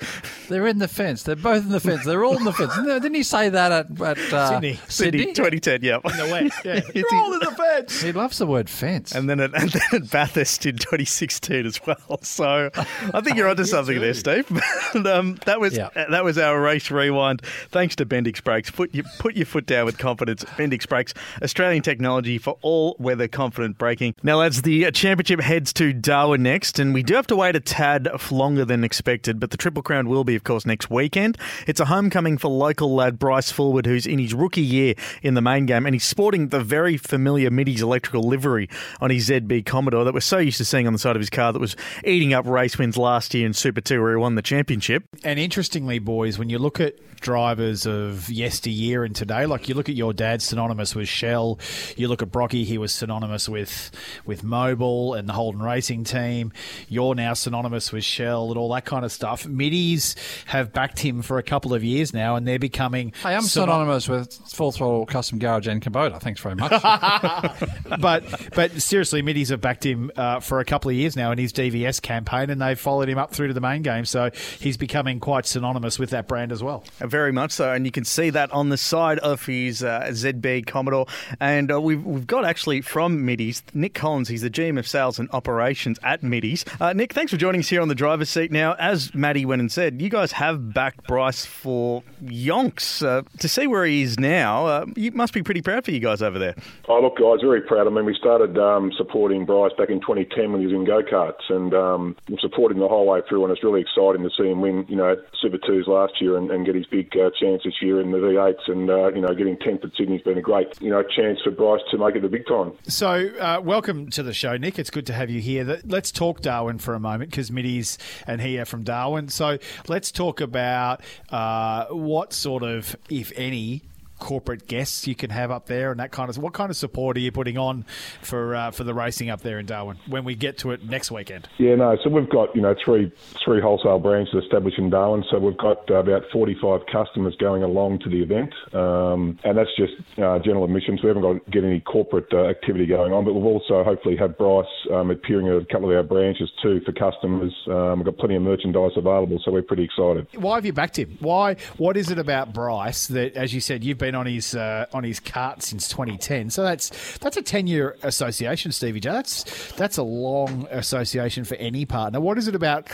They're 0.50 0.68
in 0.68 0.80
the 0.80 0.88
fence. 0.88 1.24
They're 1.24 1.36
both 1.36 1.64
in 1.64 1.70
the 1.70 1.80
fence. 1.80 2.06
They're 2.06 2.24
all 2.24 2.38
in 2.38 2.44
the 2.44 2.54
fence. 2.54 2.76
Didn't 2.76 3.02
didn't 3.02 3.16
he 3.16 3.24
say 3.24 3.50
that 3.50 3.72
at, 3.72 4.02
at 4.02 4.18
uh, 4.34 4.50
Sydney. 4.50 4.80
Sydney, 4.88 5.26
2010. 5.34 5.80
Yeah, 5.84 5.93
in 6.06 6.18
the 6.18 6.26
wet. 6.32 6.52
Yeah. 6.66 6.82
You're 6.94 7.06
all 7.14 7.34
in 7.34 7.40
the 7.40 7.52
fence. 7.52 8.02
He 8.02 8.12
loves 8.12 8.38
the 8.38 8.48
word 8.48 8.70
fence. 8.70 9.14
And 9.14 9.30
then, 9.30 9.40
at, 9.40 9.54
and 9.62 9.70
then 9.70 9.82
at 10.04 10.10
Bathurst 10.12 10.66
in 10.66 10.78
2016 10.78 11.66
as 11.66 11.80
well. 11.86 11.98
So 12.24 12.70
I 13.14 13.22
think 13.22 13.38
you're 13.38 13.48
onto 13.50 13.64
something 13.66 14.00
there, 14.00 14.14
Steve. 14.14 14.50
and, 14.94 15.06
um, 15.06 15.40
that 15.46 15.60
was 15.60 15.76
Yeah. 15.76 15.90
uh, 15.96 16.06
that 16.10 16.24
was 16.24 16.38
our 16.38 16.60
race 16.60 16.90
rewind. 16.90 17.42
Thanks 17.70 17.96
to 17.98 18.06
Bendix 18.06 18.44
Brakes. 18.44 18.72
Put 18.72 18.94
your 18.96 19.06
put 19.20 19.36
your 19.36 19.46
foot 19.46 19.66
down 19.66 19.86
with 19.86 19.98
confidence. 19.98 20.44
Bendix 20.44 20.88
Brakes, 20.88 21.14
Australian 21.44 21.84
technology 21.84 22.38
for 22.38 22.58
all 22.62 22.96
weather 23.00 23.28
confident 23.28 23.78
braking. 23.78 24.16
Now, 24.24 24.42
as 24.42 24.62
the 24.64 24.86
uh, 24.88 24.92
championship 24.92 25.42
heads 25.42 25.74
to 25.74 25.94
Darwin 25.94 26.44
next, 26.44 26.80
and 26.80 26.94
we 26.94 27.04
do 27.04 27.14
have 27.16 27.28
to 27.28 27.36
wait 27.36 27.56
a 27.56 27.60
tad 27.60 28.08
longer 28.32 28.66
than 28.66 28.84
expected, 28.84 29.40
but 29.40 29.52
the 29.52 29.58
Triple 29.58 29.84
Crown 29.84 30.08
will 30.10 30.24
be, 30.24 30.36
of 30.36 30.44
course, 30.44 30.66
next 30.66 30.90
weekend. 30.90 31.38
It's 31.68 31.80
a 31.80 31.86
homecoming 31.86 32.38
for 32.38 32.48
local 32.50 32.94
lad 32.96 33.20
Bryce 33.20 33.52
Fullwood, 33.52 33.86
who's 33.86 34.06
in 34.08 34.20
his 34.20 34.34
rookie 34.34 34.62
year 34.62 34.96
in 35.22 35.34
the 35.34 35.42
main 35.42 35.66
game, 35.66 35.83
and 35.86 35.96
he's 35.96 36.04
sporting 36.04 36.50
the 36.50 36.62
very 36.64 36.98
familiar 36.98 37.50
Middy's 37.50 37.82
electrical 37.82 38.24
livery 38.24 38.70
on 39.02 39.10
his 39.10 39.30
ZB 39.30 39.66
Commodore 39.66 40.04
that 40.04 40.14
we're 40.14 40.20
so 40.20 40.38
used 40.38 40.58
to 40.58 40.66
seeing 40.66 40.88
on 40.88 40.94
the 40.94 41.00
side 41.00 41.16
of 41.16 41.20
his 41.22 41.30
car 41.30 41.54
that 41.54 41.60
was 41.60 41.76
eating 42.04 42.34
up 42.34 42.46
race 42.46 42.78
wins 42.78 42.98
last 42.98 43.34
year 43.34 43.46
in 43.46 43.54
Super 43.54 43.82
2 43.82 44.02
where 44.02 44.12
he 44.12 44.18
won 44.18 44.36
the 44.36 44.42
championship. 44.42 45.04
And 45.24 45.40
interestingly, 45.40 46.00
boys, 46.00 46.38
when 46.38 46.50
you 46.50 46.60
look 46.60 46.80
at 46.80 46.96
drivers 47.24 47.88
of 47.88 48.30
yesteryear 48.30 49.04
and 49.04 49.16
today, 49.16 49.46
like 49.46 49.68
you 49.68 49.74
look 49.76 49.90
at 49.90 49.96
your 49.96 50.14
dad, 50.14 50.42
synonymous 50.42 50.94
with 50.94 51.08
Shell. 51.08 51.58
You 51.98 52.08
look 52.08 52.22
at 52.22 52.32
Brocky, 52.32 52.64
he 52.66 52.78
was 52.78 52.94
synonymous 52.94 53.50
with 53.50 53.92
with 54.26 54.44
Mobil 54.44 55.18
and 55.18 55.28
the 55.28 55.34
Holden 55.34 55.62
Racing 55.62 56.04
Team. 56.04 56.52
You're 56.88 57.16
now 57.16 57.34
synonymous 57.34 57.92
with 57.92 58.04
Shell 58.04 58.50
and 58.50 58.58
all 58.58 58.72
that 58.74 58.86
kind 58.86 59.06
of 59.06 59.12
stuff. 59.12 59.48
Middies 59.48 60.16
have 60.46 60.74
backed 60.74 61.00
him 61.00 61.22
for 61.22 61.38
a 61.40 61.44
couple 61.44 61.74
of 61.74 61.84
years 61.84 62.14
now, 62.14 62.36
and 62.36 62.48
they're 62.48 62.60
becoming. 62.60 63.14
I'm 63.24 63.42
syno- 63.42 63.64
synonymous 63.64 64.10
with 64.10 64.34
Full 64.34 64.72
Throttle 64.72 65.06
Custom 65.06 65.40
Garage 65.40 65.68
and 65.74 65.82
Kubota. 65.82 66.20
Thanks 66.22 66.40
very 66.40 66.56
much. 66.56 66.72
but 68.00 68.24
but 68.56 68.82
seriously, 68.82 69.22
Middies 69.22 69.50
have 69.50 69.60
backed 69.60 69.86
him 69.86 70.12
uh, 70.16 70.40
for 70.40 70.60
a 70.60 70.66
couple 70.66 70.90
of 70.90 70.96
years 70.96 71.16
now 71.16 71.32
in 71.32 71.38
his 71.38 71.52
DVS 71.52 72.02
campaign, 72.02 72.50
and 72.50 72.62
they've 72.62 72.80
followed 72.80 73.10
him 73.10 73.18
up 73.18 73.34
through 73.34 73.48
to 73.48 73.54
the 73.54 73.62
main 73.62 73.82
game. 73.82 74.06
So 74.06 74.32
he's 74.60 74.78
becoming 74.78 75.20
quite 75.20 75.46
synonymous 75.46 76.00
with 76.00 76.12
that 76.12 76.28
brand 76.28 76.52
as 76.52 76.64
well. 76.64 76.84
Very 77.00 77.32
much 77.32 77.52
so, 77.52 77.74
and 77.74 77.86
you 77.86 77.92
can 77.92 78.06
see 78.06 78.30
that 78.30 78.52
on 78.52 78.70
the 78.70 78.78
side 78.78 79.20
of 79.20 79.46
his 79.46 79.84
uh, 79.84 80.04
ZB 80.10 80.66
Commodore. 80.66 81.08
And 81.40 81.72
uh, 81.72 81.82
we've, 81.82 82.04
we've 82.06 82.28
got 82.28 82.46
actually 82.46 82.82
from 82.82 83.26
Middies, 83.26 83.64
Nick 83.74 83.94
Collins, 83.94 84.30
he's 84.30 84.42
the 84.42 84.50
GM 84.50 84.78
of 84.78 84.88
Sales 84.88 85.20
and 85.20 85.30
Operations 85.32 86.00
at 86.04 86.22
Middies. 86.22 86.64
Uh, 86.80 86.94
Nick, 86.94 87.14
thanks 87.14 87.32
for 87.32 87.38
joining 87.38 87.60
us 87.60 87.70
here 87.70 87.82
on 87.82 87.88
the 87.88 87.96
driver's 87.96 88.30
seat. 88.30 88.52
Now, 88.52 88.76
as 88.78 89.14
Maddie 89.14 89.46
went 89.46 89.62
and 89.62 89.72
said, 89.72 90.02
you 90.02 90.10
guys 90.10 90.32
have 90.34 90.74
backed 90.74 91.08
Bryce 91.08 91.46
for 91.46 92.04
yonks. 92.24 93.06
Uh, 93.06 93.24
to 93.40 93.48
see 93.48 93.68
where 93.68 93.86
he 93.86 94.04
is 94.04 94.20
now, 94.20 94.66
uh, 94.66 94.86
you 94.96 95.12
must 95.12 95.34
be 95.34 95.42
pretty 95.42 95.62
proud 95.64 95.86
for 95.86 95.92
you 95.92 96.00
guys 96.00 96.22
over 96.22 96.38
there. 96.38 96.56
Oh, 96.88 97.02
look, 97.02 97.18
guys, 97.18 97.42
very 97.42 97.62
proud. 97.62 97.88
I 97.88 97.90
mean, 97.90 98.06
we 98.06 98.16
started 98.16 98.58
um, 98.58 98.92
supporting 98.98 99.46
Bryce 99.46 99.72
back 99.78 99.90
in 99.90 100.00
2010 100.00 100.52
when 100.52 100.62
he 100.62 100.68
was 100.68 100.76
in 100.76 100.86
go 100.86 101.02
karts, 101.02 101.50
and 101.50 101.74
um, 101.74 102.16
we've 102.30 102.40
supported 102.40 102.76
him 102.76 102.82
the 102.82 102.88
whole 102.88 103.08
way 103.08 103.22
through. 103.28 103.44
And 103.44 103.52
it's 103.52 103.64
really 103.64 103.82
exciting 103.82 104.24
to 104.24 104.30
see 104.38 104.50
him 104.50 104.62
win, 104.62 104.86
you 104.88 104.96
know, 104.96 105.16
Super 105.42 105.58
Twos 105.58 105.88
last 105.88 106.22
year 106.22 106.38
and, 106.38 106.52
and 106.52 106.66
get 106.66 106.76
his 106.76 106.86
big 106.86 107.12
uh, 107.18 107.30
chance 107.40 107.64
this 107.64 107.82
year 107.82 108.00
in 108.02 108.12
the 108.12 108.18
V8s. 108.18 108.68
And 108.68 108.90
uh, 108.90 109.08
you 109.14 109.22
know, 109.22 109.34
getting 109.34 109.58
10th 109.58 109.84
at 109.84 109.92
Sydney's 109.98 110.22
been 110.22 110.38
a 110.38 110.42
great, 110.42 110.80
you 110.82 110.90
know, 110.90 111.04
chance 111.04 111.40
for 111.44 111.52
Bryce 111.52 111.82
to 111.92 111.98
make 111.98 112.16
it 112.16 112.22
the 112.22 112.30
big 112.30 112.48
time. 112.48 112.74
So, 112.88 113.30
uh, 113.40 113.62
welcome 113.64 114.10
to 114.12 114.24
the 114.24 114.34
show, 114.34 114.58
Nick. 114.58 114.80
It's 114.80 114.90
good 114.90 115.06
to 115.08 115.14
have 115.14 115.30
you 115.30 115.42
here. 115.42 115.82
Let's 115.86 116.12
talk 116.12 116.42
Darwin 116.42 116.78
for 116.78 116.94
a 116.94 117.00
moment 117.00 117.32
because 117.32 117.52
Middies 117.52 117.98
and 118.28 118.42
he 118.42 118.60
are 118.60 118.66
from 118.66 118.84
Darwin. 118.84 119.30
So, 119.30 119.58
let's 119.88 120.12
talk 120.12 120.42
about 120.42 121.02
uh, 121.30 121.86
what 121.88 122.34
sort 122.34 122.64
of, 122.64 122.96
if 123.10 123.32
any, 123.36 123.82
corporate 124.24 124.68
guests 124.68 125.06
you 125.06 125.16
can 125.16 125.30
have 125.30 125.52
up 125.52 125.66
there 125.66 125.92
and 125.92 126.00
that 126.00 126.12
kind 126.12 126.30
of 126.30 126.38
what 126.38 126.54
kind 126.54 126.70
of 126.70 126.78
support 126.78 127.18
are 127.18 127.20
you 127.20 127.32
putting 127.32 127.58
on 127.58 127.84
for 128.22 128.56
uh, 128.56 128.72
for 128.72 128.86
the 128.86 128.94
racing 128.94 129.30
up 129.30 129.42
there 129.42 129.60
in 129.60 129.66
Darwin 129.66 129.98
when 130.08 130.24
we 130.24 130.34
get 130.34 130.58
to 130.60 130.72
it 130.72 130.82
next 130.86 131.12
weekend 131.12 131.48
Yeah, 131.58 131.76
no. 131.76 131.98
So 132.02 132.10
we've 132.10 132.30
got 132.30 132.56
you 132.56 132.62
know 132.62 132.74
three 132.84 133.12
three 133.44 133.60
wholesale 133.60 134.00
branches 134.00 134.34
established 134.42 134.80
in 134.80 134.90
Darwin. 134.90 135.26
So 135.30 135.40
we've 135.40 135.58
got 135.58 135.90
uh, 135.92 135.96
about 135.96 136.24
45 136.32 136.82
customers 136.90 137.36
going 137.38 137.64
along 137.64 138.00
to 138.00 138.10
the 138.10 138.24
event, 138.24 138.54
um, 138.74 139.38
and 139.44 139.58
that's 139.58 139.76
just 139.76 139.94
uh, 140.18 140.40
general 140.40 140.64
admissions. 140.64 141.02
We 141.04 141.10
haven't 141.10 141.24
got 141.24 141.52
get 141.52 141.66
any 141.66 141.82
corporate 141.82 142.32
uh, 142.32 142.46
activity 142.46 142.86
going 142.86 143.12
on, 143.12 143.26
but 143.26 143.34
we've 143.34 143.44
also 143.44 143.84
hopefully 143.84 144.16
had 144.16 144.38
Bryce 144.38 144.66
um, 144.94 145.12
appearing 145.12 145.48
at 145.50 145.56
a 145.56 145.66
couple 145.66 145.92
of 145.92 145.98
our 145.98 146.04
branches 146.04 146.50
too 146.62 146.80
for 146.86 146.94
customers. 146.94 147.54
Um, 147.68 148.00
we've 148.00 148.06
got 148.06 148.18
plenty 148.18 148.36
of 148.36 148.42
merchandise 148.42 148.92
available, 148.96 149.40
so 149.44 149.52
we're 149.52 149.62
pretty 149.64 149.84
excited. 149.84 150.28
why 150.36 150.56
have 150.56 150.66
you 150.66 150.74
backed 150.74 150.98
him 150.98 151.18
why 151.20 151.56
what 151.78 151.98
is 151.98 152.10
it 152.10 152.20
about 152.20 152.54
Bryce 152.54 153.08
that 153.08 153.36
as 153.36 153.54
you 153.54 153.60
said 153.60 153.84
you've 153.84 153.98
been 153.98 154.13
on 154.16 154.26
his 154.26 154.56
uh, 154.56 154.86
on 154.94 155.04
his 155.04 155.20
cart 155.20 155.64
since 155.64 155.88
2010 155.88 156.50
so 156.50 156.64
that's 156.64 157.18
that's 157.20 157.38
a 157.38 157.42
10 157.42 157.68
year 157.68 157.98
association 158.04 158.72
Stevie 158.72 159.00
J. 159.00 159.10
That's 159.10 159.72
that's 159.74 159.98
a 159.98 160.04
long 160.04 160.68
association 160.72 161.44
for 161.44 161.56
any 161.56 161.86
partner. 161.86 162.20
What 162.20 162.38
is 162.38 162.48
it 162.48 162.56
about 162.56 162.88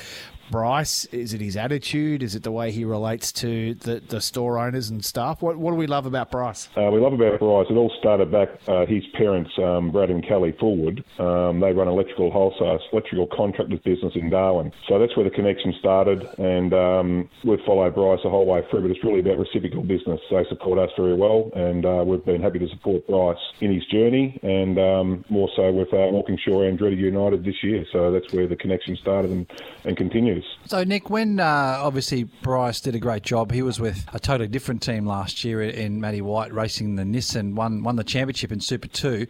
Bryce 0.51 1.05
is 1.05 1.33
it 1.33 1.41
his 1.41 1.55
attitude 1.55 2.23
is 2.23 2.35
it 2.35 2.43
the 2.43 2.51
way 2.51 2.71
he 2.71 2.83
relates 2.85 3.31
to 3.33 3.73
the, 3.75 3.99
the 3.99 4.21
store 4.21 4.57
owners 4.59 4.89
and 4.89 5.03
staff 5.03 5.41
what 5.41 5.57
what 5.57 5.71
do 5.71 5.77
we 5.77 5.87
love 5.87 6.05
about 6.05 6.31
Bryce 6.31 6.69
Uh, 6.75 6.89
we 6.91 6.99
love 6.99 7.13
about 7.13 7.39
Bryce. 7.39 7.67
It 7.69 7.73
all 7.73 7.91
started 7.99 8.31
back. 8.31 8.49
Uh, 8.67 8.85
his 8.85 9.03
parents, 9.13 9.51
um, 9.57 9.91
Brad 9.91 10.09
and 10.09 10.25
Kelly 10.25 10.53
Fullwood, 10.53 11.03
um, 11.19 11.59
they 11.59 11.73
run 11.73 11.87
electrical 11.87 12.31
wholesale, 12.31 12.79
electrical 12.91 13.27
contractors 13.27 13.79
business 13.79 14.13
in 14.15 14.29
Darwin. 14.29 14.71
So 14.87 14.99
that's 14.99 15.15
where 15.15 15.23
the 15.23 15.31
connection 15.31 15.73
started, 15.79 16.27
and 16.37 16.73
um, 16.73 17.29
we've 17.43 17.59
followed 17.65 17.95
Bryce 17.95 18.19
the 18.23 18.29
whole 18.29 18.45
way 18.45 18.63
through. 18.69 18.81
But 18.81 18.91
it's 18.91 19.03
really 19.03 19.19
about 19.19 19.37
reciprocal 19.37 19.83
business. 19.83 20.19
They 20.29 20.45
support 20.49 20.79
us 20.79 20.89
very 20.97 21.15
well, 21.15 21.51
and 21.55 21.85
uh, 21.85 22.03
we've 22.05 22.23
been 22.25 22.41
happy 22.41 22.59
to 22.59 22.69
support 22.69 23.07
Bryce 23.07 23.37
in 23.61 23.73
his 23.73 23.85
journey, 23.87 24.39
and 24.43 24.77
um, 24.79 25.25
more 25.29 25.49
so 25.55 25.71
with 25.71 25.93
uh, 25.93 25.97
and 25.97 26.79
Andretti 26.79 26.97
United 26.97 27.43
this 27.43 27.63
year. 27.63 27.85
So 27.91 28.11
that's 28.11 28.31
where 28.33 28.47
the 28.47 28.55
connection 28.55 28.95
started 28.97 29.31
and, 29.31 29.51
and 29.85 29.97
continues. 29.97 30.38
So, 30.65 30.83
Nick, 30.83 31.09
when 31.09 31.39
uh, 31.39 31.79
obviously 31.79 32.23
Bryce 32.23 32.79
did 32.79 32.95
a 32.95 32.99
great 32.99 33.23
job, 33.23 33.51
he 33.51 33.61
was 33.61 33.79
with 33.79 34.05
a 34.13 34.19
totally 34.19 34.47
different 34.47 34.81
team 34.81 35.05
last 35.05 35.43
year 35.43 35.61
in, 35.61 35.99
Matty 35.99 36.21
White 36.21 36.53
racing 36.53 36.95
the 36.95 37.03
Nissan, 37.03 37.55
won 37.55 37.83
won 37.83 37.95
the 37.95 38.03
championship 38.03 38.51
in 38.51 38.59
Super 38.59 38.87
Two. 38.87 39.27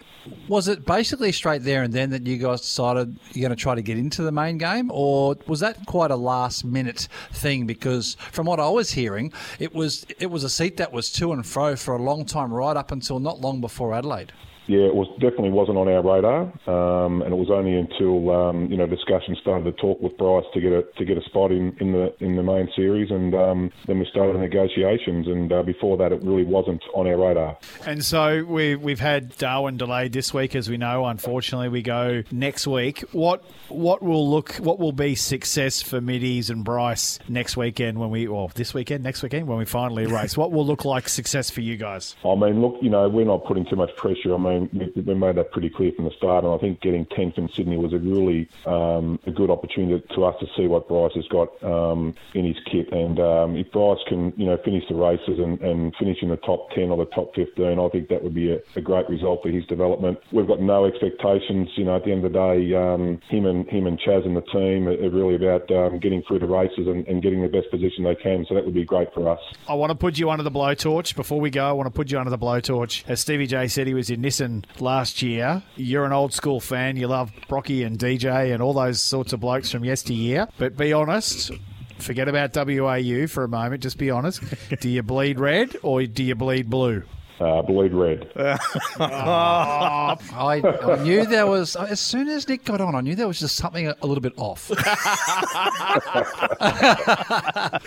Was 0.47 0.67
it 0.67 0.85
basically 0.85 1.31
straight 1.31 1.63
there 1.63 1.83
and 1.83 1.93
then 1.93 2.09
that 2.11 2.27
you 2.27 2.37
guys 2.37 2.61
decided 2.61 3.17
you're 3.33 3.47
going 3.47 3.55
to 3.55 3.61
try 3.61 3.75
to 3.75 3.81
get 3.81 3.97
into 3.97 4.21
the 4.21 4.31
main 4.31 4.57
game, 4.57 4.91
or 4.91 5.35
was 5.47 5.59
that 5.61 5.85
quite 5.85 6.11
a 6.11 6.15
last 6.15 6.63
minute 6.63 7.07
thing? 7.31 7.65
Because 7.65 8.15
from 8.31 8.45
what 8.45 8.59
I 8.59 8.69
was 8.69 8.91
hearing, 8.91 9.33
it 9.59 9.73
was 9.73 10.05
it 10.19 10.27
was 10.27 10.43
a 10.43 10.49
seat 10.49 10.77
that 10.77 10.91
was 10.91 11.11
to 11.13 11.31
and 11.31 11.45
fro 11.45 11.75
for 11.75 11.95
a 11.95 12.01
long 12.01 12.25
time, 12.25 12.53
right 12.53 12.77
up 12.77 12.91
until 12.91 13.19
not 13.19 13.41
long 13.41 13.61
before 13.61 13.93
Adelaide. 13.93 14.31
Yeah, 14.69 14.85
it 14.85 14.95
was 14.95 15.07
definitely 15.19 15.51
wasn't 15.51 15.77
on 15.77 15.87
our 15.87 16.01
radar, 16.01 16.41
um, 16.67 17.21
and 17.21 17.33
it 17.33 17.37
was 17.37 17.49
only 17.49 17.77
until 17.77 18.29
um, 18.29 18.71
you 18.71 18.77
know 18.77 18.87
discussions 18.87 19.37
started 19.41 19.65
to 19.65 19.71
talk 19.81 20.01
with 20.01 20.17
Bryce 20.17 20.45
to 20.53 20.61
get 20.61 20.71
a 20.71 20.83
to 20.97 21.05
get 21.05 21.17
a 21.17 21.23
spot 21.23 21.51
in, 21.51 21.75
in 21.79 21.91
the 21.91 22.13
in 22.23 22.35
the 22.35 22.43
main 22.43 22.69
series, 22.75 23.11
and 23.11 23.33
um, 23.35 23.71
then 23.87 23.99
we 23.99 24.05
started 24.05 24.39
negotiations. 24.39 25.27
And 25.27 25.51
uh, 25.51 25.63
before 25.63 25.97
that, 25.97 26.11
it 26.11 26.21
really 26.23 26.45
wasn't 26.45 26.81
on 26.93 27.07
our 27.07 27.17
radar. 27.17 27.57
And 27.85 28.03
so 28.03 28.43
we 28.45 28.75
we've 28.75 28.99
had 28.99 29.35
Darwin 29.37 29.77
delayed 29.77 30.13
this 30.13 30.33
week, 30.33 30.55
as 30.55 30.69
we 30.69 30.77
know. 30.77 31.05
Unfortunately, 31.05 31.69
we 31.69 31.81
go 31.81 32.23
next 32.31 32.67
week. 32.67 32.99
What 33.11 33.43
what 33.69 34.01
will 34.01 34.29
look 34.29 34.53
what 34.55 34.79
will 34.79 34.91
be 34.91 35.15
success 35.15 35.81
for 35.81 35.99
Middies 35.99 36.49
and 36.49 36.63
Bryce 36.63 37.19
next 37.27 37.57
weekend 37.57 37.99
when 37.99 38.09
we 38.11 38.27
or 38.27 38.49
this 38.53 38.73
weekend 38.73 39.03
next 39.03 39.23
weekend 39.23 39.47
when 39.47 39.57
we 39.57 39.65
finally 39.65 40.05
race? 40.05 40.37
what 40.39 40.51
will 40.51 40.65
look 40.65 40.85
like 40.85 41.09
success 41.09 41.49
for 41.49 41.61
you 41.61 41.77
guys? 41.77 42.15
I 42.23 42.35
mean, 42.35 42.61
look, 42.61 42.77
you 42.81 42.89
know, 42.89 43.09
we're 43.09 43.25
not 43.25 43.45
putting 43.45 43.65
too 43.65 43.75
much 43.75 43.95
pressure. 43.95 44.33
I 44.33 44.37
mean, 44.37 44.58
we, 44.73 45.01
we 45.01 45.13
made 45.13 45.35
that 45.35 45.51
pretty 45.51 45.69
clear 45.69 45.91
from 45.95 46.05
the 46.05 46.11
start, 46.17 46.43
and 46.43 46.53
I 46.53 46.57
think 46.57 46.81
getting 46.81 47.05
10th 47.05 47.37
in 47.37 47.49
Sydney 47.55 47.77
was 47.77 47.93
a 47.93 47.99
really 47.99 48.49
um, 48.65 49.19
a 49.25 49.31
good 49.31 49.49
opportunity 49.49 50.03
to 50.15 50.25
us 50.25 50.35
to 50.39 50.47
see 50.57 50.67
what 50.67 50.87
Bryce 50.87 51.13
has 51.15 51.27
got 51.27 51.49
um, 51.63 52.15
in 52.33 52.45
his 52.45 52.57
kit. 52.71 52.91
And 52.91 53.19
um, 53.19 53.55
if 53.55 53.71
Bryce 53.71 53.99
can, 54.07 54.33
you 54.37 54.45
know, 54.45 54.57
finish 54.63 54.83
the 54.89 54.95
races 54.95 55.39
and, 55.39 55.59
and 55.61 55.95
finish 55.97 56.17
in 56.21 56.29
the 56.29 56.37
top 56.37 56.71
10 56.71 56.89
or 56.89 56.97
the 56.97 57.11
top 57.11 57.35
15, 57.35 57.79
I 57.79 57.89
think 57.89 58.09
that 58.09 58.23
would 58.23 58.35
be 58.35 58.51
a, 58.51 58.59
a 58.75 58.81
great 58.81 59.09
result 59.09 59.43
for 59.43 59.49
his 59.49 59.65
development. 59.65 60.19
We've 60.31 60.47
got 60.47 60.61
no 60.61 60.85
expectations. 60.85 61.69
You 61.75 61.85
know, 61.85 61.95
at 61.95 62.05
the 62.05 62.11
end 62.11 62.25
of 62.25 62.33
the 62.33 62.39
day, 62.39 62.75
um, 62.75 63.21
him 63.29 63.45
and 63.45 63.67
him 63.69 63.87
and 63.87 63.99
Chaz 63.99 64.25
and 64.25 64.35
the 64.35 64.41
team 64.41 64.87
are, 64.87 65.09
really 65.09 65.35
about 65.35 65.69
um, 65.71 65.99
getting 65.99 66.21
through 66.27 66.39
the 66.39 66.45
races 66.47 66.87
and, 66.87 67.07
and 67.07 67.21
getting 67.21 67.41
the 67.41 67.47
best 67.47 67.69
position 67.71 68.03
they 68.03 68.15
can. 68.15 68.45
So 68.47 68.55
that 68.55 68.63
would 68.63 68.75
be 68.75 68.85
great 68.85 69.11
for 69.13 69.27
us. 69.27 69.39
I 69.67 69.73
want 69.73 69.91
to 69.91 69.95
put 69.95 70.17
you 70.17 70.29
under 70.29 70.43
the 70.43 70.51
blowtorch 70.51 71.15
before 71.15 71.39
we 71.39 71.49
go. 71.49 71.67
I 71.67 71.71
want 71.71 71.87
to 71.87 71.91
put 71.91 72.11
you 72.11 72.19
under 72.19 72.29
the 72.29 72.37
blowtorch. 72.37 73.03
As 73.07 73.19
Stevie 73.21 73.47
J 73.47 73.67
said, 73.67 73.87
he 73.87 73.93
was 73.93 74.09
in 74.09 74.21
Nissan 74.39 74.63
last 74.79 75.21
year. 75.21 75.63
You're 75.75 76.05
an 76.05 76.13
old 76.13 76.33
school 76.33 76.59
fan. 76.59 76.97
You 76.97 77.07
love 77.07 77.31
Brocky 77.47 77.83
and 77.83 77.97
DJ 77.97 78.53
and 78.53 78.61
all 78.61 78.73
those 78.73 79.01
sorts 79.01 79.33
of 79.33 79.39
blokes 79.39 79.71
from 79.71 79.83
yesteryear. 79.83 80.47
But 80.57 80.77
be 80.77 80.93
honest. 80.93 81.51
Forget 81.99 82.29
about 82.29 82.55
WAU 82.55 83.27
for 83.27 83.43
a 83.43 83.49
moment. 83.49 83.83
Just 83.83 83.97
be 83.97 84.09
honest. 84.09 84.41
do 84.79 84.89
you 84.89 85.03
bleed 85.03 85.39
red 85.39 85.75
or 85.83 86.03
do 86.05 86.23
you 86.23 86.35
bleed 86.35 86.69
blue? 86.69 87.03
Uh, 87.39 87.61
bleed 87.61 87.93
red. 87.93 88.29
I, 88.35 90.17
I 90.33 91.03
knew 91.03 91.25
there 91.25 91.47
was 91.47 91.75
as 91.77 91.99
soon 92.01 92.27
as 92.27 92.47
Nick 92.49 92.65
got 92.65 92.81
on, 92.81 92.95
I 92.95 93.01
knew 93.01 93.15
there 93.15 93.27
was 93.27 93.39
just 93.39 93.55
something 93.55 93.87
a, 93.87 93.95
a 94.01 94.07
little 94.07 94.21
bit 94.21 94.33
off. 94.35 94.67
but 94.69 94.83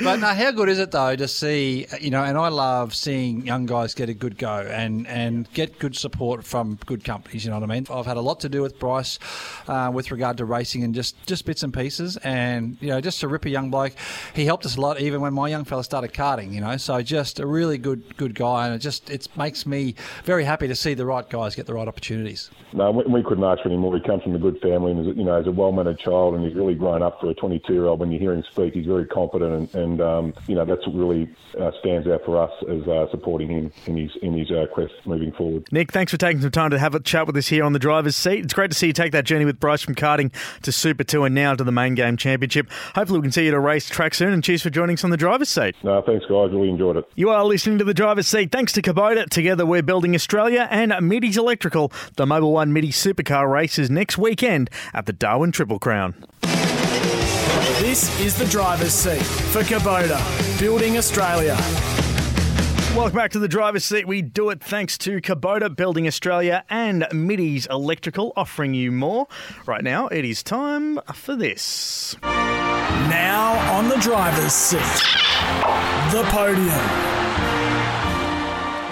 now, 0.01 0.35
how 0.35 0.51
good 0.53 0.71
is 0.71 0.79
it 0.79 0.91
though 0.91 1.17
to 1.17 1.29
see 1.29 1.87
you 2.01 2.11
know? 2.11 2.25
And 2.25 2.39
I 2.39 2.49
love 2.49 2.95
seeing 2.95 3.45
young 3.47 3.67
guys 3.67 3.95
get 3.95 4.09
a 4.09 4.15
good 4.15 4.39
go 4.39 4.67
and 4.71 5.07
and 5.07 5.53
get 5.53 5.79
good 5.79 5.97
support 5.97 6.45
from 6.45 6.79
good 6.87 7.05
companies. 7.05 7.45
You 7.45 7.51
know 7.51 7.61
what 7.61 7.71
I 7.71 7.75
mean? 7.75 7.87
I've 7.91 8.07
had 8.07 8.17
a 8.17 8.21
lot 8.21 8.41
to 8.41 8.49
do 8.49 8.63
with 8.63 8.79
Bryce 8.79 9.19
uh, 9.69 9.91
with 9.93 10.11
regard 10.11 10.39
to 10.39 10.45
racing 10.45 10.83
and 10.83 10.95
just 10.95 11.15
just 11.27 11.45
bits 11.45 11.63
and 11.63 11.75
pieces, 11.75 12.17
and 12.19 12.77
you 12.81 12.89
know, 12.89 13.01
just 13.01 13.23
a 13.23 13.29
ripper 13.29 13.49
young 13.49 13.71
bloke. 13.71 13.93
He 14.35 14.45
helped 14.45 14.65
us 14.65 14.77
a 14.77 14.81
lot, 14.81 15.01
even 15.01 15.21
when 15.21 15.35
my 15.35 15.49
young 15.49 15.65
fella 15.65 15.85
started 15.85 16.13
karting. 16.13 16.53
You 16.53 16.61
know, 16.61 16.77
so 16.77 17.03
just 17.03 17.39
a 17.39 17.47
really 17.47 17.79
good 17.79 18.17
good 18.17 18.35
guy, 18.35 18.67
and 18.67 18.75
it 18.75 18.79
just 18.79 19.11
it 19.11 19.29
makes 19.43 19.67
me 19.67 19.95
very 20.25 20.45
happy 20.45 20.69
to 20.69 20.75
see 20.75 20.95
the 20.95 21.05
right 21.05 21.29
guys 21.29 21.55
get 21.55 21.67
the 21.67 21.75
right 21.75 21.89
opportunities. 21.89 22.51
No, 22.73 22.91
we, 22.91 23.05
we 23.05 23.23
couldn't 23.23 23.45
ask 23.45 23.63
for 23.63 23.69
any 23.69 23.77
more. 23.77 23.95
He 23.97 24.03
comes 24.03 24.23
from 24.23 24.35
a 24.35 24.39
good 24.39 24.59
family, 24.61 24.93
and 24.93 25.07
is, 25.07 25.17
you 25.17 25.25
know, 25.25 25.35
as 25.35 25.47
a 25.47 25.53
well-mannered 25.53 25.99
child, 25.99 26.35
and 26.35 26.45
he's 26.45 26.55
really 26.55 26.75
grown 26.75 27.03
up 27.03 27.21
for 27.21 27.31
a 27.31 27.35
22-year-old. 27.35 28.01
When 28.01 28.13
you 28.13 28.19
hear 28.19 28.33
him 28.33 28.45
speak, 28.51 28.75
he's 28.75 28.87
very 28.87 29.05
confident, 29.07 29.75
and, 29.75 29.83
and 29.83 30.01
um, 30.01 30.35
you 30.47 30.55
know 30.55 30.65
that's 30.65 30.87
what 30.87 30.97
really 30.97 31.29
uh, 31.61 31.71
stands 31.81 32.07
out 32.07 32.25
for 32.25 32.41
us 32.43 32.51
as 32.69 32.87
uh, 32.89 33.11
supporting 33.11 33.49
him 33.49 33.73
in 33.87 33.97
his 33.97 34.11
in 34.23 34.39
his 34.39 34.51
uh, 34.51 34.67
quest 34.73 34.93
moving 35.05 35.33
forward. 35.33 35.67
Nick, 35.73 35.93
thanks 35.93 36.13
for 36.13 36.19
taking 36.19 36.41
some 36.41 36.51
time 36.51 36.71
to 36.71 36.79
have 36.79 36.95
a 36.95 37.01
chat 37.01 37.27
with 37.27 37.37
us 37.37 37.49
here 37.49 37.65
on 37.65 37.73
the 37.73 37.79
driver's 37.79 38.17
seat. 38.17 38.45
It's 38.45 38.55
great 38.55 38.71
to 38.71 38.77
see 38.77 38.87
you 38.87 38.93
take 38.93 39.13
that 39.13 39.25
journey 39.25 39.45
with 39.45 39.59
Bryce 39.59 39.83
from 39.83 39.95
karting 39.95 40.33
to 40.63 40.73
Super 40.73 41.05
2 41.05 41.25
and 41.25 41.35
now 41.35 41.55
to 41.55 41.65
the 41.65 41.73
main 41.73 41.95
game 41.95 42.17
championship. 42.17 42.71
Hopefully, 42.95 43.19
we 43.19 43.25
can 43.25 43.33
see 43.33 43.43
you 43.43 43.49
at 43.49 43.55
a 43.55 43.61
race 43.61 43.89
track 43.89 44.15
soon, 44.15 44.33
and 44.33 44.43
cheers 44.45 44.63
for 44.63 44.71
joining 44.71 44.95
us 44.95 45.05
on 45.05 45.11
the 45.11 45.17
driver's 45.17 45.49
seat. 45.49 45.75
No, 45.83 46.01
thanks, 46.01 46.25
guys. 46.27 46.51
Really 46.53 46.71
enjoyed 46.71 46.97
it. 46.97 47.05
You 47.17 47.31
are 47.31 47.45
listening 47.45 47.79
to 47.79 47.85
the 47.85 47.95
driver's 47.95 48.29
seat. 48.29 48.53
Thanks 48.53 48.73
to 48.73 48.83
Kubota. 48.83 49.29
Together, 49.33 49.65
we're 49.65 49.83
building 49.83 50.15
Australia 50.15 50.69
and 50.71 50.95
Middy's 51.01 51.39
Electrical. 51.39 51.91
The 52.17 52.27
Mobil 52.27 52.53
One 52.53 52.75
Middy 52.75 52.91
Supercar 52.91 53.51
races 53.51 53.89
next 53.89 54.19
weekend 54.19 54.69
at 54.93 55.07
the 55.07 55.15
Darwin 55.15 55.53
Triple 55.53 55.79
Crown. 55.79 56.15
This 57.81 58.21
is 58.21 58.37
the 58.37 58.45
driver's 58.45 58.93
seat 58.93 59.23
for 59.23 59.63
Kubota, 59.63 60.21
building 60.61 60.99
Australia. 60.99 61.57
Welcome 62.95 63.17
back 63.17 63.31
to 63.31 63.39
the 63.39 63.49
driver's 63.49 63.87
seat. 63.87 64.07
We 64.07 64.21
do 64.21 64.51
it 64.51 64.63
thanks 64.63 64.99
to 64.99 65.19
Kubota 65.23 65.75
Building 65.75 66.07
Australia 66.07 66.63
and 66.69 67.07
Middy's 67.11 67.65
Electrical, 67.69 68.35
offering 68.37 68.75
you 68.75 68.93
more. 68.93 69.29
Right 69.65 69.83
now, 69.83 70.09
it 70.09 70.27
is 70.27 70.43
time 70.43 71.01
for 71.15 71.35
this. 71.37 72.17
Now 72.23 73.55
on 73.75 73.89
the 73.89 73.97
driver's 73.97 74.53
seat, 74.53 74.81
the 76.13 76.23
podium. 76.29 77.22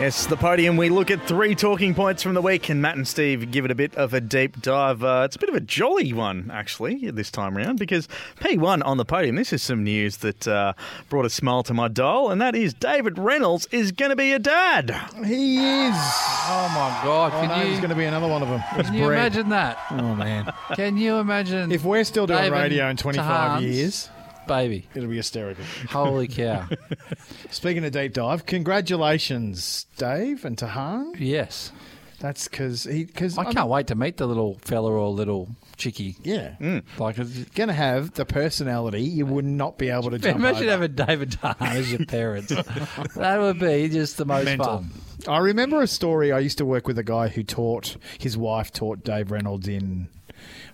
Yes, 0.00 0.24
the 0.24 0.36
podium. 0.36 0.78
We 0.78 0.88
look 0.88 1.10
at 1.10 1.26
three 1.28 1.54
talking 1.54 1.94
points 1.94 2.22
from 2.22 2.32
the 2.32 2.40
week, 2.40 2.70
and 2.70 2.80
Matt 2.80 2.96
and 2.96 3.06
Steve 3.06 3.50
give 3.50 3.66
it 3.66 3.70
a 3.70 3.74
bit 3.74 3.94
of 3.96 4.14
a 4.14 4.20
deep 4.22 4.62
dive. 4.62 5.04
Uh, 5.04 5.24
it's 5.26 5.36
a 5.36 5.38
bit 5.38 5.50
of 5.50 5.54
a 5.54 5.60
jolly 5.60 6.14
one, 6.14 6.50
actually, 6.50 7.10
this 7.10 7.30
time 7.30 7.54
around, 7.54 7.78
because 7.78 8.08
P1 8.40 8.82
on 8.86 8.96
the 8.96 9.04
podium. 9.04 9.36
This 9.36 9.52
is 9.52 9.62
some 9.62 9.84
news 9.84 10.16
that 10.18 10.48
uh, 10.48 10.72
brought 11.10 11.26
a 11.26 11.30
smile 11.30 11.62
to 11.64 11.74
my 11.74 11.88
doll, 11.88 12.30
and 12.30 12.40
that 12.40 12.54
is 12.56 12.72
David 12.72 13.18
Reynolds 13.18 13.68
is 13.72 13.92
going 13.92 14.08
to 14.08 14.16
be 14.16 14.32
a 14.32 14.38
dad. 14.38 14.88
He 15.22 15.58
is. 15.58 15.94
Oh 15.94 16.70
my 16.74 16.98
God! 17.04 17.32
Oh, 17.34 17.40
Can 17.40 17.48
no, 17.50 17.56
you 17.58 17.64
there's 17.64 17.80
going 17.80 17.90
to 17.90 17.94
be 17.96 18.04
another 18.04 18.26
one 18.26 18.40
of 18.42 18.48
them. 18.48 18.62
Can 18.82 18.94
you 18.94 19.04
Brett. 19.04 19.18
imagine 19.20 19.48
that? 19.50 19.78
Oh 19.90 20.14
man! 20.14 20.50
Can 20.76 20.96
you 20.96 21.16
imagine 21.18 21.70
If 21.70 21.84
we're 21.84 22.04
still 22.04 22.26
doing 22.26 22.40
David 22.40 22.56
radio 22.56 22.88
in 22.88 22.96
25 22.96 23.26
Tahans, 23.26 23.62
years, 23.62 24.08
baby? 24.46 24.86
it'll 24.94 25.08
be 25.08 25.16
hysterical. 25.16 25.64
Holy 25.90 26.28
cow! 26.28 26.66
Speaking 27.50 27.84
of 27.84 27.92
deep 27.92 28.12
dive, 28.12 28.46
congratulations, 28.46 29.86
Dave 29.96 30.44
and 30.44 30.56
Tahan. 30.56 31.14
yes, 31.18 31.72
That's 32.20 32.48
because 32.48 32.84
he 32.84 33.04
because 33.04 33.38
I 33.38 33.52
can't 33.52 33.68
wait 33.68 33.86
to 33.88 33.94
meet 33.94 34.16
the 34.18 34.26
little 34.26 34.58
fella 34.62 34.90
or 34.92 35.08
little 35.08 35.48
chickie. 35.76 36.16
Yeah, 36.22 36.54
mm. 36.60 36.82
Like, 36.98 37.18
it's- 37.18 37.44
going 37.54 37.68
to 37.68 37.74
have 37.74 38.12
the 38.14 38.24
personality 38.26 39.00
you 39.02 39.24
would 39.26 39.44
not 39.46 39.78
be 39.78 39.88
able 39.88 40.10
to 40.10 40.18
jump 40.18 40.36
imagine 40.36 40.64
over. 40.68 40.70
having 40.84 40.94
David 40.94 41.32
Tahn 41.32 41.56
as 41.60 41.90
your 41.90 42.04
parents. 42.06 42.48
that 43.16 43.38
would 43.40 43.58
be 43.58 43.88
just 43.88 44.16
the 44.18 44.26
most 44.26 44.44
Mental. 44.44 44.66
fun. 44.66 44.90
I 45.28 45.38
remember 45.38 45.80
a 45.82 45.86
story. 45.86 46.32
I 46.32 46.38
used 46.40 46.58
to 46.58 46.64
work 46.66 46.86
with 46.86 46.98
a 46.98 47.02
guy 47.02 47.28
who 47.28 47.42
taught 47.42 47.96
his 48.18 48.36
wife 48.36 48.72
taught 48.72 49.04
Dave 49.04 49.30
Reynolds 49.30 49.68
in. 49.68 50.08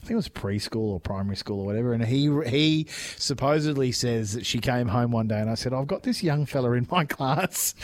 I 0.06 0.08
think 0.08 0.14
it 0.14 0.18
was 0.18 0.28
preschool 0.28 0.90
or 0.90 1.00
primary 1.00 1.34
school 1.34 1.58
or 1.58 1.66
whatever, 1.66 1.92
and 1.92 2.04
he 2.04 2.30
he 2.48 2.86
supposedly 3.16 3.90
says 3.90 4.34
that 4.34 4.46
she 4.46 4.60
came 4.60 4.86
home 4.86 5.10
one 5.10 5.26
day 5.26 5.40
and 5.40 5.50
I 5.50 5.56
said, 5.56 5.72
"I've 5.72 5.88
got 5.88 6.04
this 6.04 6.22
young 6.22 6.46
fella 6.46 6.70
in 6.74 6.86
my 6.92 7.04
class. 7.08 7.74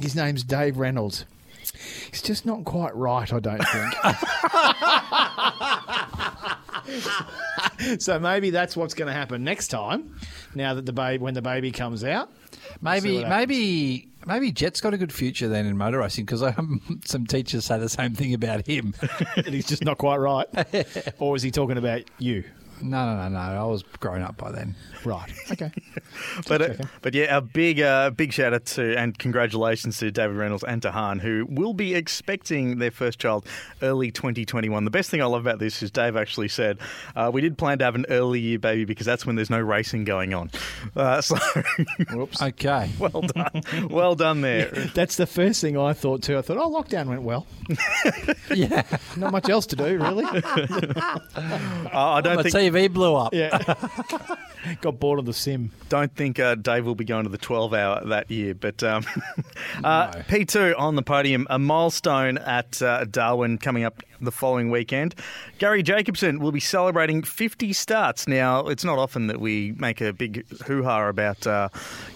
His 0.00 0.14
name's 0.14 0.44
Dave 0.44 0.76
Reynolds. 0.76 1.24
He's 2.12 2.22
just 2.22 2.46
not 2.46 2.64
quite 2.64 2.94
right, 2.94 3.32
I 3.32 3.40
don't 3.40 3.58
think." 7.80 8.00
so 8.00 8.20
maybe 8.20 8.50
that's 8.50 8.76
what's 8.76 8.94
going 8.94 9.08
to 9.08 9.12
happen 9.12 9.42
next 9.42 9.66
time. 9.66 10.14
Now 10.54 10.74
that 10.74 10.86
the 10.86 10.92
baby, 10.92 11.24
when 11.24 11.34
the 11.34 11.42
baby 11.42 11.72
comes 11.72 12.04
out, 12.04 12.30
Maybe, 12.84 13.24
maybe, 13.24 14.08
maybe 14.26 14.52
Jet's 14.52 14.80
got 14.82 14.92
a 14.92 14.98
good 14.98 15.12
future 15.12 15.48
then 15.48 15.64
in 15.64 15.78
motor 15.78 15.98
racing 15.98 16.26
because 16.26 16.42
um, 16.42 17.00
some 17.04 17.26
teachers 17.26 17.64
say 17.64 17.78
the 17.78 17.88
same 17.88 18.14
thing 18.14 18.34
about 18.34 18.66
him. 18.66 18.94
that 19.00 19.46
he's 19.48 19.66
just 19.66 19.84
not 19.84 19.96
quite 19.96 20.18
right, 20.18 20.46
or 21.18 21.34
is 21.34 21.42
he 21.42 21.50
talking 21.50 21.78
about 21.78 22.02
you? 22.18 22.44
No, 22.84 23.06
no, 23.06 23.16
no, 23.22 23.28
no. 23.30 23.38
I 23.38 23.64
was 23.64 23.82
grown 23.98 24.20
up 24.20 24.36
by 24.36 24.52
then. 24.52 24.74
Right. 25.04 25.32
Okay. 25.50 25.70
But 26.46 26.62
uh, 26.62 26.74
but 27.02 27.14
yeah, 27.14 27.36
a 27.36 27.40
big 27.40 27.80
uh, 27.80 28.10
big 28.10 28.32
shout 28.32 28.54
out 28.54 28.66
to 28.66 28.96
and 28.96 29.18
congratulations 29.18 29.98
to 29.98 30.10
David 30.10 30.36
Reynolds 30.36 30.62
and 30.62 30.80
Tahan, 30.80 31.20
who 31.20 31.46
will 31.48 31.74
be 31.74 31.94
expecting 31.94 32.78
their 32.78 32.90
first 32.90 33.18
child 33.18 33.46
early 33.82 34.10
2021. 34.10 34.84
The 34.84 34.90
best 34.90 35.10
thing 35.10 35.20
I 35.22 35.24
love 35.26 35.40
about 35.44 35.58
this 35.58 35.82
is 35.82 35.90
Dave 35.90 36.16
actually 36.16 36.48
said 36.48 36.78
uh, 37.16 37.30
we 37.32 37.40
did 37.40 37.58
plan 37.58 37.78
to 37.78 37.84
have 37.84 37.94
an 37.94 38.06
early 38.10 38.40
year 38.40 38.58
baby 38.58 38.84
because 38.84 39.06
that's 39.06 39.26
when 39.26 39.34
there's 39.36 39.50
no 39.50 39.60
racing 39.60 40.04
going 40.04 40.34
on. 40.34 40.50
Uh, 40.96 41.20
so 41.20 41.36
Whoops. 42.12 42.40
Okay. 42.40 42.90
well 42.98 43.22
done, 43.22 43.62
well 43.90 44.14
done 44.14 44.42
there. 44.42 44.66
That's 44.94 45.16
the 45.16 45.26
first 45.26 45.60
thing 45.60 45.76
I 45.76 45.92
thought 45.92 46.22
too. 46.22 46.38
I 46.38 46.42
thought, 46.42 46.58
oh, 46.58 46.70
lockdown 46.70 47.08
went 47.08 47.22
well. 47.22 47.46
yeah. 48.54 48.82
Not 49.16 49.32
much 49.32 49.48
else 49.48 49.66
to 49.66 49.76
do, 49.76 49.98
really. 49.98 50.24
I 50.24 52.20
don't 52.22 52.36
think. 52.42 52.52
TV 52.74 52.88
TV 52.88 52.92
blew 52.92 53.14
up. 53.14 53.34
Yeah. 53.34 53.74
Got 54.80 54.98
bored 54.98 55.18
of 55.18 55.26
the 55.26 55.32
sim. 55.32 55.70
Don't 55.88 56.14
think 56.14 56.38
uh, 56.38 56.54
Dave 56.54 56.86
will 56.86 56.94
be 56.94 57.04
going 57.04 57.24
to 57.24 57.30
the 57.30 57.38
12 57.38 57.74
hour 57.74 58.04
that 58.06 58.30
year. 58.30 58.54
But 58.54 58.82
um, 58.82 59.04
uh, 59.84 60.10
P2 60.12 60.78
on 60.78 60.96
the 60.96 61.02
podium, 61.02 61.46
a 61.50 61.58
milestone 61.58 62.38
at 62.38 62.80
uh, 62.80 63.04
Darwin 63.04 63.58
coming 63.58 63.84
up 63.84 64.02
the 64.24 64.32
following 64.32 64.70
weekend. 64.70 65.14
Garry 65.58 65.82
Jacobson 65.82 66.38
will 66.38 66.52
be 66.52 66.60
celebrating 66.60 67.22
50 67.22 67.72
starts. 67.72 68.26
Now, 68.26 68.66
it's 68.66 68.84
not 68.84 68.98
often 68.98 69.26
that 69.28 69.40
we 69.40 69.72
make 69.78 70.00
a 70.00 70.12
big 70.12 70.46
hoo 70.62 70.82
ha 70.82 71.08
about, 71.08 71.46
uh, 71.46 71.68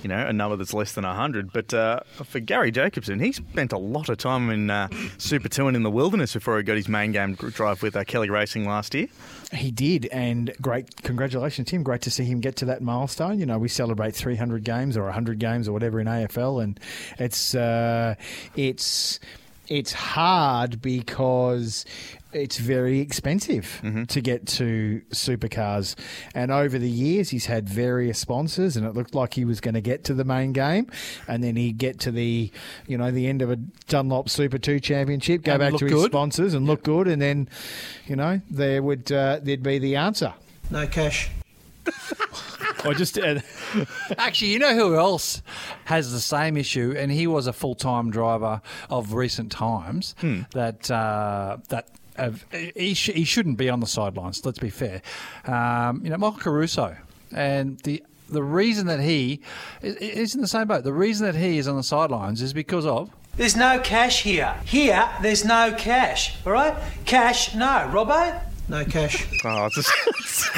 you 0.02 0.08
know, 0.08 0.26
a 0.26 0.32
number 0.32 0.56
that's 0.56 0.74
less 0.74 0.92
than 0.92 1.04
100. 1.04 1.52
But 1.52 1.74
uh, 1.74 2.00
for 2.24 2.40
Garry 2.40 2.70
Jacobson, 2.70 3.20
he 3.20 3.32
spent 3.32 3.72
a 3.72 3.78
lot 3.78 4.08
of 4.08 4.18
time 4.18 4.50
in 4.50 4.70
uh, 4.70 4.88
Super 5.18 5.48
2 5.48 5.68
and 5.68 5.76
in 5.76 5.82
the 5.82 5.90
wilderness 5.90 6.32
before 6.32 6.56
he 6.58 6.62
got 6.62 6.76
his 6.76 6.88
main 6.88 7.12
game 7.12 7.34
drive 7.34 7.82
with 7.82 7.96
uh, 7.96 8.04
Kelly 8.04 8.30
Racing 8.30 8.66
last 8.66 8.94
year. 8.94 9.08
He 9.52 9.70
did, 9.70 10.06
and 10.06 10.52
great 10.60 11.02
congratulations, 11.02 11.68
Tim. 11.68 11.82
Great 11.82 12.02
to 12.02 12.10
see 12.10 12.24
him 12.24 12.40
get 12.40 12.56
to 12.56 12.66
that 12.66 12.82
milestone. 12.82 13.38
You 13.38 13.46
know, 13.46 13.58
we 13.58 13.68
celebrate 13.68 14.14
300 14.14 14.62
games 14.62 14.96
or 14.96 15.04
100 15.04 15.38
games 15.38 15.68
or 15.68 15.72
whatever 15.72 16.00
in 16.00 16.06
AFL, 16.06 16.62
and 16.62 16.78
it's 17.18 17.54
uh, 17.54 18.14
it's 18.56 19.20
it's 19.68 19.92
hard 19.92 20.80
because 20.82 21.84
it's 22.32 22.58
very 22.58 23.00
expensive 23.00 23.80
to 24.08 24.20
get 24.20 24.46
to 24.46 25.00
supercars. 25.10 25.94
And 26.34 26.50
over 26.50 26.78
the 26.78 26.88
years, 26.90 27.30
he's 27.30 27.46
had 27.46 27.68
various 27.68 28.18
sponsors, 28.18 28.76
and 28.76 28.86
it 28.86 28.94
looked 28.94 29.14
like 29.14 29.34
he 29.34 29.44
was 29.44 29.60
going 29.60 29.74
to 29.74 29.80
get 29.80 30.04
to 30.04 30.14
the 30.14 30.24
main 30.24 30.52
game, 30.52 30.88
and 31.26 31.42
then 31.42 31.56
he'd 31.56 31.78
get 31.78 32.00
to 32.00 32.10
the, 32.10 32.50
you 32.86 32.98
know, 32.98 33.10
the 33.10 33.26
end 33.26 33.40
of 33.42 33.50
a 33.50 33.56
Dunlop 33.56 34.28
Super 34.28 34.58
Two 34.58 34.80
Championship, 34.80 35.42
go 35.42 35.52
And 35.52 35.60
back 35.60 35.74
to 35.76 35.84
his 35.86 35.94
good. 35.94 36.10
sponsors, 36.10 36.54
and 36.54 36.66
look 36.66 36.82
good, 36.82 37.08
and 37.08 37.20
then, 37.20 37.48
you 38.06 38.16
know, 38.16 38.40
there 38.50 38.82
would 38.82 39.10
uh, 39.12 39.40
there'd 39.42 39.62
be 39.62 39.78
the 39.78 39.96
answer. 39.96 40.34
No 40.70 40.86
cash. 40.86 41.30
Or 42.84 42.94
just 42.94 43.18
uh, 43.18 43.40
Actually, 44.16 44.52
you 44.52 44.58
know 44.58 44.74
who 44.74 44.96
else 44.96 45.42
has 45.86 46.12
the 46.12 46.20
same 46.20 46.56
issue, 46.56 46.94
and 46.96 47.10
he 47.10 47.26
was 47.26 47.46
a 47.46 47.52
full 47.52 47.74
time 47.74 48.10
driver 48.10 48.60
of 48.88 49.12
recent 49.14 49.50
times. 49.52 50.14
That 50.52 50.90
uh, 50.90 51.58
that. 51.68 51.88
Have, 52.16 52.44
he, 52.52 52.94
sh- 52.94 53.12
he 53.14 53.22
shouldn't 53.22 53.58
be 53.58 53.68
on 53.70 53.78
the 53.78 53.86
sidelines. 53.86 54.44
Let's 54.44 54.58
be 54.58 54.70
fair. 54.70 55.02
Um, 55.44 56.00
you 56.02 56.10
know, 56.10 56.16
Michael 56.16 56.40
Caruso, 56.40 56.96
and 57.32 57.78
the 57.84 58.02
the 58.28 58.42
reason 58.42 58.88
that 58.88 58.98
he 58.98 59.40
is 59.82 59.94
is 59.96 60.34
in 60.34 60.40
the 60.40 60.48
same 60.48 60.66
boat. 60.66 60.82
The 60.82 60.92
reason 60.92 61.26
that 61.26 61.36
he 61.36 61.58
is 61.58 61.68
on 61.68 61.76
the 61.76 61.84
sidelines 61.84 62.42
is 62.42 62.52
because 62.52 62.84
of 62.86 63.10
There's 63.36 63.54
no 63.54 63.78
cash 63.78 64.24
here. 64.24 64.52
Here, 64.64 65.08
there's 65.22 65.44
no 65.44 65.72
cash. 65.78 66.34
All 66.44 66.50
right? 66.52 66.74
Cash, 67.04 67.54
no. 67.54 67.88
Robbo? 67.92 68.42
No 68.68 68.84
cash. 68.84 69.24
Oh, 69.44 69.66
it's 69.66 69.76
just, 69.76 70.50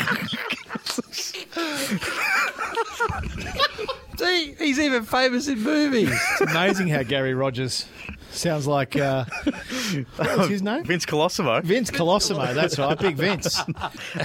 See, 4.18 4.54
he's 4.58 4.78
even 4.78 5.04
famous 5.04 5.48
in 5.48 5.62
movies. 5.62 6.10
it's 6.12 6.50
amazing 6.50 6.88
how 6.88 7.02
Garry 7.02 7.34
Rogers 7.34 7.86
sounds 8.30 8.66
like 8.66 8.96
uh, 8.96 9.24
what's 10.16 10.48
his 10.48 10.62
name? 10.62 10.84
Vince 10.84 11.06
Colosimo. 11.06 11.62
Vince 11.62 11.90
Colosimo. 11.90 12.54
That's 12.54 12.78
right, 12.78 12.98
Big 12.98 13.16
Vince. 13.16 13.60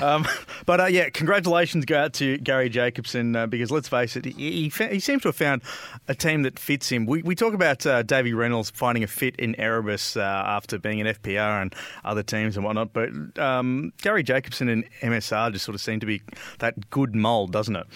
Um, 0.02 0.26
but 0.66 0.82
uh, 0.82 0.86
yeah, 0.86 1.10
congratulations 1.10 1.86
go 1.86 1.98
out 1.98 2.14
to 2.14 2.38
Garry 2.40 2.70
Jacobson 2.70 3.36
uh, 3.36 3.48
because 3.48 3.72
let's 3.72 3.88
face 3.88 4.16
it, 4.16 4.26
he, 4.26 4.70
he, 4.70 4.86
he 4.88 5.00
seems 5.00 5.22
to 5.22 5.30
have 5.30 5.36
found 5.36 5.62
a 6.08 6.16
team 6.16 6.44
that 6.44 6.60
fits 6.60 6.90
him. 6.90 7.06
We, 7.06 7.22
we 7.22 7.36
talk 7.36 7.54
about 7.54 7.86
uh, 7.86 8.04
Davey 8.04 8.34
Reynolds 8.34 8.72
finding 8.72 9.04
a 9.04 9.08
fit 9.08 9.36
in 9.38 9.56
Erebus 9.60 10.18
uh, 10.18 10.22
after 10.22 10.78
being 10.78 11.02
an 11.02 11.08
FPR 11.08 11.62
and 11.62 11.74
other 12.04 12.24
teams 12.24 12.58
and 12.58 12.66
whatnot, 12.66 12.94
but 12.94 13.10
um, 13.40 13.94
Garry 14.02 14.24
Jacobson 14.24 14.70
and 14.70 14.86
MSR 15.02 15.52
just 15.54 15.66
sort 15.66 15.76
of 15.76 15.82
seem 15.82 16.00
to 16.00 16.06
be 16.06 16.22
that 16.60 16.90
good 16.90 17.16
mould, 17.16 17.52
doesn't 17.52 17.76
it? 17.76 17.88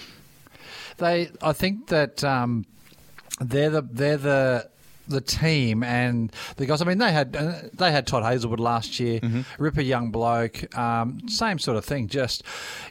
They, 0.97 1.32
I 1.41 1.53
think 1.53 1.88
that 1.88 2.24
um, 2.24 2.66
they're 3.39 3.70
the 3.70 3.82
they're 3.82 4.18
the 4.18 4.70
the 5.10 5.22
team 5.22 5.84
and 5.84 6.32
the 6.57 6.66
guys. 6.66 6.82
I 6.82 6.86
mean, 6.86 6.97
they 6.97 7.12
had 7.12 7.36
uh, 7.36 7.53
they 7.74 7.91
had 7.91 8.07
Todd 8.07 8.24
Hazelwood 8.24 8.60
last 8.60 8.99
year, 8.99 9.20
Ripper 9.57 9.82
young 9.82 10.12
bloke, 10.12 10.76
um, 10.78 11.28
same 11.28 11.60
sort 11.60 11.78
of 11.78 11.86
thing. 11.86 12.07
Just 12.07 12.43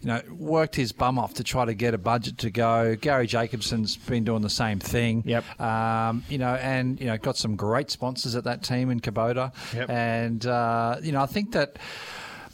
you 0.03 0.09
know, 0.09 0.21
worked 0.31 0.77
his 0.77 0.93
bum 0.93 1.19
off 1.19 1.35
to 1.35 1.45
try 1.45 1.65
to 1.65 1.75
get 1.75 1.95
a 1.95 1.99
budget 1.99 2.39
to 2.39 2.51
go. 2.51 2.97
Garry 2.97 3.27
Jacobson's 3.27 3.97
been 3.97 4.25
doing 4.25 4.43
the 4.43 4.51
same 4.51 4.79
thing. 4.79 5.23
Yep. 5.27 5.61
Um, 5.61 6.25
you 6.29 6.39
know, 6.39 6.55
and 6.57 7.01
you 7.01 7.07
know, 7.07 7.17
got 7.17 7.37
some 7.37 7.57
great 7.57 7.91
sponsors 7.91 8.35
at 8.35 8.45
that 8.45 8.63
team 8.63 8.91
in 8.91 9.01
Kubota. 9.01 9.53
Yep. 9.75 9.91
And 9.91 10.47
uh, 10.47 10.97
you 11.03 11.13
know, 11.13 11.23
I 11.23 11.27
think 11.27 11.53
that 11.53 11.79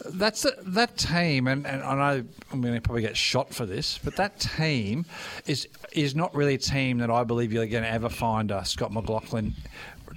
that's 0.04 0.46
that 0.62 0.96
team, 0.96 1.48
and, 1.48 1.66
and 1.66 1.82
I 1.82 1.94
know 1.94 2.24
I'm 2.52 2.60
going 2.60 2.74
to 2.74 2.80
probably 2.80 3.02
get 3.02 3.16
shot 3.16 3.54
for 3.54 3.66
this, 3.66 3.98
but 4.02 4.16
that 4.16 4.38
team 4.40 5.06
is 5.46 5.68
is 5.92 6.14
not 6.14 6.34
really 6.34 6.54
a 6.54 6.58
team 6.58 6.98
that 6.98 7.10
I 7.10 7.24
believe 7.24 7.52
you're 7.52 7.66
going 7.66 7.84
to 7.84 7.90
ever 7.90 8.08
find 8.08 8.50
a 8.50 8.64
Scott 8.64 8.92
McLaughlin 8.92 9.54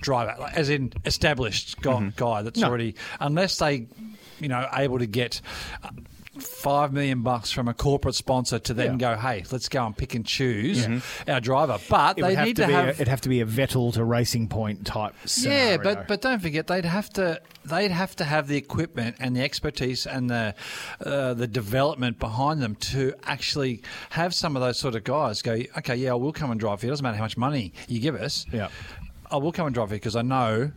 driver, 0.02 0.36
like, 0.40 0.54
as 0.54 0.70
in 0.70 0.94
established 1.06 1.82
guy, 1.82 1.94
mm-hmm. 1.94 2.10
guy 2.16 2.42
that's 2.42 2.60
No. 2.60 2.68
already, 2.68 2.96
unless 3.20 3.58
they, 3.58 3.88
you 4.40 4.48
know, 4.48 4.68
able 4.74 5.00
to 5.00 5.08
get. 5.08 5.42
Five 6.40 6.94
million 6.94 7.22
bucks 7.22 7.52
from 7.52 7.68
a 7.68 7.74
corporate 7.74 8.16
sponsor 8.16 8.60
to 8.60 8.74
then 8.74 9.00
Yeah. 9.00 9.16
go, 9.16 9.20
hey, 9.22 9.44
let's 9.52 9.70
go 9.70 9.86
and 9.86 9.96
pick 9.96 10.16
and 10.16 10.26
choose 10.26 10.88
our 11.28 11.40
driver. 11.40 11.78
But 11.90 12.18
It 12.18 12.22
they 12.22 12.36
need 12.46 12.56
to, 12.58 12.62
to, 12.64 12.68
be 12.68 12.74
have 12.74 12.86
a, 12.88 12.90
it'd 12.92 13.08
have 13.08 13.22
to 13.22 13.30
be 13.30 13.42
a 13.42 13.46
Vettel 13.46 13.94
to 13.94 14.04
Racing 14.04 14.48
Point 14.48 14.86
type. 14.86 15.14
Scenario. 15.26 15.72
yeah, 15.72 15.78
but 15.78 16.08
but 16.08 16.22
don't 16.22 16.42
forget 16.42 16.68
they'd 16.68 16.86
have 16.86 17.10
to 17.12 17.42
they'd 17.66 17.92
have 17.92 18.16
to 18.18 18.24
have 18.24 18.48
the 18.48 18.58
equipment 18.58 19.18
and 19.20 19.36
the 19.36 19.42
expertise 19.42 20.06
and 20.06 20.30
the 20.30 20.56
uh, 21.06 21.34
the 21.34 21.48
development 21.48 22.20
behind 22.20 22.62
them 22.62 22.76
to 22.76 23.14
actually 23.24 23.82
have 24.12 24.34
some 24.34 24.56
of 24.56 24.62
those 24.62 24.78
sort 24.80 24.96
of 24.96 25.04
guys 25.04 25.42
go. 25.42 25.54
Okay, 25.78 25.96
yeah, 25.96 26.12
I 26.12 26.16
will 26.16 26.34
come 26.34 26.52
and 26.52 26.60
drive 26.60 26.80
for 26.80 26.86
you. 26.86 26.90
It 26.90 26.94
doesn't 26.94 27.04
matter 27.04 27.18
how 27.18 27.24
much 27.24 27.38
money 27.38 27.74
you 27.88 28.00
give 28.00 28.16
us. 28.16 28.46
Yeah. 28.52 28.70
I 29.30 29.38
will 29.38 29.52
come 29.52 29.66
and 29.68 29.74
drive 29.74 29.90
for 29.90 29.96
you 29.96 30.00
because 30.00 30.16
I 30.16 30.22
know 30.22 30.72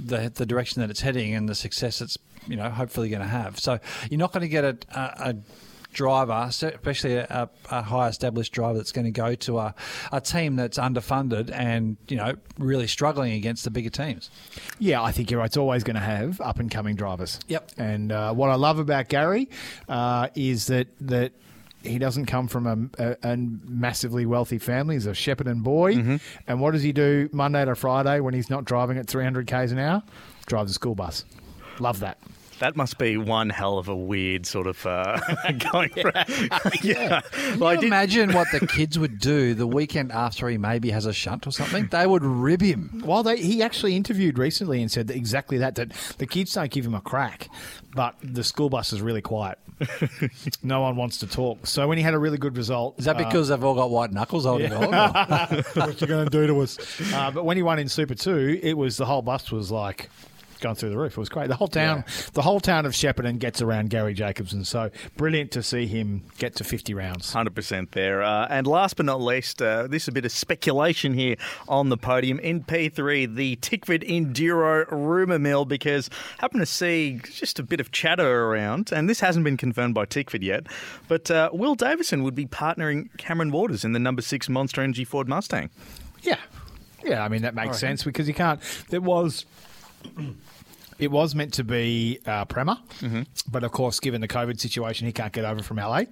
the 0.00 0.30
the 0.34 0.46
direction 0.46 0.80
that 0.80 0.90
it's 0.90 1.00
heading 1.00 1.34
and 1.34 1.48
the 1.48 1.54
success 1.54 2.00
it's 2.00 2.18
you 2.46 2.56
know 2.56 2.70
hopefully 2.70 3.08
going 3.08 3.22
to 3.22 3.28
have. 3.28 3.58
So 3.58 3.78
you're 4.10 4.18
not 4.18 4.32
going 4.32 4.42
to 4.42 4.48
get 4.48 4.64
a, 4.64 4.78
a, 4.94 5.30
a 5.30 5.34
driver, 5.92 6.44
especially 6.48 7.14
a, 7.14 7.48
a 7.70 7.82
high 7.82 8.08
established 8.08 8.52
driver 8.52 8.78
that's 8.78 8.92
going 8.92 9.04
to 9.06 9.10
go 9.10 9.34
to 9.34 9.58
a, 9.58 9.74
a 10.12 10.20
team 10.20 10.56
that's 10.56 10.78
underfunded 10.78 11.50
and 11.52 11.96
you 12.08 12.16
know 12.16 12.34
really 12.58 12.86
struggling 12.86 13.32
against 13.32 13.64
the 13.64 13.70
bigger 13.70 13.90
teams. 13.90 14.30
Yeah, 14.78 15.02
I 15.02 15.12
think 15.12 15.30
you're 15.30 15.40
right. 15.40 15.46
It's 15.46 15.56
always 15.56 15.84
going 15.84 15.96
to 15.96 16.00
have 16.00 16.40
up 16.40 16.58
and 16.58 16.70
coming 16.70 16.96
drivers. 16.96 17.40
Yep. 17.48 17.72
And 17.78 18.12
uh, 18.12 18.32
what 18.34 18.50
I 18.50 18.54
love 18.54 18.78
about 18.78 19.08
Garry 19.08 19.48
uh, 19.88 20.28
is 20.34 20.66
that 20.66 20.88
that 21.00 21.32
he 21.88 21.98
doesn't 21.98 22.26
come 22.26 22.48
from 22.48 22.92
a, 22.98 23.02
a, 23.02 23.16
a 23.32 23.36
massively 23.36 24.26
wealthy 24.26 24.58
family. 24.58 24.96
He's 24.96 25.06
a 25.06 25.14
shepherd 25.14 25.46
and 25.46 25.62
boy. 25.62 25.94
Mm-hmm. 25.94 26.16
And 26.46 26.60
what 26.60 26.72
does 26.72 26.82
he 26.82 26.92
do 26.92 27.28
Monday 27.32 27.64
to 27.64 27.74
Friday 27.74 28.20
when 28.20 28.34
he's 28.34 28.50
not 28.50 28.64
driving 28.64 28.98
at 28.98 29.06
300 29.06 29.46
k's 29.46 29.72
an 29.72 29.78
hour? 29.78 30.02
Drives 30.46 30.70
a 30.70 30.74
school 30.74 30.94
bus. 30.94 31.24
Love 31.80 32.00
that. 32.00 32.18
That 32.58 32.74
must 32.76 32.98
be 32.98 33.16
one 33.16 33.50
hell 33.50 33.78
of 33.78 33.88
a 33.88 33.94
weird 33.96 34.44
sort 34.46 34.66
of 34.66 34.84
uh, 34.84 35.18
going 35.72 35.90
for 35.90 36.12
yeah. 36.82 37.20
Well, 37.58 37.68
I 37.70 37.74
Can 37.74 37.76
you 37.76 37.80
did- 37.80 37.84
imagine 37.86 38.32
what 38.32 38.48
the 38.52 38.66
kids 38.66 38.98
would 38.98 39.18
do 39.18 39.54
the 39.54 39.66
weekend 39.66 40.10
after 40.12 40.48
he 40.48 40.58
maybe 40.58 40.90
has 40.90 41.06
a 41.06 41.12
shunt 41.12 41.46
or 41.46 41.50
something? 41.52 41.86
They 41.88 42.06
would 42.06 42.24
rib 42.24 42.60
him. 42.60 43.02
Well, 43.04 43.22
they, 43.22 43.36
he 43.36 43.62
actually 43.62 43.94
interviewed 43.96 44.38
recently 44.38 44.80
and 44.82 44.90
said 44.90 45.06
that 45.08 45.16
exactly 45.16 45.58
that. 45.58 45.76
That 45.76 45.90
the 46.18 46.26
kids 46.26 46.52
don't 46.54 46.70
give 46.70 46.84
him 46.84 46.94
a 46.94 47.00
crack, 47.00 47.48
but 47.94 48.16
the 48.22 48.42
school 48.44 48.68
bus 48.70 48.92
is 48.92 49.00
really 49.02 49.22
quiet. 49.22 49.58
no 50.64 50.80
one 50.80 50.96
wants 50.96 51.18
to 51.18 51.26
talk. 51.28 51.64
So 51.66 51.86
when 51.86 51.98
he 51.98 52.02
had 52.02 52.14
a 52.14 52.18
really 52.18 52.38
good 52.38 52.56
result, 52.56 52.98
Is 52.98 53.04
that 53.04 53.14
uh, 53.14 53.24
because 53.24 53.48
they've 53.48 53.62
all 53.62 53.76
got 53.76 53.90
white 53.90 54.12
knuckles 54.12 54.44
holding 54.44 54.72
on? 54.72 54.90
what 54.90 56.00
you're 56.00 56.08
going 56.08 56.24
to 56.24 56.30
do 56.30 56.46
to 56.48 56.60
us? 56.60 56.78
Uh, 57.14 57.30
but 57.30 57.44
when 57.44 57.56
he 57.56 57.62
won 57.62 57.78
in 57.78 57.88
Super 57.88 58.14
Two, 58.16 58.58
it 58.62 58.74
was 58.76 58.96
the 58.96 59.06
whole 59.06 59.22
bus 59.22 59.52
was 59.52 59.70
like 59.70 60.10
going 60.58 60.74
through 60.74 60.90
the 60.90 60.98
roof. 60.98 61.12
It 61.12 61.18
was 61.18 61.28
great. 61.28 61.48
The 61.48 61.56
whole 61.56 61.68
town, 61.68 62.04
the 62.34 62.42
whole 62.42 62.60
town 62.60 62.86
of 62.86 62.92
Shepparton 62.92 63.38
gets 63.38 63.62
around 63.62 63.90
Garry 63.90 64.14
Jacobson. 64.14 64.64
So 64.64 64.90
brilliant 65.16 65.50
to 65.52 65.62
see 65.62 65.86
him 65.86 66.22
get 66.38 66.54
to 66.56 66.64
fifty 66.64 66.94
rounds. 66.94 67.32
100% 67.32 67.90
there. 67.92 68.22
Uh, 68.22 68.46
and 68.50 68.66
last 68.66 68.96
but 68.96 69.06
not 69.06 69.20
least, 69.20 69.62
uh, 69.62 69.86
this 69.86 70.02
is 70.04 70.08
a 70.08 70.12
bit 70.12 70.24
of 70.24 70.32
speculation 70.32 71.14
here 71.14 71.36
on 71.68 71.88
the 71.88 71.96
podium. 71.96 72.38
In 72.40 72.62
P3, 72.64 73.34
the 73.34 73.56
Tickford 73.56 74.02
Enduro 74.02 74.90
rumour 74.90 75.38
mill, 75.38 75.64
because 75.64 76.10
I 76.38 76.42
happen 76.42 76.60
to 76.60 76.66
see 76.66 77.20
just 77.24 77.58
a 77.58 77.62
bit 77.62 77.80
of 77.80 77.92
chatter 77.92 78.44
around, 78.44 78.92
and 78.92 79.08
this 79.08 79.20
hasn't 79.20 79.44
been 79.44 79.56
confirmed 79.56 79.94
by 79.94 80.04
Tickford 80.06 80.42
yet, 80.42 80.66
but 81.06 81.30
uh, 81.30 81.50
Will 81.52 81.74
Davison 81.74 82.22
would 82.22 82.34
be 82.34 82.46
partnering 82.46 83.16
Cameron 83.18 83.50
Waters 83.50 83.84
in 83.84 83.92
the 83.92 83.98
number 83.98 84.22
six 84.22 84.48
Monster 84.48 84.82
Energy 84.82 85.04
Ford 85.04 85.28
Mustang. 85.28 85.70
Yeah, 86.22 86.38
yeah. 87.04 87.24
I 87.24 87.28
mean 87.28 87.42
that 87.42 87.54
makes 87.54 87.78
sense 87.78 88.02
because 88.04 88.28
you 88.28 88.34
can't. 88.34 88.60
There 88.90 89.00
was. 89.00 89.44
It 90.98 91.12
was 91.12 91.32
meant 91.36 91.52
to 91.54 91.64
be 91.64 92.18
uh, 92.26 92.44
Premat, 92.46 92.78
but 93.48 93.62
of 93.62 93.70
course, 93.70 94.00
given 94.00 94.20
the 94.20 94.26
COVID 94.26 94.58
situation, 94.58 95.06
he 95.06 95.12
can't 95.12 95.32
get 95.32 95.44
over 95.44 95.62
from 95.62 95.76
LA. 95.76 96.02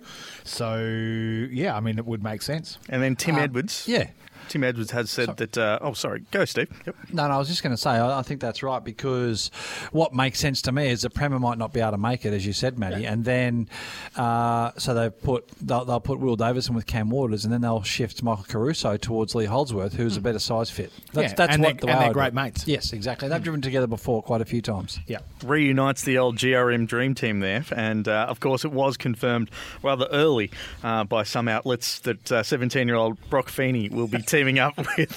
So, 0.44 0.78
yeah, 0.78 1.76
I 1.76 1.80
mean, 1.80 1.98
it 1.98 2.06
would 2.06 2.22
make 2.22 2.40
sense. 2.40 2.78
And 2.88 3.02
then 3.02 3.16
Tim 3.16 3.34
Um, 3.34 3.40
Edwards. 3.42 3.84
Yeah. 3.88 4.10
Tim 4.48 4.64
Edwards 4.64 4.90
has 4.92 5.10
said 5.10 5.36
that. 5.36 5.56
Uh, 5.58 5.78
oh, 5.80 5.92
sorry. 5.92 6.24
Go, 6.30 6.44
Steve. 6.44 6.68
Yep. 6.86 6.96
No, 7.12 7.28
no, 7.28 7.34
I 7.34 7.38
was 7.38 7.48
just 7.48 7.62
going 7.62 7.74
to 7.74 7.76
say, 7.80 7.90
I, 7.90 8.18
I 8.18 8.22
think 8.22 8.40
that's 8.40 8.62
right 8.62 8.82
because 8.82 9.50
what 9.92 10.14
makes 10.14 10.38
sense 10.38 10.62
to 10.62 10.72
me 10.72 10.88
is 10.88 11.02
the 11.02 11.10
Premat 11.10 11.40
might 11.40 11.58
not 11.58 11.72
be 11.72 11.80
able 11.80 11.92
to 11.92 11.98
make 11.98 12.24
it, 12.24 12.32
as 12.32 12.46
you 12.46 12.52
said, 12.52 12.78
Matty, 12.78 13.06
and 13.06 13.24
then 13.24 13.68
uh, 14.16 14.72
so 14.78 14.94
they 14.94 15.10
put 15.10 15.48
they'll, 15.60 15.84
they'll 15.84 16.00
put 16.00 16.18
Will 16.20 16.36
Davison 16.36 16.74
with 16.74 16.86
Cam 16.86 17.10
Waters, 17.10 17.44
and 17.44 17.52
then 17.52 17.60
they'll 17.60 17.82
shift 17.82 18.22
Michael 18.22 18.44
Caruso 18.48 18.96
towards 18.96 19.34
Lee 19.34 19.44
Holdsworth, 19.46 19.94
who's 19.94 20.16
a 20.16 20.20
better 20.20 20.38
size 20.38 20.70
fit. 20.70 20.92
That's, 21.12 21.30
Yeah, 21.30 21.34
that's 21.36 21.54
and 21.54 21.62
what 21.62 21.74
they're- 21.74 21.80
the 21.80 21.86
way 21.88 21.92
and 21.92 22.02
they're 22.02 22.12
great 22.12 22.34
mates. 22.34 22.66
Yes, 22.66 22.92
exactly. 22.92 23.28
They've 23.28 23.42
driven 23.42 23.60
together 23.62 23.86
before 23.86 24.22
quite 24.22 24.40
a 24.40 24.44
few 24.44 24.62
times. 24.62 24.98
Yeah. 25.06 25.18
reunites 25.44 26.02
the 26.02 26.18
old 26.18 26.36
GRM 26.36 26.86
dream 26.86 27.14
team 27.14 27.40
there. 27.40 27.64
And 27.74 28.08
uh, 28.08 28.26
of 28.28 28.40
course, 28.40 28.64
it 28.64 28.72
was 28.72 28.96
confirmed 28.96 29.50
rather 29.82 30.06
early 30.10 30.50
uh, 30.82 31.04
by 31.04 31.22
some 31.22 31.48
outlets 31.48 31.98
that 32.00 32.28
17 32.46 32.86
year 32.88 32.96
old 32.96 33.18
Brock 33.30 33.48
Feeney 33.48 33.88
will 33.88 34.08
be 34.08 34.22
teaming 34.36 34.58
up 34.58 34.76
with 34.98 35.12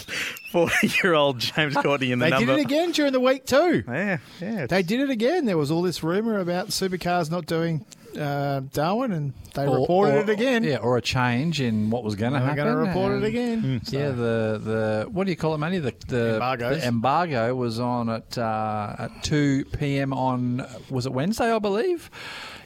40 0.51 0.91
year 1.03 1.13
old 1.13 1.39
James 1.39 1.75
Courtney 1.75 2.11
in 2.11 2.19
the 2.19 2.25
They 2.25 2.29
number. 2.31 2.53
did 2.55 2.59
it 2.59 2.65
again 2.65 2.91
during 2.91 3.11
the 3.11 3.19
week 3.19 3.45
too. 3.45 3.83
Yeah, 3.87 4.17
yeah. 4.39 4.65
They 4.67 4.81
did 4.83 5.01
it 5.01 5.09
again. 5.09 5.45
There 5.45 5.57
was 5.57 5.71
all 5.71 5.81
this 5.81 6.03
rumor 6.03 6.39
about 6.39 6.67
supercars 6.69 7.29
not 7.29 7.45
doing 7.45 7.85
uh, 8.17 8.61
Darwin, 8.73 9.11
and 9.11 9.33
they 9.53 9.65
Or- 9.67 9.79
reported 9.81 10.15
or- 10.15 10.19
it 10.21 10.29
again. 10.29 10.63
Yeah, 10.63 10.77
or 10.77 10.97
a 10.97 11.01
change 11.01 11.59
in 11.61 11.89
what 11.89 12.03
was 12.03 12.15
going 12.15 12.33
to 12.33 12.39
They're 12.39 12.47
happen. 12.49 12.63
going 12.63 12.75
to 12.75 12.81
report 12.87 13.13
and- 13.13 13.23
it 13.23 13.27
again. 13.27 13.81
Yeah, 13.89 14.09
the 14.09 14.61
the 14.63 15.07
what 15.11 15.25
do 15.25 15.31
you 15.31 15.37
call 15.37 15.53
it, 15.53 15.57
Manny? 15.57 15.79
The 15.79 15.93
the 16.07 16.33
Embargoes. 16.35 16.81
the 16.81 16.87
embargo 16.87 17.55
was 17.55 17.79
on 17.79 18.09
at 18.09 18.37
uh, 18.37 18.95
at 18.99 19.23
two 19.23 19.65
p.m. 19.77 20.13
on 20.13 20.65
was 20.89 21.05
it 21.05 21.11
Wednesday, 21.13 21.51
I 21.51 21.59
believe. 21.59 22.09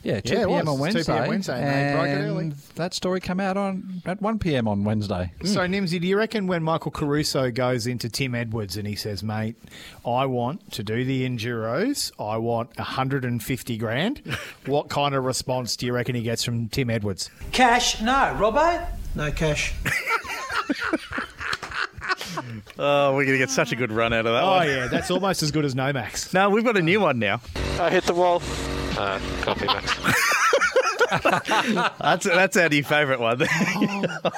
Yeah, 0.03 0.19
two 0.19 0.33
Yeah, 0.33 0.41
it 0.41 0.47
p.m. 0.47 0.65
was. 0.65 0.67
on 0.67 0.75
2 0.75 0.81
Wednesday. 0.81 1.13
p.m. 1.13 1.27
Wednesday, 1.29 1.61
and 1.61 1.65
they 1.65 1.93
broke 1.97 2.07
it 2.07 2.29
early. 2.29 2.51
that 2.75 2.93
story 2.93 3.21
came 3.21 3.39
out 3.39 3.55
on 3.55 4.01
at 4.05 4.21
one 4.21 4.37
p.m. 4.37 4.67
on 4.67 4.83
Wednesday. 4.83 5.31
So, 5.45 5.61
Nimsy, 5.61 6.01
do 6.01 6.05
you 6.07 6.17
reckon 6.17 6.45
when 6.45 6.61
Michael 6.61 6.91
Caruso 6.91 7.49
goes 7.51 7.87
into 7.87 8.09
Tim 8.09 8.35
Edwards 8.35 8.75
and 8.75 8.85
he 8.85 8.95
says, 8.95 9.23
mate, 9.23 9.55
I 10.05 10.25
want 10.25 10.73
to 10.73 10.83
do 10.83 11.05
the 11.05 11.25
Enduros, 11.25 12.11
I 12.19 12.35
want 12.35 12.75
150 12.77 13.77
grand, 13.77 14.21
what 14.65 14.89
kind 14.89 15.15
of 15.15 15.23
response 15.34 15.75
do 15.75 15.86
you 15.88 15.93
reckon 15.93 16.13
he 16.15 16.21
gets 16.21 16.43
from 16.43 16.69
Tim 16.69 16.89
Edwards? 16.91 17.29
Cash? 17.51 18.01
No. 18.01 18.36
Robbo? 18.39 18.86
No 19.15 19.31
cash. 19.31 19.73
Oh, 22.79 23.11
we're 23.15 23.25
going 23.25 23.34
to 23.34 23.38
get 23.38 23.51
such 23.51 23.71
a 23.71 23.75
good 23.75 23.91
run 23.91 24.11
out 24.13 24.25
of 24.25 24.34
that 24.34 24.43
Oh, 24.43 24.47
one. 24.57 24.67
yeah, 24.67 24.88
that's 24.88 25.11
almost 25.11 25.43
as 25.43 25.51
good 25.51 25.63
as 25.65 25.75
Nomax. 25.75 26.34
No, 26.34 26.49
we've 26.49 26.63
got 26.63 26.75
a 26.75 26.81
new 26.81 26.99
one 26.99 27.19
now. 27.19 27.39
I 27.79 27.91
hit 27.91 28.03
the 28.05 28.13
wall. 28.15 28.41
Uh, 28.97 29.19
copy, 29.41 29.65
Max. 29.67 29.95
That's 31.99 32.25
that's 32.25 32.57
our 32.57 32.69
new 32.69 32.83
favourite 32.83 33.19
one. 33.19 33.39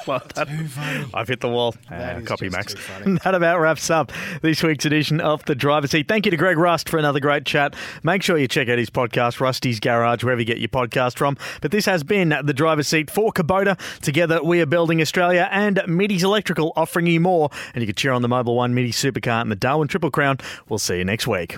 Well 0.07 0.21
done. 0.33 0.69
I've 1.13 1.27
hit 1.27 1.39
the 1.41 1.49
wall. 1.49 1.75
That 1.89 2.17
Uh, 2.17 2.21
copy 2.21 2.49
Max. 2.49 2.75
That 3.23 3.33
about 3.35 3.59
wraps 3.59 3.89
up 3.89 4.11
this 4.41 4.61
week's 4.61 4.85
edition 4.85 5.19
of 5.19 5.43
the 5.45 5.55
Driver's 5.55 5.91
Seat. 5.91 6.07
Thank 6.07 6.25
you 6.25 6.31
to 6.31 6.37
Greg 6.37 6.57
Rust 6.57 6.89
for 6.89 6.97
another 6.97 7.19
great 7.19 7.45
chat. 7.45 7.75
Make 8.03 8.21
sure 8.23 8.37
you 8.37 8.47
check 8.47 8.69
out 8.69 8.77
his 8.77 8.89
podcast, 8.89 9.39
Rusty's 9.39 9.79
Garage, 9.79 10.23
wherever 10.23 10.41
you 10.41 10.45
get 10.45 10.59
your 10.59 10.69
podcast 10.69 11.17
from. 11.17 11.37
But 11.61 11.71
this 11.71 11.85
has 11.85 12.03
been 12.03 12.35
the 12.43 12.53
Driver's 12.53 12.87
Seat 12.87 13.09
for 13.09 13.31
Kubota. 13.31 13.77
Together, 14.01 14.43
we 14.43 14.61
are 14.61 14.65
building 14.65 15.01
Australia 15.01 15.47
and 15.51 15.81
Middy's 15.87 16.23
Electrical, 16.23 16.73
offering 16.75 17.07
you 17.07 17.19
more. 17.19 17.49
And 17.73 17.81
you 17.81 17.87
can 17.87 17.95
cheer 17.95 18.11
on 18.11 18.21
the 18.21 18.29
Mobil 18.29 18.55
One 18.55 18.73
Middy 18.73 18.91
Supercar 18.91 19.41
and 19.41 19.51
the 19.51 19.55
Darwin 19.55 19.87
Triple 19.87 20.11
Crown. 20.11 20.37
We'll 20.69 20.79
see 20.79 20.97
you 20.97 21.05
next 21.05 21.27
week. 21.27 21.57